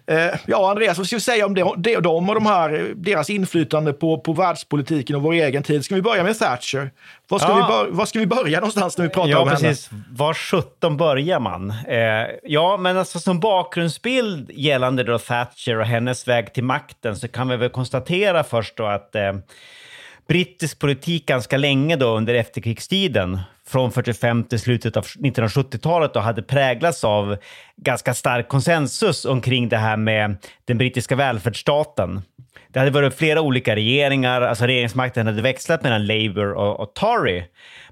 Eh, 0.07 0.41
ja, 0.47 0.71
Andreas, 0.71 0.99
vad 0.99 1.07
ska 1.07 1.17
vi 1.17 1.21
säga 1.21 1.47
om 1.47 1.55
det, 1.55 1.73
det, 1.77 1.97
dem 1.97 2.29
och 2.29 2.35
de 2.35 2.47
här, 2.47 2.93
deras 2.95 3.31
inflytande 3.31 3.93
på, 3.93 4.19
på 4.19 4.33
världspolitiken 4.33 5.17
och 5.17 5.23
vår 5.23 5.33
egen 5.33 5.63
tid? 5.63 5.85
Ska 5.85 5.95
vi 5.95 6.03
börja 6.03 6.23
med 6.23 6.39
Thatcher? 6.39 6.91
Var 7.29 7.39
ska, 7.39 7.49
ja. 7.49 7.87
vi, 7.91 7.97
var 7.97 8.07
ska 8.07 8.19
vi 8.19 8.27
börja 8.27 8.61
någonstans 8.61 8.99
när 8.99 9.05
vi 9.05 9.11
pratar 9.11 9.31
ja, 9.31 9.41
om 9.41 9.49
precis. 9.49 9.91
henne? 9.91 10.03
Var 10.11 10.35
sjutton 10.35 10.97
börjar 10.97 11.41
man? 11.41 11.71
Eh, 11.71 11.99
ja, 12.43 12.77
men 12.77 12.99
alltså 12.99 13.21
som 13.21 13.41
bakgrundsbild 13.41 14.51
gällande 14.51 15.05
då 15.05 15.19
Thatcher 15.19 15.79
och 15.79 15.87
hennes 15.87 16.29
väg 16.29 16.55
till 16.55 16.65
makten 16.65 17.17
så 17.17 17.29
kan 17.29 17.49
vi 17.49 17.57
väl 17.57 17.71
konstatera 17.71 18.45
först 18.45 18.77
då 18.77 18.87
att 18.87 19.15
eh, 19.15 19.33
brittisk 20.29 20.79
politik 20.79 21.27
ganska 21.27 21.57
länge 21.57 21.97
då 21.97 22.17
under 22.17 22.35
efterkrigstiden 22.35 23.41
från 23.69 23.93
45 23.93 24.45
till 24.45 24.61
slutet 24.61 24.97
av 24.97 25.05
1970-talet 25.05 26.15
då 26.15 26.21
hade 26.21 26.43
präglats 26.43 27.05
av 27.05 27.37
ganska 27.77 28.15
stark 28.15 28.49
konsensus 28.49 29.25
omkring 29.25 29.69
det 29.69 29.77
här 29.77 29.97
med 29.97 30.37
den 30.65 30.79
brittiska 30.79 31.17
välfärdsstaten. 31.17 32.23
Det 32.69 32.79
hade 32.79 32.91
varit 32.91 33.15
flera 33.15 33.41
olika 33.41 33.77
regeringar, 33.77 34.43
alltså 34.43 34.67
regeringsmakten 34.67 35.27
hade 35.27 35.43
växlat 35.43 35.83
mellan 35.83 36.07
Labour 36.07 36.53
och, 36.53 36.81
och 36.81 36.95
Tory. 36.95 37.45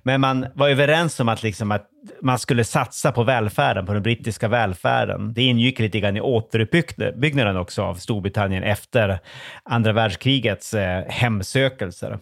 Men 0.02 0.20
man 0.20 0.46
var 0.54 0.68
överens 0.68 1.20
om 1.20 1.28
att, 1.28 1.42
liksom 1.42 1.72
att 1.72 1.88
man 2.22 2.38
skulle 2.38 2.64
satsa 2.64 3.12
på 3.12 3.22
välfärden, 3.22 3.86
på 3.86 3.92
den 3.92 4.02
brittiska 4.02 4.48
välfärden. 4.48 5.34
Det 5.34 5.42
ingick 5.42 5.78
lite 5.78 6.00
grann 6.00 6.16
i 6.16 6.20
återuppbyggnaden 6.20 7.56
också 7.56 7.82
av 7.82 7.94
Storbritannien 7.94 8.62
efter 8.62 9.18
andra 9.62 9.92
världskrigets 9.92 10.74
eh, 10.74 11.04
hemsökelser. 11.08 12.18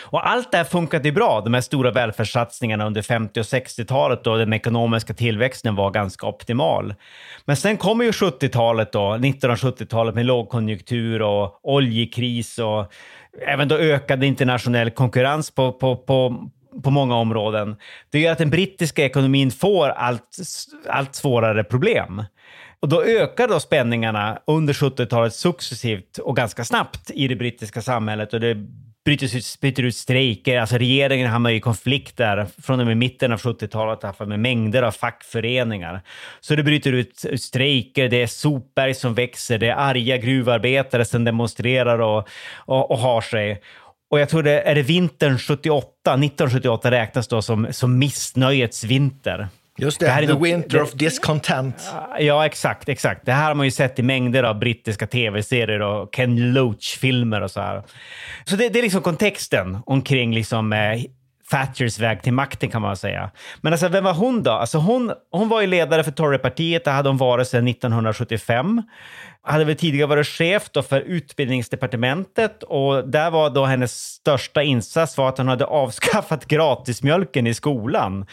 Och 0.00 0.28
allt 0.28 0.50
det 0.50 0.56
här 0.56 0.64
funkade 0.64 1.12
bra, 1.12 1.40
de 1.40 1.54
här 1.54 1.60
stora 1.60 1.90
välfärdssatsningarna 1.90 2.86
under 2.86 3.02
50 3.02 3.40
och 3.40 3.44
60-talet 3.44 4.24
då 4.24 4.36
den 4.36 4.52
ekonomiska 4.52 5.14
tillväxten 5.14 5.74
var 5.74 5.90
ganska 5.90 6.26
optimal. 6.26 6.94
Men 7.44 7.56
sen 7.56 7.76
kommer 7.76 8.04
ju 8.04 8.10
70-talet 8.10 8.92
då, 8.92 9.00
1970-talet 9.00 10.14
med 10.14 10.26
lågkonjunktur 10.26 11.22
och 11.22 11.60
oljekris 11.62 12.58
och 12.58 12.92
även 13.46 13.68
då 13.68 13.78
ökad 13.78 14.24
internationell 14.24 14.90
konkurrens 14.90 15.50
på, 15.50 15.72
på, 15.72 15.96
på, 15.96 16.48
på 16.84 16.90
många 16.90 17.16
områden. 17.16 17.76
Det 18.10 18.20
gör 18.20 18.32
att 18.32 18.38
den 18.38 18.50
brittiska 18.50 19.04
ekonomin 19.04 19.50
får 19.50 19.88
allt, 19.88 20.36
allt 20.88 21.14
svårare 21.14 21.64
problem. 21.64 22.22
Och 22.80 22.88
då 22.88 23.04
ökar 23.04 23.48
då 23.48 23.60
spänningarna 23.60 24.38
under 24.46 24.72
70-talet 24.72 25.34
successivt 25.34 26.18
och 26.18 26.36
ganska 26.36 26.64
snabbt 26.64 27.10
i 27.10 27.28
det 27.28 27.36
brittiska 27.36 27.82
samhället 27.82 28.34
och 28.34 28.40
det 28.40 28.56
bryter 29.04 29.36
ut, 29.36 29.60
bryter 29.60 29.82
ut 29.82 29.96
strejker. 29.96 30.60
Alltså 30.60 30.78
regeringen 30.78 31.30
hamnar 31.30 31.50
i 31.50 31.60
konflikter 31.60 32.46
från 32.62 32.80
och 32.80 32.86
med 32.86 32.96
mitten 32.96 33.32
av 33.32 33.40
70-talet 33.40 34.28
med 34.28 34.40
mängder 34.40 34.82
av 34.82 34.90
fackföreningar. 34.90 36.00
Så 36.40 36.54
det 36.54 36.62
bryter 36.62 36.92
ut 36.92 37.24
strejker, 37.36 38.08
det 38.08 38.22
är 38.22 38.26
sopberg 38.26 38.94
som 38.94 39.14
växer, 39.14 39.58
det 39.58 39.68
är 39.68 39.76
arga 39.76 40.16
gruvarbetare 40.16 41.04
som 41.04 41.24
demonstrerar 41.24 41.98
och, 41.98 42.28
och, 42.56 42.90
och 42.90 42.98
har 42.98 43.20
sig. 43.20 43.62
Och 44.10 44.20
jag 44.20 44.28
tror 44.28 44.42
det 44.42 44.60
är 44.60 44.74
det 44.74 44.82
vintern 44.82 45.38
78, 45.38 45.88
1978 46.10 46.90
räknas 46.90 47.28
då 47.28 47.42
som, 47.42 47.66
som 47.70 47.98
missnöjets 47.98 48.84
vinter. 48.84 49.48
Just 49.78 50.00
det, 50.00 50.06
det 50.06 50.26
the 50.26 50.32
något, 50.32 50.42
winter 50.42 50.78
det, 50.78 50.82
of 50.82 50.92
discontent. 50.92 51.92
Ja, 52.18 52.46
exakt, 52.46 52.88
exakt. 52.88 53.26
Det 53.26 53.32
här 53.32 53.48
har 53.48 53.54
man 53.54 53.66
ju 53.66 53.70
sett 53.70 53.98
i 53.98 54.02
mängder 54.02 54.42
av 54.42 54.58
brittiska 54.58 55.06
tv-serier 55.06 55.82
och 55.82 56.14
Ken 56.14 56.52
Loach-filmer 56.52 57.40
och 57.40 57.50
så 57.50 57.60
här. 57.60 57.82
Så 58.44 58.56
det, 58.56 58.68
det, 58.68 58.78
är 58.78 58.82
liksom 58.82 59.02
kontexten 59.02 59.78
omkring 59.86 60.34
liksom, 60.34 60.72
eh, 60.72 61.02
Thatchers 61.50 61.98
väg 61.98 62.22
till 62.22 62.32
makten 62.32 62.70
kan 62.70 62.82
man 62.82 62.96
säga. 62.96 63.30
Men 63.60 63.72
alltså, 63.72 63.88
vem 63.88 64.04
var 64.04 64.14
hon 64.14 64.42
då? 64.42 64.50
Alltså, 64.50 64.78
hon, 64.78 65.12
hon 65.30 65.48
var 65.48 65.60
ju 65.60 65.66
ledare 65.66 66.04
för 66.04 66.10
Torypartiet, 66.10 66.84
det 66.84 66.90
hade 66.90 67.08
hon 67.08 67.16
varit 67.16 67.48
sedan 67.48 67.68
1975 67.68 68.82
hade 69.44 69.64
väl 69.64 69.76
tidigare 69.76 70.06
varit 70.06 70.26
chef 70.26 70.70
då 70.70 70.82
för 70.82 71.00
utbildningsdepartementet 71.00 72.62
och 72.62 73.08
där 73.08 73.30
var 73.30 73.50
då 73.50 73.64
hennes 73.64 73.92
största 73.92 74.62
insats 74.62 75.16
var 75.18 75.28
att 75.28 75.38
hon 75.38 75.48
hade 75.48 75.64
avskaffat 75.66 76.44
gratismjölken 76.44 77.46
i 77.46 77.54
skolan, 77.54 78.26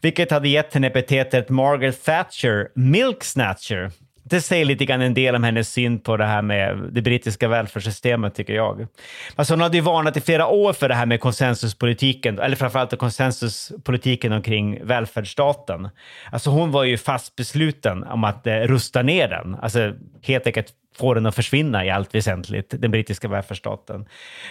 vilket 0.00 0.30
hade 0.30 0.48
gett 0.48 0.74
henne 0.74 0.86
epitetet 0.86 1.48
Margaret 1.48 2.04
Thatcher 2.04 2.68
Milk 2.74 3.24
Snatcher 3.24 3.90
det 4.30 4.40
säger 4.40 4.64
lite 4.64 4.84
grann 4.84 5.00
en 5.00 5.14
del 5.14 5.34
om 5.34 5.44
hennes 5.44 5.72
syn 5.72 5.98
på 5.98 6.16
det 6.16 6.24
här 6.24 6.42
med 6.42 6.78
det 6.92 7.02
brittiska 7.02 7.48
välfärdssystemet, 7.48 8.34
tycker 8.34 8.54
jag. 8.54 8.86
Alltså 9.34 9.52
hon 9.52 9.60
hade 9.60 9.76
ju 9.76 9.82
varnat 9.82 10.16
i 10.16 10.20
flera 10.20 10.46
år 10.46 10.72
för 10.72 10.88
det 10.88 10.94
här 10.94 11.06
med 11.06 11.20
konsensuspolitiken, 11.20 12.38
eller 12.38 12.56
framförallt 12.56 12.98
konsensuspolitiken 12.98 14.32
omkring 14.32 14.86
välfärdsstaten. 14.86 15.88
Alltså 16.32 16.50
hon 16.50 16.70
var 16.70 16.84
ju 16.84 16.98
fast 16.98 17.36
besluten 17.36 18.04
om 18.04 18.24
att 18.24 18.46
eh, 18.46 18.54
rusta 18.54 19.02
ner 19.02 19.28
den, 19.28 19.54
alltså 19.62 19.92
helt 20.22 20.46
enkelt 20.46 20.72
få 20.98 21.14
den 21.14 21.26
att 21.26 21.34
försvinna 21.34 21.84
i 21.84 21.90
allt 21.90 22.14
väsentligt, 22.14 22.74
den 22.78 22.90
brittiska 22.90 23.28
välfärdsstaten. 23.28 24.06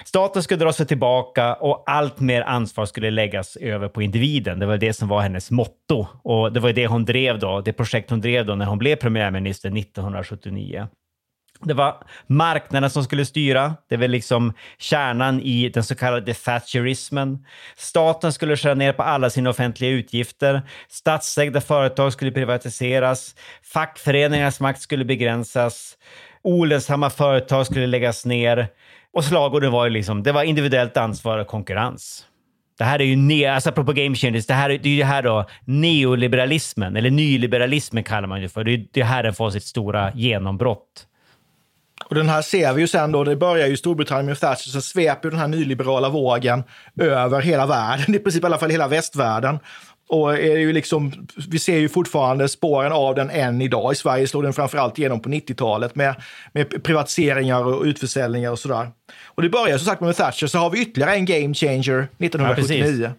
Staten 0.06 0.44
skulle 0.44 0.66
dra 0.66 0.74
sig 0.74 0.86
tillbaka 0.86 1.54
och 1.54 1.84
allt 1.86 2.20
mer 2.20 2.42
ansvar 2.42 2.86
skulle 2.86 3.12
läggas 3.12 3.56
över 3.56 3.88
på 3.88 4.02
individen. 4.02 4.60
Det 4.60 4.66
var 4.66 4.78
det 4.78 4.94
som 4.94 5.08
var 5.08 5.22
hennes 5.22 5.52
motto 5.52 6.08
och 6.24 6.54
det 6.54 6.60
var 6.60 6.74
det 6.74 6.88
hon 6.88 7.06
drev 7.06 7.40
då, 7.40 7.62
det 7.62 7.74
projekt 7.74 8.10
hon 8.10 8.22
drev 8.22 8.46
då 8.46 8.56
när 8.56 8.66
hon 8.66 8.78
blev 8.78 8.96
premiärminister 8.96 9.78
1979. 9.78 10.88
Det 11.64 11.74
var 11.74 12.04
marknaden 12.28 12.90
som 12.90 13.04
skulle 13.04 13.26
styra. 13.26 13.76
Det 13.90 13.98
var 13.98 14.08
liksom 14.08 14.54
kärnan 14.78 15.42
i 15.42 15.70
den 15.70 15.84
så 15.84 15.96
kallade 15.96 16.34
Thatcherismen. 16.34 17.46
Staten 17.76 18.34
skulle 18.34 18.58
skära 18.58 18.74
ner 18.74 18.94
på 18.94 19.04
alla 19.04 19.30
sina 19.30 19.50
offentliga 19.50 19.90
utgifter. 19.90 20.62
Statsägda 20.90 21.62
företag 21.62 22.14
skulle 22.14 22.32
privatiseras. 22.32 23.36
Fackföreningarnas 23.64 24.60
makt 24.60 24.82
skulle 24.82 25.06
begränsas 25.06 25.98
olönsamma 26.46 27.10
företag 27.10 27.66
skulle 27.66 27.88
läggas 27.88 28.26
ner. 28.26 28.68
Och 29.14 29.24
slagorden 29.24 29.72
var 29.72 29.86
ju 29.86 29.92
liksom, 29.92 30.24
det 30.24 30.32
var 30.32 30.44
individuellt 30.44 30.98
ansvar 30.98 31.38
och 31.38 31.48
konkurrens. 31.48 32.26
Det 32.78 32.84
här 32.84 33.00
är 33.00 33.04
ju, 33.04 33.16
ne 33.16 33.46
alltså 33.46 33.70
apropå 33.70 33.94
game 33.94 34.16
changers, 34.16 34.46
det 34.46 34.54
här, 34.54 34.70
det 34.70 34.90
är 34.90 34.94
ju 34.94 34.98
det 34.98 35.06
här 35.06 35.24
då 35.24 35.46
neoliberalismen, 35.66 36.96
eller 36.96 37.12
nyliberalismen 37.12 38.04
kallar 38.04 38.28
man 38.28 38.42
det 38.42 38.50
för. 38.50 38.64
Det 38.64 38.74
är 38.74 38.86
det 38.92 39.04
här 39.04 39.24
den 39.24 39.34
får 39.34 39.50
sitt 39.50 39.64
stora 39.64 40.12
genombrott. 40.16 41.08
Och 42.10 42.16
den 42.16 42.30
här 42.30 42.42
ser 42.42 42.74
vi 42.74 42.82
ju 42.82 42.88
sen 42.88 43.12
då, 43.12 43.24
det 43.24 43.36
börjar 43.36 43.68
ju 43.68 43.74
i 43.74 43.78
Storbritannien 43.78 44.26
med 44.26 44.40
Thatcher, 44.40 44.70
så 44.70 44.82
sveper 44.82 45.30
den 45.30 45.40
här 45.40 45.48
nyliberala 45.48 46.10
vågen 46.10 46.64
över 47.00 47.42
hela 47.42 47.66
världen, 47.66 48.16
i 48.16 48.20
princip 48.20 48.44
i 48.44 48.46
alla 48.46 48.58
fall 48.58 48.70
hela 48.70 48.88
västvärlden. 48.88 49.60
Och 50.16 50.34
är 50.34 50.58
ju 50.58 50.74
liksom, 50.74 51.28
vi 51.50 51.60
ser 51.60 51.78
ju 51.78 51.90
fortfarande 51.90 52.50
spåren 52.50 52.92
av 52.92 53.16
den 53.16 53.30
än 53.30 53.62
idag. 53.62 53.94
I 53.94 53.96
Sverige 53.96 54.28
slog 54.28 54.44
den 54.44 54.54
framförallt 54.54 55.00
igenom 55.00 55.20
på 55.20 55.30
90-talet 55.30 55.96
med, 55.96 56.16
med 56.54 56.84
privatiseringar 56.84 57.64
och 57.64 57.84
utförsäljningar 57.84 58.52
och 58.52 58.60
sådär. 58.60 58.92
Och 59.26 59.42
det 59.42 59.50
börjar 59.50 59.78
som 59.78 59.86
sagt 59.86 60.02
med 60.02 60.16
Thatcher, 60.16 60.48
så 60.48 60.58
har 60.58 60.70
vi 60.70 60.82
ytterligare 60.82 61.16
en 61.16 61.26
game 61.26 61.54
changer 61.54 62.08
1979. 62.20 63.02
Ja, 63.04 63.10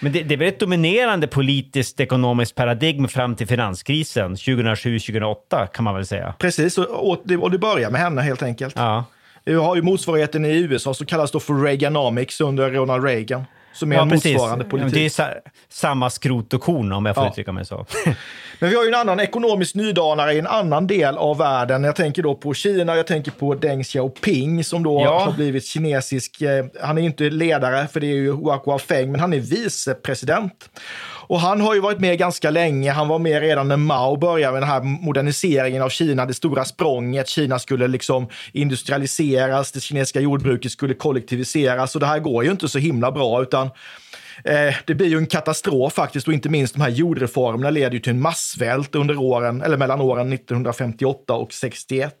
men 0.00 0.12
det, 0.12 0.22
det 0.22 0.34
är 0.34 0.38
väl 0.38 0.48
ett 0.48 0.60
dominerande 0.60 1.26
politiskt 1.26 2.00
ekonomiskt 2.00 2.54
paradigm 2.54 3.08
fram 3.08 3.36
till 3.36 3.46
finanskrisen 3.46 4.34
2007-2008 4.34 5.66
kan 5.66 5.84
man 5.84 5.94
väl 5.94 6.06
säga. 6.06 6.34
Precis, 6.38 6.78
och, 6.78 7.10
och, 7.10 7.20
det, 7.24 7.36
och 7.36 7.50
det 7.50 7.58
börjar 7.58 7.90
med 7.90 8.00
henne 8.00 8.22
helt 8.22 8.42
enkelt. 8.42 8.74
Ja. 8.76 9.04
Vi 9.44 9.54
har 9.54 9.76
ju 9.76 9.82
motsvarigheten 9.82 10.44
i 10.44 10.58
USA 10.58 10.94
som 10.94 11.06
kallas 11.06 11.30
då 11.30 11.40
för 11.40 11.54
Reaganomics 11.54 12.40
under 12.40 12.70
Ronald 12.70 13.04
Reagan 13.04 13.44
som 13.72 13.92
är 13.92 13.96
ja, 13.96 14.02
en 14.02 14.08
motsvarande 14.08 14.64
politik. 14.64 14.94
Det 14.94 15.04
är 15.04 15.10
sa 15.10 15.28
samma 15.68 16.10
skrot 16.10 16.54
och 16.54 16.62
korn 16.62 16.92
om 16.92 17.06
jag 17.06 17.14
får 17.14 17.24
ja. 17.24 17.30
uttrycka 17.30 17.52
mig 17.52 17.64
så. 17.64 17.86
Men 18.58 18.70
vi 18.70 18.76
har 18.76 18.82
ju 18.82 18.88
en 18.88 18.94
annan 18.94 19.20
ekonomisk 19.20 19.74
nydanare 19.74 20.34
i 20.34 20.38
en 20.38 20.46
annan 20.46 20.86
del 20.86 21.16
av 21.16 21.38
världen. 21.38 21.84
Jag 21.84 21.96
tänker 21.96 22.22
då 22.22 22.34
på 22.34 22.54
Kina, 22.54 22.96
jag 22.96 23.06
tänker 23.06 23.30
på 23.30 23.54
Deng 23.54 23.84
Xiaoping 23.84 24.64
som 24.64 24.82
då 24.82 25.00
ja. 25.00 25.24
har 25.24 25.32
blivit 25.32 25.64
kinesisk. 25.66 26.40
Eh, 26.40 26.64
han 26.82 26.98
är 26.98 27.02
inte 27.02 27.30
ledare, 27.30 27.88
för 27.88 28.00
det 28.00 28.06
är 28.06 28.14
ju 28.14 28.32
Hua 28.32 28.60
Guofeng, 28.64 29.12
men 29.12 29.20
han 29.20 29.32
är 29.32 29.40
vicepresident. 29.40 30.70
Och 31.28 31.40
han 31.40 31.60
har 31.60 31.74
ju 31.74 31.80
varit 31.80 32.00
med 32.00 32.18
ganska 32.18 32.50
länge. 32.50 32.92
Han 32.92 33.08
var 33.08 33.18
med 33.18 33.40
redan 33.40 33.68
när 33.68 33.76
Mao 33.76 34.16
började 34.16 34.52
med 34.52 34.62
den 34.62 34.68
här 34.68 34.82
moderniseringen 34.82 35.82
av 35.82 35.88
Kina, 35.88 36.26
det 36.26 36.34
stora 36.34 36.64
språnget. 36.64 37.28
Kina 37.28 37.58
skulle 37.58 37.88
liksom 37.88 38.28
industrialiseras, 38.52 39.72
det 39.72 39.80
kinesiska 39.80 40.20
jordbruket 40.20 40.72
skulle 40.72 40.94
kollektiviseras 40.94 41.94
och 41.94 42.00
det 42.00 42.06
här 42.06 42.18
går 42.18 42.44
ju 42.44 42.50
inte 42.50 42.68
så 42.68 42.78
himla 42.78 43.12
bra 43.12 43.42
utan 43.42 43.66
eh, 44.44 44.74
det 44.86 44.94
blir 44.94 45.06
ju 45.06 45.18
en 45.18 45.26
katastrof 45.26 45.92
faktiskt 45.92 46.28
och 46.28 46.34
inte 46.34 46.48
minst 46.48 46.74
de 46.74 46.80
här 46.80 46.90
jordreformerna 46.90 47.70
leder 47.70 47.92
ju 47.92 48.00
till 48.00 48.12
en 48.12 48.20
massvält 48.20 48.94
under 48.94 49.16
åren, 49.16 49.62
eller 49.62 49.76
mellan 49.76 50.00
åren 50.00 50.32
1958 50.32 51.34
och 51.34 51.52
61. 51.52 52.14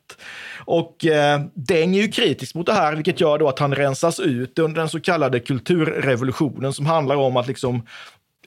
Och 0.64 1.04
eh, 1.04 1.40
Deng 1.54 1.96
är 1.96 2.02
ju 2.02 2.08
kritisk 2.08 2.54
mot 2.54 2.66
det 2.66 2.72
här, 2.72 2.94
vilket 2.94 3.20
gör 3.20 3.38
då 3.38 3.48
att 3.48 3.58
han 3.58 3.74
rensas 3.74 4.20
ut 4.20 4.58
under 4.58 4.80
den 4.80 4.88
så 4.88 5.00
kallade 5.00 5.40
kulturrevolutionen 5.40 6.72
som 6.72 6.86
handlar 6.86 7.16
om 7.16 7.36
att 7.36 7.46
liksom 7.46 7.82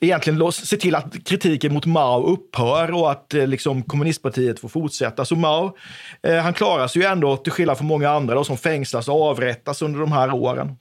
egentligen 0.01 0.51
se 0.51 0.77
till 0.77 0.95
att 0.95 1.23
kritiken 1.25 1.73
mot 1.73 1.85
Mao 1.85 2.23
upphör 2.23 2.91
och 2.93 3.11
att 3.11 3.33
eh, 3.33 3.47
liksom, 3.47 3.83
kommunistpartiet 3.83 4.59
får 4.59 4.69
fortsätta. 4.69 5.25
Så 5.25 5.35
Mao, 5.35 5.77
eh, 6.23 6.35
han 6.35 6.53
klarar 6.53 6.87
sig 6.87 7.01
ju 7.01 7.07
ändå, 7.07 7.37
till 7.37 7.51
skillnad 7.51 7.77
från 7.77 7.87
många 7.87 8.09
andra 8.09 8.35
då, 8.35 8.43
som 8.43 8.57
fängslas 8.57 9.07
och 9.07 9.21
avrättas 9.21 9.81
under 9.81 9.99
de 9.99 10.11
här 10.11 10.33
åren. 10.33 10.75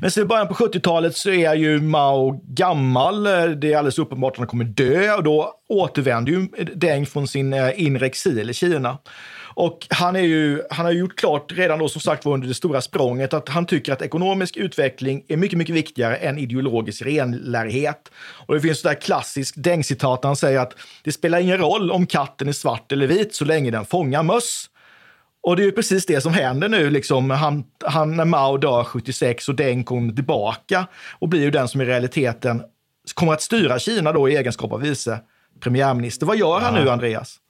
Men 0.00 0.10
sen 0.10 0.22
i 0.22 0.26
början 0.26 0.48
på 0.48 0.54
70-talet 0.54 1.16
så 1.16 1.30
är 1.30 1.54
ju 1.54 1.80
Mao 1.80 2.40
gammal. 2.44 3.26
Eh, 3.26 3.44
det 3.44 3.72
är 3.72 3.78
alldeles 3.78 3.98
uppenbart 3.98 4.32
att 4.32 4.38
han 4.38 4.46
kommer 4.46 4.64
dö 4.64 5.14
och 5.14 5.22
då 5.22 5.52
återvänder 5.68 6.32
ju 6.32 6.48
Deng 6.74 7.06
från 7.06 7.28
sin 7.28 7.52
eh, 7.52 7.82
inre 7.84 8.06
exil 8.06 8.50
i 8.50 8.54
Kina. 8.54 8.98
Och 9.54 9.86
han, 9.90 10.16
är 10.16 10.20
ju, 10.20 10.62
han 10.70 10.86
har 10.86 10.92
gjort 10.92 11.16
klart 11.16 11.52
redan 11.52 11.78
då 11.78 11.88
som 11.88 12.00
sagt 12.00 12.24
var 12.24 12.34
under 12.34 12.48
det 12.48 12.54
stora 12.54 12.80
språnget 12.80 13.34
att 13.34 13.48
han 13.48 13.66
tycker 13.66 13.92
att 13.92 14.02
ekonomisk 14.02 14.56
utveckling 14.56 15.24
är 15.28 15.36
mycket, 15.36 15.58
mycket 15.58 15.74
viktigare 15.74 16.16
än 16.16 16.38
ideologisk 16.38 17.02
renlärighet. 17.02 18.10
Och 18.46 18.54
det 18.54 18.60
finns 18.60 18.80
sådär 18.80 18.94
klassiskt 18.94 19.54
Deng-citat 19.56 20.24
han 20.24 20.36
säger 20.36 20.60
att 20.60 20.72
det 21.02 21.12
spelar 21.12 21.38
ingen 21.38 21.58
roll 21.58 21.90
om 21.90 22.06
katten 22.06 22.48
är 22.48 22.52
svart 22.52 22.92
eller 22.92 23.06
vit 23.06 23.34
så 23.34 23.44
länge 23.44 23.70
den 23.70 23.84
fångar 23.84 24.22
möss. 24.22 24.70
Och 25.42 25.56
det 25.56 25.62
är 25.62 25.64
ju 25.64 25.72
precis 25.72 26.06
det 26.06 26.20
som 26.20 26.34
händer 26.34 26.68
nu. 26.68 26.90
Liksom. 26.90 27.30
Han, 27.30 27.64
han, 27.84 28.16
när 28.16 28.24
Mao 28.24 28.56
dör 28.56 28.84
76 28.84 29.48
och 29.48 29.54
Deng 29.54 29.84
kommer 29.84 30.12
tillbaka 30.12 30.86
och 31.18 31.28
blir 31.28 31.40
ju 31.40 31.50
den 31.50 31.68
som 31.68 31.80
i 31.80 31.84
realiteten 31.84 32.62
kommer 33.14 33.32
att 33.32 33.42
styra 33.42 33.78
Kina 33.78 34.12
då 34.12 34.28
i 34.28 34.36
egenskap 34.36 34.72
av 34.72 34.80
vice 34.80 35.20
premiärminister. 35.60 36.26
Vad 36.26 36.36
gör 36.36 36.60
han 36.60 36.74
nu, 36.74 36.90
Andreas? 36.90 37.40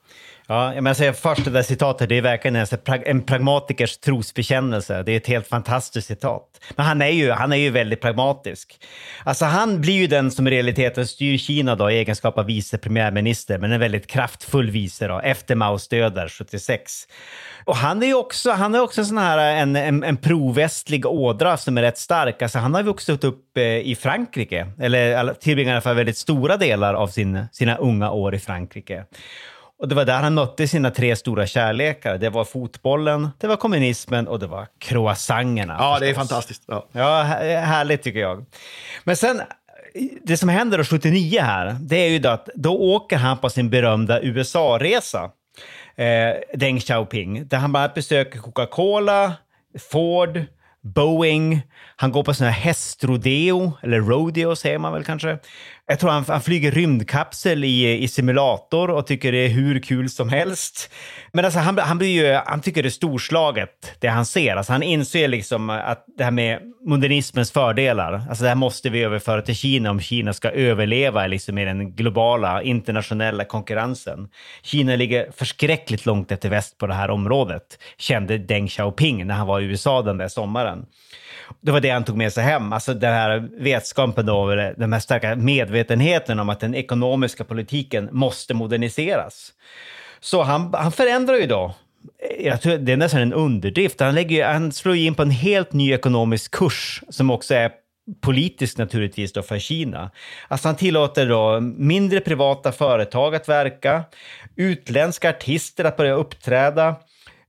Ja, 0.46 0.72
men 0.74 0.86
jag 0.86 0.96
säger 0.96 1.12
först 1.12 1.44
det 1.44 1.50
där 1.50 1.62
citatet, 1.62 2.08
det 2.08 2.18
är 2.18 2.22
verkligen 2.22 2.56
en, 2.56 2.66
en 3.06 3.22
pragmatikers 3.22 3.98
trosbekännelse. 3.98 5.02
Det 5.02 5.12
är 5.12 5.16
ett 5.16 5.26
helt 5.26 5.46
fantastiskt 5.46 6.08
citat. 6.08 6.60
Men 6.76 6.86
han 6.86 7.02
är 7.02 7.08
ju, 7.08 7.30
han 7.30 7.52
är 7.52 7.56
ju 7.56 7.70
väldigt 7.70 8.00
pragmatisk. 8.00 8.80
Alltså 9.24 9.44
han 9.44 9.80
blir 9.80 9.94
ju 9.94 10.06
den 10.06 10.30
som 10.30 10.46
i 10.46 10.50
realiteten 10.50 11.06
styr 11.06 11.38
Kina 11.38 11.76
då, 11.76 11.90
i 11.90 11.94
egenskap 11.94 12.38
av 12.38 12.46
vice 12.46 12.78
premiärminister, 12.78 13.58
men 13.58 13.72
en 13.72 13.80
väldigt 13.80 14.06
kraftfull 14.06 14.70
vice 14.70 15.08
då, 15.08 15.20
efter 15.20 15.54
Maos 15.54 15.88
död 15.88 16.14
där 16.14 16.28
76. 16.28 16.92
Och 17.64 17.76
han 17.76 18.02
är 18.02 18.06
ju 18.06 18.14
också, 18.14 18.50
han 18.50 18.74
är 18.74 18.80
också 18.80 19.00
en 19.00 19.06
sån 19.06 19.18
här 19.18 19.38
en, 19.38 19.76
en, 19.76 20.02
en 20.02 20.16
provästlig 20.16 21.06
ådra 21.06 21.56
som 21.56 21.78
är 21.78 21.82
rätt 21.82 21.98
stark. 21.98 22.42
Alltså 22.42 22.58
han 22.58 22.74
har 22.74 22.82
vuxit 22.82 23.24
upp 23.24 23.56
eh, 23.56 23.64
i 23.64 23.96
Frankrike, 24.00 24.66
eller 24.80 25.34
tillbringat 25.34 25.70
i 25.70 25.72
alla 25.72 25.80
fall 25.80 25.96
väldigt 25.96 26.18
stora 26.18 26.56
delar 26.56 26.94
av 26.94 27.08
sin, 27.08 27.46
sina 27.52 27.76
unga 27.76 28.10
år 28.10 28.34
i 28.34 28.38
Frankrike. 28.38 29.04
Och 29.84 29.88
det 29.88 29.94
var 29.94 30.04
där 30.04 30.22
han 30.22 30.34
mötte 30.34 30.68
sina 30.68 30.90
tre 30.90 31.16
stora 31.16 31.46
kärlekar. 31.46 32.18
Det 32.18 32.30
var 32.30 32.44
fotbollen, 32.44 33.28
det 33.38 33.46
var 33.46 33.56
kommunismen 33.56 34.28
och 34.28 34.38
det 34.38 34.46
var 34.46 34.66
croissangerna. 34.78 35.76
Ja, 35.78 35.92
förstås. 35.92 36.00
det 36.00 36.10
är 36.10 36.14
fantastiskt. 36.14 36.62
Ja. 36.66 36.86
ja, 36.92 37.22
härligt 37.60 38.02
tycker 38.02 38.20
jag. 38.20 38.44
Men 39.04 39.16
sen, 39.16 39.42
det 40.22 40.36
som 40.36 40.48
händer 40.48 40.78
då 40.78 40.84
79 40.84 41.40
här, 41.40 41.76
det 41.80 41.96
är 41.96 42.08
ju 42.08 42.18
då 42.18 42.28
att 42.28 42.48
då 42.54 42.78
åker 42.78 43.16
han 43.16 43.38
på 43.38 43.50
sin 43.50 43.70
berömda 43.70 44.22
USA-resa, 44.22 45.30
eh, 45.96 46.58
Deng 46.58 46.80
Xiaoping, 46.80 47.48
där 47.48 47.58
han 47.58 47.72
bara 47.72 47.88
besöker 47.88 48.38
Coca-Cola, 48.38 49.32
Ford, 49.90 50.44
Boeing, 50.84 51.62
han 51.96 52.12
går 52.12 52.24
på 52.24 52.34
sån 52.34 52.46
här 52.46 52.54
hästrodeo, 52.54 53.72
eller 53.82 54.00
rodeo 54.00 54.56
säger 54.56 54.78
man 54.78 54.92
väl 54.92 55.04
kanske. 55.04 55.38
Jag 55.86 55.98
tror 55.98 56.10
han, 56.10 56.24
han 56.28 56.40
flyger 56.40 56.70
rymdkapsel 56.70 57.64
i, 57.64 58.02
i 58.02 58.08
simulator 58.08 58.90
och 58.90 59.06
tycker 59.06 59.32
det 59.32 59.38
är 59.38 59.48
hur 59.48 59.78
kul 59.78 60.10
som 60.10 60.28
helst. 60.28 60.90
Men 61.32 61.44
alltså 61.44 61.60
han, 61.60 61.78
han, 61.78 61.98
blir 61.98 62.08
ju, 62.08 62.32
han 62.46 62.60
tycker 62.60 62.82
det 62.82 62.88
är 62.88 62.90
storslaget, 62.90 63.96
det 63.98 64.08
han 64.08 64.26
ser. 64.26 64.56
Alltså 64.56 64.72
han 64.72 64.82
inser 64.82 65.28
liksom 65.28 65.70
att 65.70 66.04
det 66.18 66.24
här 66.24 66.30
med 66.30 66.60
modernismens 66.86 67.50
fördelar, 67.50 68.12
alltså 68.28 68.42
det 68.42 68.48
här 68.48 68.56
måste 68.56 68.90
vi 68.90 69.02
överföra 69.02 69.42
till 69.42 69.56
Kina 69.56 69.90
om 69.90 70.00
Kina 70.00 70.32
ska 70.32 70.50
överleva 70.50 71.26
liksom 71.26 71.58
i 71.58 71.64
den 71.64 71.92
globala 71.92 72.62
internationella 72.62 73.44
konkurrensen. 73.44 74.28
Kina 74.62 74.96
ligger 74.96 75.30
förskräckligt 75.36 76.06
långt 76.06 76.32
efter 76.32 76.48
väst 76.48 76.78
på 76.78 76.86
det 76.86 76.94
här 76.94 77.10
området, 77.10 77.78
kände 77.98 78.38
Deng 78.38 78.68
Xiaoping 78.68 79.26
när 79.26 79.34
han 79.34 79.46
var 79.46 79.60
i 79.60 79.64
USA 79.64 80.02
den 80.02 80.18
där 80.18 80.28
sommaren. 80.28 80.86
Det 81.60 81.72
var 81.72 81.80
det 81.80 81.90
han 81.90 82.04
tog 82.04 82.16
med 82.16 82.32
sig 82.32 82.44
hem, 82.44 82.72
alltså 82.72 82.94
den 82.94 83.12
här 83.12 83.48
vetskapen 83.58 84.26
då, 84.26 84.54
den 84.54 84.92
här 84.92 85.00
starka 85.00 85.36
medvetenheten 85.36 85.73
medvetenheten 85.74 86.40
om 86.40 86.48
att 86.48 86.60
den 86.60 86.74
ekonomiska 86.74 87.44
politiken 87.44 88.08
måste 88.12 88.54
moderniseras. 88.54 89.52
Så 90.20 90.42
han, 90.42 90.74
han 90.74 90.92
förändrar 90.92 91.36
ju 91.36 91.46
då 91.46 91.74
jag 92.38 92.60
tror 92.60 92.78
det 92.78 92.92
är 92.92 92.96
nästan 92.96 93.20
en 93.20 93.32
underdrift. 93.32 94.00
Han, 94.00 94.14
lägger, 94.14 94.46
han 94.52 94.72
slår 94.72 94.96
in 94.96 95.14
på 95.14 95.22
en 95.22 95.30
helt 95.30 95.72
ny 95.72 95.92
ekonomisk 95.92 96.50
kurs 96.50 97.02
som 97.08 97.30
också 97.30 97.54
är 97.54 97.70
politisk 98.20 98.78
naturligtvis 98.78 99.32
då 99.32 99.42
för 99.42 99.58
Kina. 99.58 100.10
Alltså 100.48 100.68
han 100.68 100.76
tillåter 100.76 101.28
då 101.28 101.60
mindre 101.60 102.20
privata 102.20 102.72
företag 102.72 103.34
att 103.34 103.48
verka, 103.48 104.04
utländska 104.56 105.30
artister 105.30 105.84
att 105.84 105.96
börja 105.96 106.14
uppträda, 106.14 106.96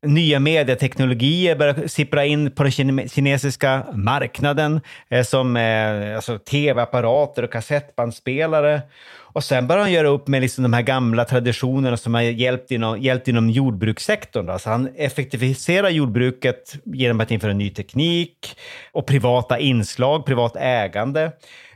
nya 0.05 0.39
medieteknologier 0.39 1.55
börjar 1.55 1.87
sippra 1.87 2.25
in 2.25 2.51
på 2.51 2.63
den 2.63 2.71
kinesiska 3.09 3.85
marknaden, 3.93 4.81
eh, 5.09 5.23
som 5.23 5.57
eh, 5.57 6.15
alltså 6.15 6.39
tv-apparater 6.39 7.43
och 7.43 7.51
kassettbandspelare. 7.51 8.81
Och 9.35 9.43
sen 9.43 9.67
börjar 9.67 9.81
han 9.81 9.91
göra 9.91 10.07
upp 10.07 10.27
med 10.27 10.41
liksom 10.41 10.63
de 10.63 10.73
här 10.73 10.81
gamla 10.81 11.25
traditionerna 11.25 11.97
som 11.97 12.13
har 12.13 12.21
hjälpt 12.21 12.71
inom, 12.71 13.01
hjälpt 13.01 13.27
inom 13.27 13.49
jordbrukssektorn. 13.49 14.49
Alltså 14.49 14.63
Så 14.63 14.69
han 14.69 14.89
effektiviserar 14.95 15.89
jordbruket 15.89 16.73
genom 16.85 17.19
att 17.19 17.31
införa 17.31 17.53
ny 17.53 17.69
teknik 17.69 18.57
och 18.91 19.05
privata 19.07 19.59
inslag, 19.59 20.25
privat 20.25 20.55
ägande. 20.55 21.31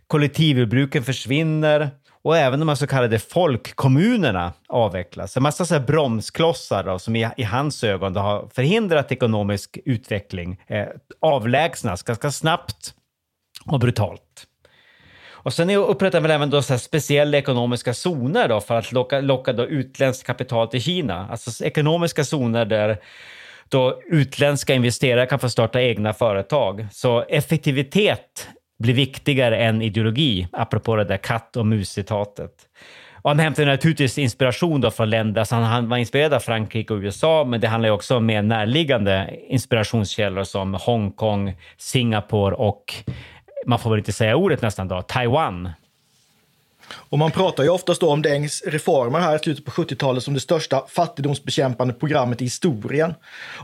Kollektivjordbruken 0.08 1.04
försvinner 1.04 1.90
och 2.24 2.38
även 2.38 2.60
de 2.60 2.70
här 2.70 2.76
så 2.76 2.88
kallade 2.88 3.20
folkkommunerna 3.20 4.54
avvecklas. 4.68 5.38
En 5.38 5.44
massa 5.44 5.66
så 5.66 5.74
här 5.74 5.82
bromsklossar 5.82 6.84
då, 6.84 7.00
som 7.00 7.16
i, 7.16 7.30
i 7.38 7.44
hans 7.44 7.84
ögon 7.84 8.16
har 8.16 8.50
förhindrat 8.54 9.12
ekonomisk 9.12 9.78
utveckling 9.86 10.62
eh, 10.68 10.88
avlägsnas 11.20 12.04
ganska 12.04 12.32
snabbt 12.32 12.94
och 13.66 13.80
brutalt. 13.80 14.46
Och 15.42 15.54
sen 15.54 15.70
upprättar 15.70 16.22
man 16.22 16.32
även 16.32 16.50
då 16.50 16.62
så 16.62 16.78
speciella 16.78 17.38
ekonomiska 17.38 17.94
zoner 17.94 18.48
då 18.48 18.62
för 18.62 18.76
att 18.76 18.92
locka, 18.92 19.22
locka 19.22 19.54
då 19.54 19.66
utländskt 19.66 20.28
kapital 20.28 20.68
till 20.68 20.82
Kina. 20.82 21.28
Alltså 21.32 21.66
ekonomiska 21.66 22.24
zoner 22.24 22.66
där 22.66 22.98
då 23.70 24.02
utländska 24.06 24.74
investerare 24.74 25.26
kan 25.26 25.40
få 25.40 25.50
starta 25.50 25.82
egna 25.82 26.14
företag. 26.14 26.88
Så 26.92 27.22
effektivitet 27.22 28.48
blir 28.80 28.94
viktigare 28.94 29.58
än 29.58 29.82
ideologi, 29.82 30.48
apropå 30.52 30.96
det 30.96 31.04
där 31.04 31.18
katt 31.18 31.56
och 31.56 31.66
mus-citatet. 31.66 32.52
Och 33.22 33.30
han 33.30 33.40
hämtar 33.40 33.66
naturligtvis 33.66 34.18
inspiration 34.18 34.82
då 34.82 34.92
från 34.92 35.10
länder, 35.10 35.40
alltså 35.40 35.56
han 35.56 35.90
var 35.90 35.98
inspirerad 35.98 36.34
av 36.34 36.40
Frankrike 36.40 36.94
och 36.94 37.00
USA, 37.00 37.44
men 37.48 37.62
det 37.62 37.68
handlar 37.68 37.90
också 37.90 38.18
om 38.18 38.26
mer 38.26 38.42
närliggande 38.42 39.36
inspirationskällor 39.48 40.44
som 40.44 40.74
Hongkong, 40.74 41.56
Singapore 41.78 42.56
och, 42.56 42.94
man 43.66 43.80
får 43.80 43.90
väl 43.90 44.00
inte 44.00 44.14
säga 44.14 44.36
ordet 44.36 44.62
nästan 44.62 44.88
då, 44.88 45.02
Taiwan. 45.02 45.70
Och 46.94 47.20
man 47.20 47.32
pratar 47.32 47.64
ju 47.64 47.70
oftast 47.70 48.04
om 48.04 48.22
Dengs 48.22 48.64
reformer 48.66 49.20
här 49.20 49.36
i 49.36 49.40
slutet 49.40 49.66
på 49.66 49.72
70-talet 49.72 50.24
som 50.24 50.34
det 50.34 50.40
största 50.40 50.86
fattigdomsbekämpande 50.88 51.94
programmet 51.94 52.42
i 52.42 52.44
historien. 52.44 53.14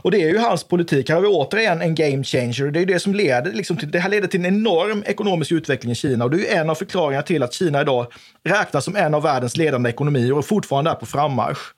Och 0.02 0.10
det 0.10 0.22
är 0.22 0.28
ju 0.28 0.38
hans 0.38 0.64
politik. 0.64 1.08
Här 1.08 1.16
har 1.16 1.22
vi 1.22 1.28
återigen 1.28 1.82
en 1.82 1.94
game 1.94 2.24
changer. 2.24 2.70
Det 2.70 2.78
är 2.78 2.80
ju 2.80 2.86
det 2.86 3.00
som 3.00 3.14
leder 3.14 3.52
liksom 3.52 3.76
till, 3.76 3.90
det 3.90 3.98
här 3.98 4.10
leder 4.10 4.28
till 4.28 4.40
en 4.40 4.46
enorm 4.46 5.02
ekonomisk 5.06 5.52
utveckling 5.52 5.92
i 5.92 5.94
Kina 5.94 6.24
och 6.24 6.30
det 6.30 6.36
är 6.36 6.40
ju 6.40 6.60
en 6.60 6.70
av 6.70 6.74
förklaringarna 6.74 7.22
till 7.22 7.42
att 7.42 7.52
Kina 7.52 7.80
idag 7.80 8.06
räknas 8.44 8.84
som 8.84 8.96
en 8.96 9.14
av 9.14 9.22
världens 9.22 9.56
ledande 9.56 9.90
ekonomier 9.90 10.32
och 10.32 10.44
fortfarande 10.44 10.90
är 10.90 10.94
på 10.94 11.06
frammarsch. 11.06 11.75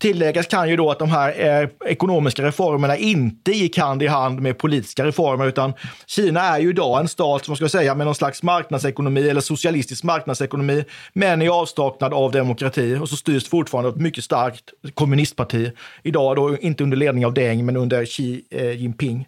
Tilläggas 0.00 0.46
kan 0.46 0.68
ju 0.68 0.76
då 0.76 0.90
att 0.90 0.98
de 0.98 1.10
här 1.10 1.60
eh, 1.62 1.68
ekonomiska 1.86 2.42
reformerna 2.42 2.96
inte 2.96 3.50
gick 3.50 3.78
hand 3.78 4.02
i 4.02 4.06
hand 4.06 4.40
med 4.40 4.58
politiska 4.58 5.04
reformer, 5.04 5.46
utan 5.46 5.72
Kina 6.06 6.40
är 6.40 6.58
ju 6.58 6.70
idag 6.70 7.00
en 7.00 7.08
stat, 7.08 7.44
som 7.44 7.56
ska 7.56 7.68
säga, 7.68 7.94
med 7.94 8.06
någon 8.06 8.14
slags 8.14 8.42
marknadsekonomi 8.42 9.28
eller 9.28 9.40
socialistisk 9.40 10.04
marknadsekonomi, 10.04 10.84
men 11.12 11.42
i 11.42 11.48
avsaknad 11.48 12.14
av 12.14 12.32
demokrati. 12.32 12.98
Och 13.00 13.08
så 13.08 13.16
styrs 13.16 13.48
fortfarande 13.48 13.90
ett 13.90 13.96
mycket 13.96 14.24
starkt 14.24 14.64
kommunistparti. 14.94 15.72
Idag 16.02 16.36
då 16.36 16.58
inte 16.58 16.84
under 16.84 16.96
ledning 16.96 17.26
av 17.26 17.34
Deng, 17.34 17.66
men 17.66 17.76
under 17.76 18.04
Xi 18.04 18.44
eh, 18.50 18.70
Jinping 18.70 19.26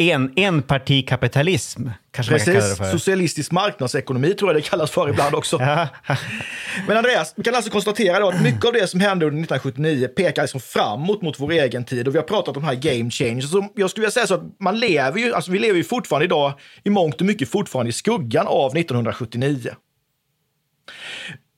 en, 0.00 0.32
enpartikapitalism, 0.36 1.88
kanske 2.10 2.32
Precis. 2.32 2.46
man 2.46 2.54
kan 2.54 2.62
kalla 2.62 2.70
det 2.70 2.76
för. 2.76 2.98
Socialistisk 2.98 3.52
marknadsekonomi 3.52 4.34
tror 4.34 4.50
jag 4.52 4.62
det 4.62 4.68
kallas 4.68 4.90
för 4.90 5.08
ibland 5.08 5.34
också. 5.34 5.58
Men 6.86 6.96
Andreas, 6.96 7.34
vi 7.36 7.42
kan 7.42 7.54
alltså 7.54 7.70
konstatera 7.70 8.20
då 8.20 8.28
att 8.28 8.42
mycket 8.42 8.64
av 8.64 8.72
det 8.72 8.86
som 8.86 9.00
hände 9.00 9.26
under 9.26 9.42
1979 9.42 10.08
pekar 10.08 10.42
liksom 10.42 10.60
framåt 10.60 11.22
mot 11.22 11.40
vår 11.40 11.52
egen 11.52 11.84
tid 11.84 12.08
och 12.08 12.14
vi 12.14 12.18
har 12.18 12.24
pratat 12.24 12.56
om 12.56 12.62
de 12.62 12.66
här 12.66 12.74
game 12.74 13.10
changers. 13.10 13.50
Så 13.50 13.68
jag 13.74 13.90
skulle 13.90 14.02
vilja 14.02 14.12
säga 14.12 14.26
så 14.26 14.34
att 14.34 14.60
man 14.60 14.80
lever 14.80 15.18
ju, 15.18 15.34
alltså 15.34 15.50
vi 15.50 15.58
lever 15.58 15.76
ju 15.76 15.84
fortfarande 15.84 16.24
idag 16.24 16.52
i 16.84 16.90
mångt 16.90 17.20
och 17.20 17.26
mycket 17.26 17.48
fortfarande 17.48 17.90
i 17.90 17.92
skuggan 17.92 18.46
av 18.46 18.76
1979. 18.76 19.70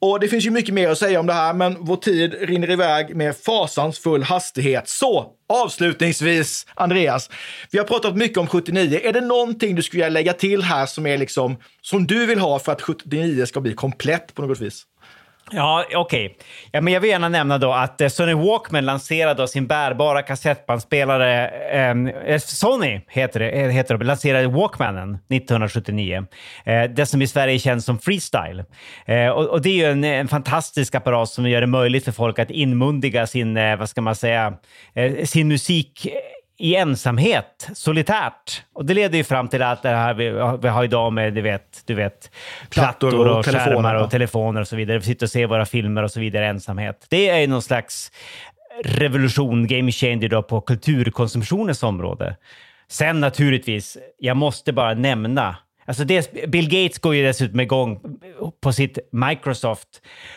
Och 0.03 0.21
det 0.21 0.29
finns 0.29 0.47
ju 0.47 0.51
mycket 0.51 0.75
mer 0.75 0.89
att 0.89 0.99
säga 0.99 1.21
om 1.21 1.27
det 1.27 1.33
här, 1.33 1.55
men 1.55 1.77
vår 1.81 1.97
tid 1.97 2.35
rinner 2.41 2.71
iväg 2.71 3.17
med 3.17 3.37
fasansfull 3.37 4.23
hastighet. 4.23 4.89
Så 4.89 5.27
avslutningsvis, 5.49 6.67
Andreas, 6.75 7.31
vi 7.71 7.79
har 7.79 7.85
pratat 7.85 8.17
mycket 8.17 8.39
om 8.39 8.47
79. 8.47 9.01
Är 9.05 9.13
det 9.13 9.21
någonting 9.21 9.75
du 9.75 9.83
skulle 9.83 10.05
vilja 10.05 10.21
lägga 10.21 10.33
till 10.33 10.63
här 10.63 10.87
som 10.87 11.07
är 11.07 11.19
liksom 11.19 11.57
som 11.83 12.07
du 12.07 12.27
vill 12.27 12.39
ha 12.39 12.59
för 12.59 12.73
att 12.73 12.83
79 12.83 13.47
ska 13.47 13.61
bli 13.61 13.75
komplett 13.75 14.35
på 14.35 14.43
något 14.43 14.61
vis? 14.61 14.85
Ja, 15.53 15.85
okej. 15.95 16.27
Okay. 16.27 16.37
Ja, 16.73 16.81
men 16.81 16.93
jag 16.93 17.01
vill 17.01 17.11
gärna 17.11 17.29
nämna 17.29 17.59
då 17.59 17.73
att 17.73 18.01
eh, 18.01 18.09
Sony 18.09 18.35
Walkman 18.35 18.85
lanserade 18.85 19.49
sin 19.49 19.67
bärbara 19.67 20.23
kassettbandspelare. 20.23 21.49
Ehm, 21.49 22.07
eh, 22.07 22.39
Sony 22.39 23.01
heter 23.09 23.41
det, 23.41 23.51
eh, 23.51 23.69
heter 23.69 23.99
det, 23.99 24.05
lanserade 24.05 24.49
Walkmanen 24.49 25.19
1979. 25.29 26.27
Eh, 26.65 26.83
det 26.83 27.07
som 27.07 27.23
i 27.23 27.27
Sverige 27.27 27.59
känns 27.59 27.85
som 27.85 27.99
Freestyle. 27.99 28.65
Eh, 29.07 29.29
och, 29.29 29.47
och, 29.47 29.63
det 29.63 29.69
är 29.69 29.75
ju 29.75 29.85
en, 29.85 30.05
en, 30.05 30.29
fantastisk 30.29 30.95
apparat 30.95 31.29
som 31.29 31.49
gör 31.49 31.61
det 31.61 31.67
möjligt 31.67 32.05
för 32.05 32.13
folk 32.13 32.39
att 32.39 32.51
inmundiga 32.51 33.27
sin, 33.27 33.57
eh, 33.57 33.77
vad 33.77 33.89
ska 33.89 34.01
man 34.01 34.15
säga, 34.15 34.55
eh, 34.95 35.25
sin 35.25 35.49
musik 35.49 36.09
i 36.61 36.77
ensamhet, 36.77 37.69
solitärt. 37.75 38.63
Och 38.73 38.85
det 38.85 38.95
leder 38.95 39.19
ju 39.19 39.25
fram 39.25 39.49
till 39.49 39.63
allt 39.63 39.83
det 39.83 39.89
här 39.89 40.15
vi, 40.15 40.31
vi 40.63 40.69
har 40.69 40.85
idag 40.85 41.13
med 41.13 41.35
du 41.35 41.41
vet, 41.41 41.83
du 41.87 41.95
vet, 41.95 42.31
plattor, 42.71 43.11
plattor 43.11 43.29
och, 43.29 43.39
och 43.39 43.47
skärmar 43.47 43.95
och 43.95 44.11
telefoner 44.11 44.61
och 44.61 44.69
så 44.69 44.77
vidare. 44.77 44.99
Vi 44.99 45.05
sitter 45.05 45.27
och 45.27 45.31
ser 45.31 45.47
våra 45.47 45.67
filmer 45.67 46.03
och 46.03 46.11
så 46.11 46.21
vidare 46.21 46.47
ensamhet. 46.47 47.07
Det 47.09 47.29
är 47.29 47.39
ju 47.39 47.47
någon 47.47 47.63
slags 47.63 48.13
revolution, 48.85 49.67
game 49.67 49.93
changer 49.93 50.29
då 50.29 50.43
på 50.43 50.61
kulturkonsumtionens 50.61 51.83
område. 51.83 52.37
Sen 52.89 53.21
naturligtvis, 53.21 53.99
jag 54.19 54.37
måste 54.37 54.73
bara 54.73 54.95
nämna 54.95 55.57
Alltså 55.91 56.05
dels, 56.05 56.31
Bill 56.49 56.69
Gates 56.69 56.99
går 56.99 57.15
ju 57.15 57.23
dessutom 57.23 57.61
igång 57.61 58.01
på 58.63 58.73
sitt 58.73 58.99
Microsoft 59.13 59.89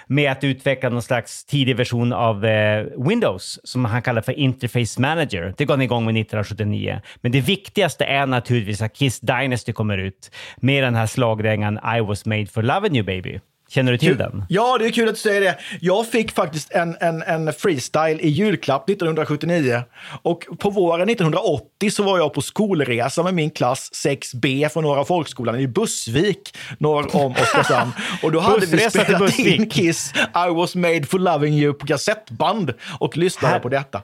med 0.08 0.32
att 0.32 0.44
utveckla 0.44 0.90
någon 0.90 1.02
slags 1.02 1.46
tidig 1.46 1.76
version 1.76 2.14
av 2.14 2.46
eh, 2.46 2.86
Windows 2.98 3.60
som 3.64 3.86
han 3.86 4.02
kallar 4.02 4.22
för 4.22 4.40
Interface 4.40 5.02
Manager. 5.02 5.54
Det 5.58 5.66
gav 5.66 5.78
han 5.78 5.82
igång 5.82 6.06
med 6.06 6.12
1979. 6.12 7.02
Men 7.22 7.32
det 7.32 7.42
viktigaste 7.42 8.06
är 8.06 8.26
naturligtvis 8.26 8.82
att 8.82 8.94
Kiss 8.94 9.20
Dynasty 9.20 9.74
kommer 9.74 9.98
ut 9.98 10.32
med 10.56 10.84
den 10.84 10.96
här 10.96 11.06
slagdängan 11.06 11.80
I 11.98 12.02
was 12.02 12.26
made 12.26 12.46
for 12.46 12.62
loving 12.62 12.96
you 12.96 13.06
baby. 13.06 13.40
Känner 13.74 13.92
du 13.92 13.98
till 13.98 14.18
den? 14.18 14.46
Ja, 14.50 14.78
det 14.78 14.86
är 14.86 14.92
kul 14.92 15.10
att 15.10 15.16
du 15.16 15.22
säger 15.22 15.42
det. 15.42 15.58
Jag 15.82 16.08
fick 16.08 16.32
faktiskt 16.32 16.72
en, 16.72 16.98
en, 17.00 17.22
en 17.22 17.54
freestyle 17.54 18.20
i 18.22 18.30
julklapp 18.30 18.90
1979. 18.90 19.82
Och 20.22 20.46
på 20.60 20.70
våren 20.70 21.10
1980 21.10 21.92
så 21.92 22.04
var 22.04 22.18
jag 22.18 22.34
på 22.34 22.42
skolresa 22.42 23.24
med 23.24 23.34
min 23.34 23.50
klass 23.52 23.92
6B 24.06 24.70
från 24.70 24.84
Norra 24.84 25.06
folkskolan 25.06 25.60
i 25.60 25.68
Bussvik, 25.68 26.58
norr 26.78 27.16
om 27.16 27.32
Oskarshamn. 27.32 27.92
Och 28.24 28.32
då 28.32 28.40
hade 28.40 28.66
vi 28.66 28.90
spelat 28.90 29.40
in 29.40 29.70
Kiss 29.70 30.14
I 30.18 30.54
was 30.56 30.76
made 30.76 31.04
for 31.04 31.20
loving 31.20 31.54
you 31.54 31.74
på 31.74 31.86
kassettband 31.86 32.74
och 33.00 33.18
lyssnade 33.18 33.54
Här- 33.54 33.60
på 33.60 33.70
detta. 33.70 34.02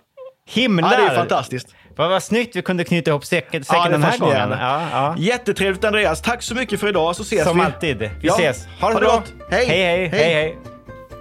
Himlar! 0.49 0.91
Ja, 0.91 0.97
det 0.97 1.03
är 1.03 1.15
fantastiskt. 1.15 1.67
Vad, 1.99 2.09
vad 2.09 2.23
snyggt 2.23 2.55
vi 2.55 2.61
kunde 2.61 2.83
knyta 2.83 3.11
ihop 3.11 3.25
säcken, 3.25 3.63
säcken 3.63 3.81
Ja, 3.83 3.89
den 3.89 4.03
här 4.03 4.17
gången. 4.17 4.49
Ja, 4.49 4.81
ja. 4.91 5.15
Jättetrevligt 5.17 5.83
Andreas. 5.83 6.21
Tack 6.21 6.43
så 6.43 6.55
mycket 6.55 6.79
för 6.79 6.87
idag 6.89 7.15
så 7.15 7.21
ses 7.23 7.43
Som 7.47 7.57
vi. 7.57 7.63
alltid. 7.63 7.97
Vi 7.97 8.09
Ja. 8.21 8.33
ses. 8.33 8.67
Ha 8.81 8.87
det 8.87 8.93
Ha 8.93 8.99
det 8.99 9.05
bra. 9.05 9.15
gott. 9.15 9.33
Hej. 9.51 9.65
Hej, 9.65 9.83
hej, 9.83 10.07
Hej. 10.07 10.23
hej, 10.23 10.33
hej. 10.33 10.57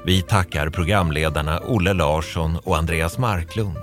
Vi 0.04 0.22
tackar 0.22 0.70
programledarna 0.70 1.60
Olle 1.66 1.92
Larsson 1.92 2.58
och 2.64 2.76
Andreas 2.76 3.18
Marklund. 3.18 3.76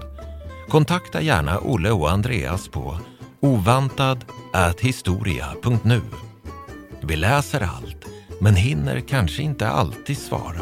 Kontakta 0.70 1.22
gärna 1.22 1.60
Olle 1.60 1.92
och 1.92 2.12
Andreas 2.12 2.68
på 2.68 2.98
ovantad@historia.nu. 3.42 6.02
Vi 7.02 7.16
läser 7.16 7.62
allt, 7.62 8.06
men 8.42 8.56
hinner 8.56 9.00
kanske 9.00 9.42
inte 9.42 9.68
alltid 9.68 10.18
svara. 10.18 10.62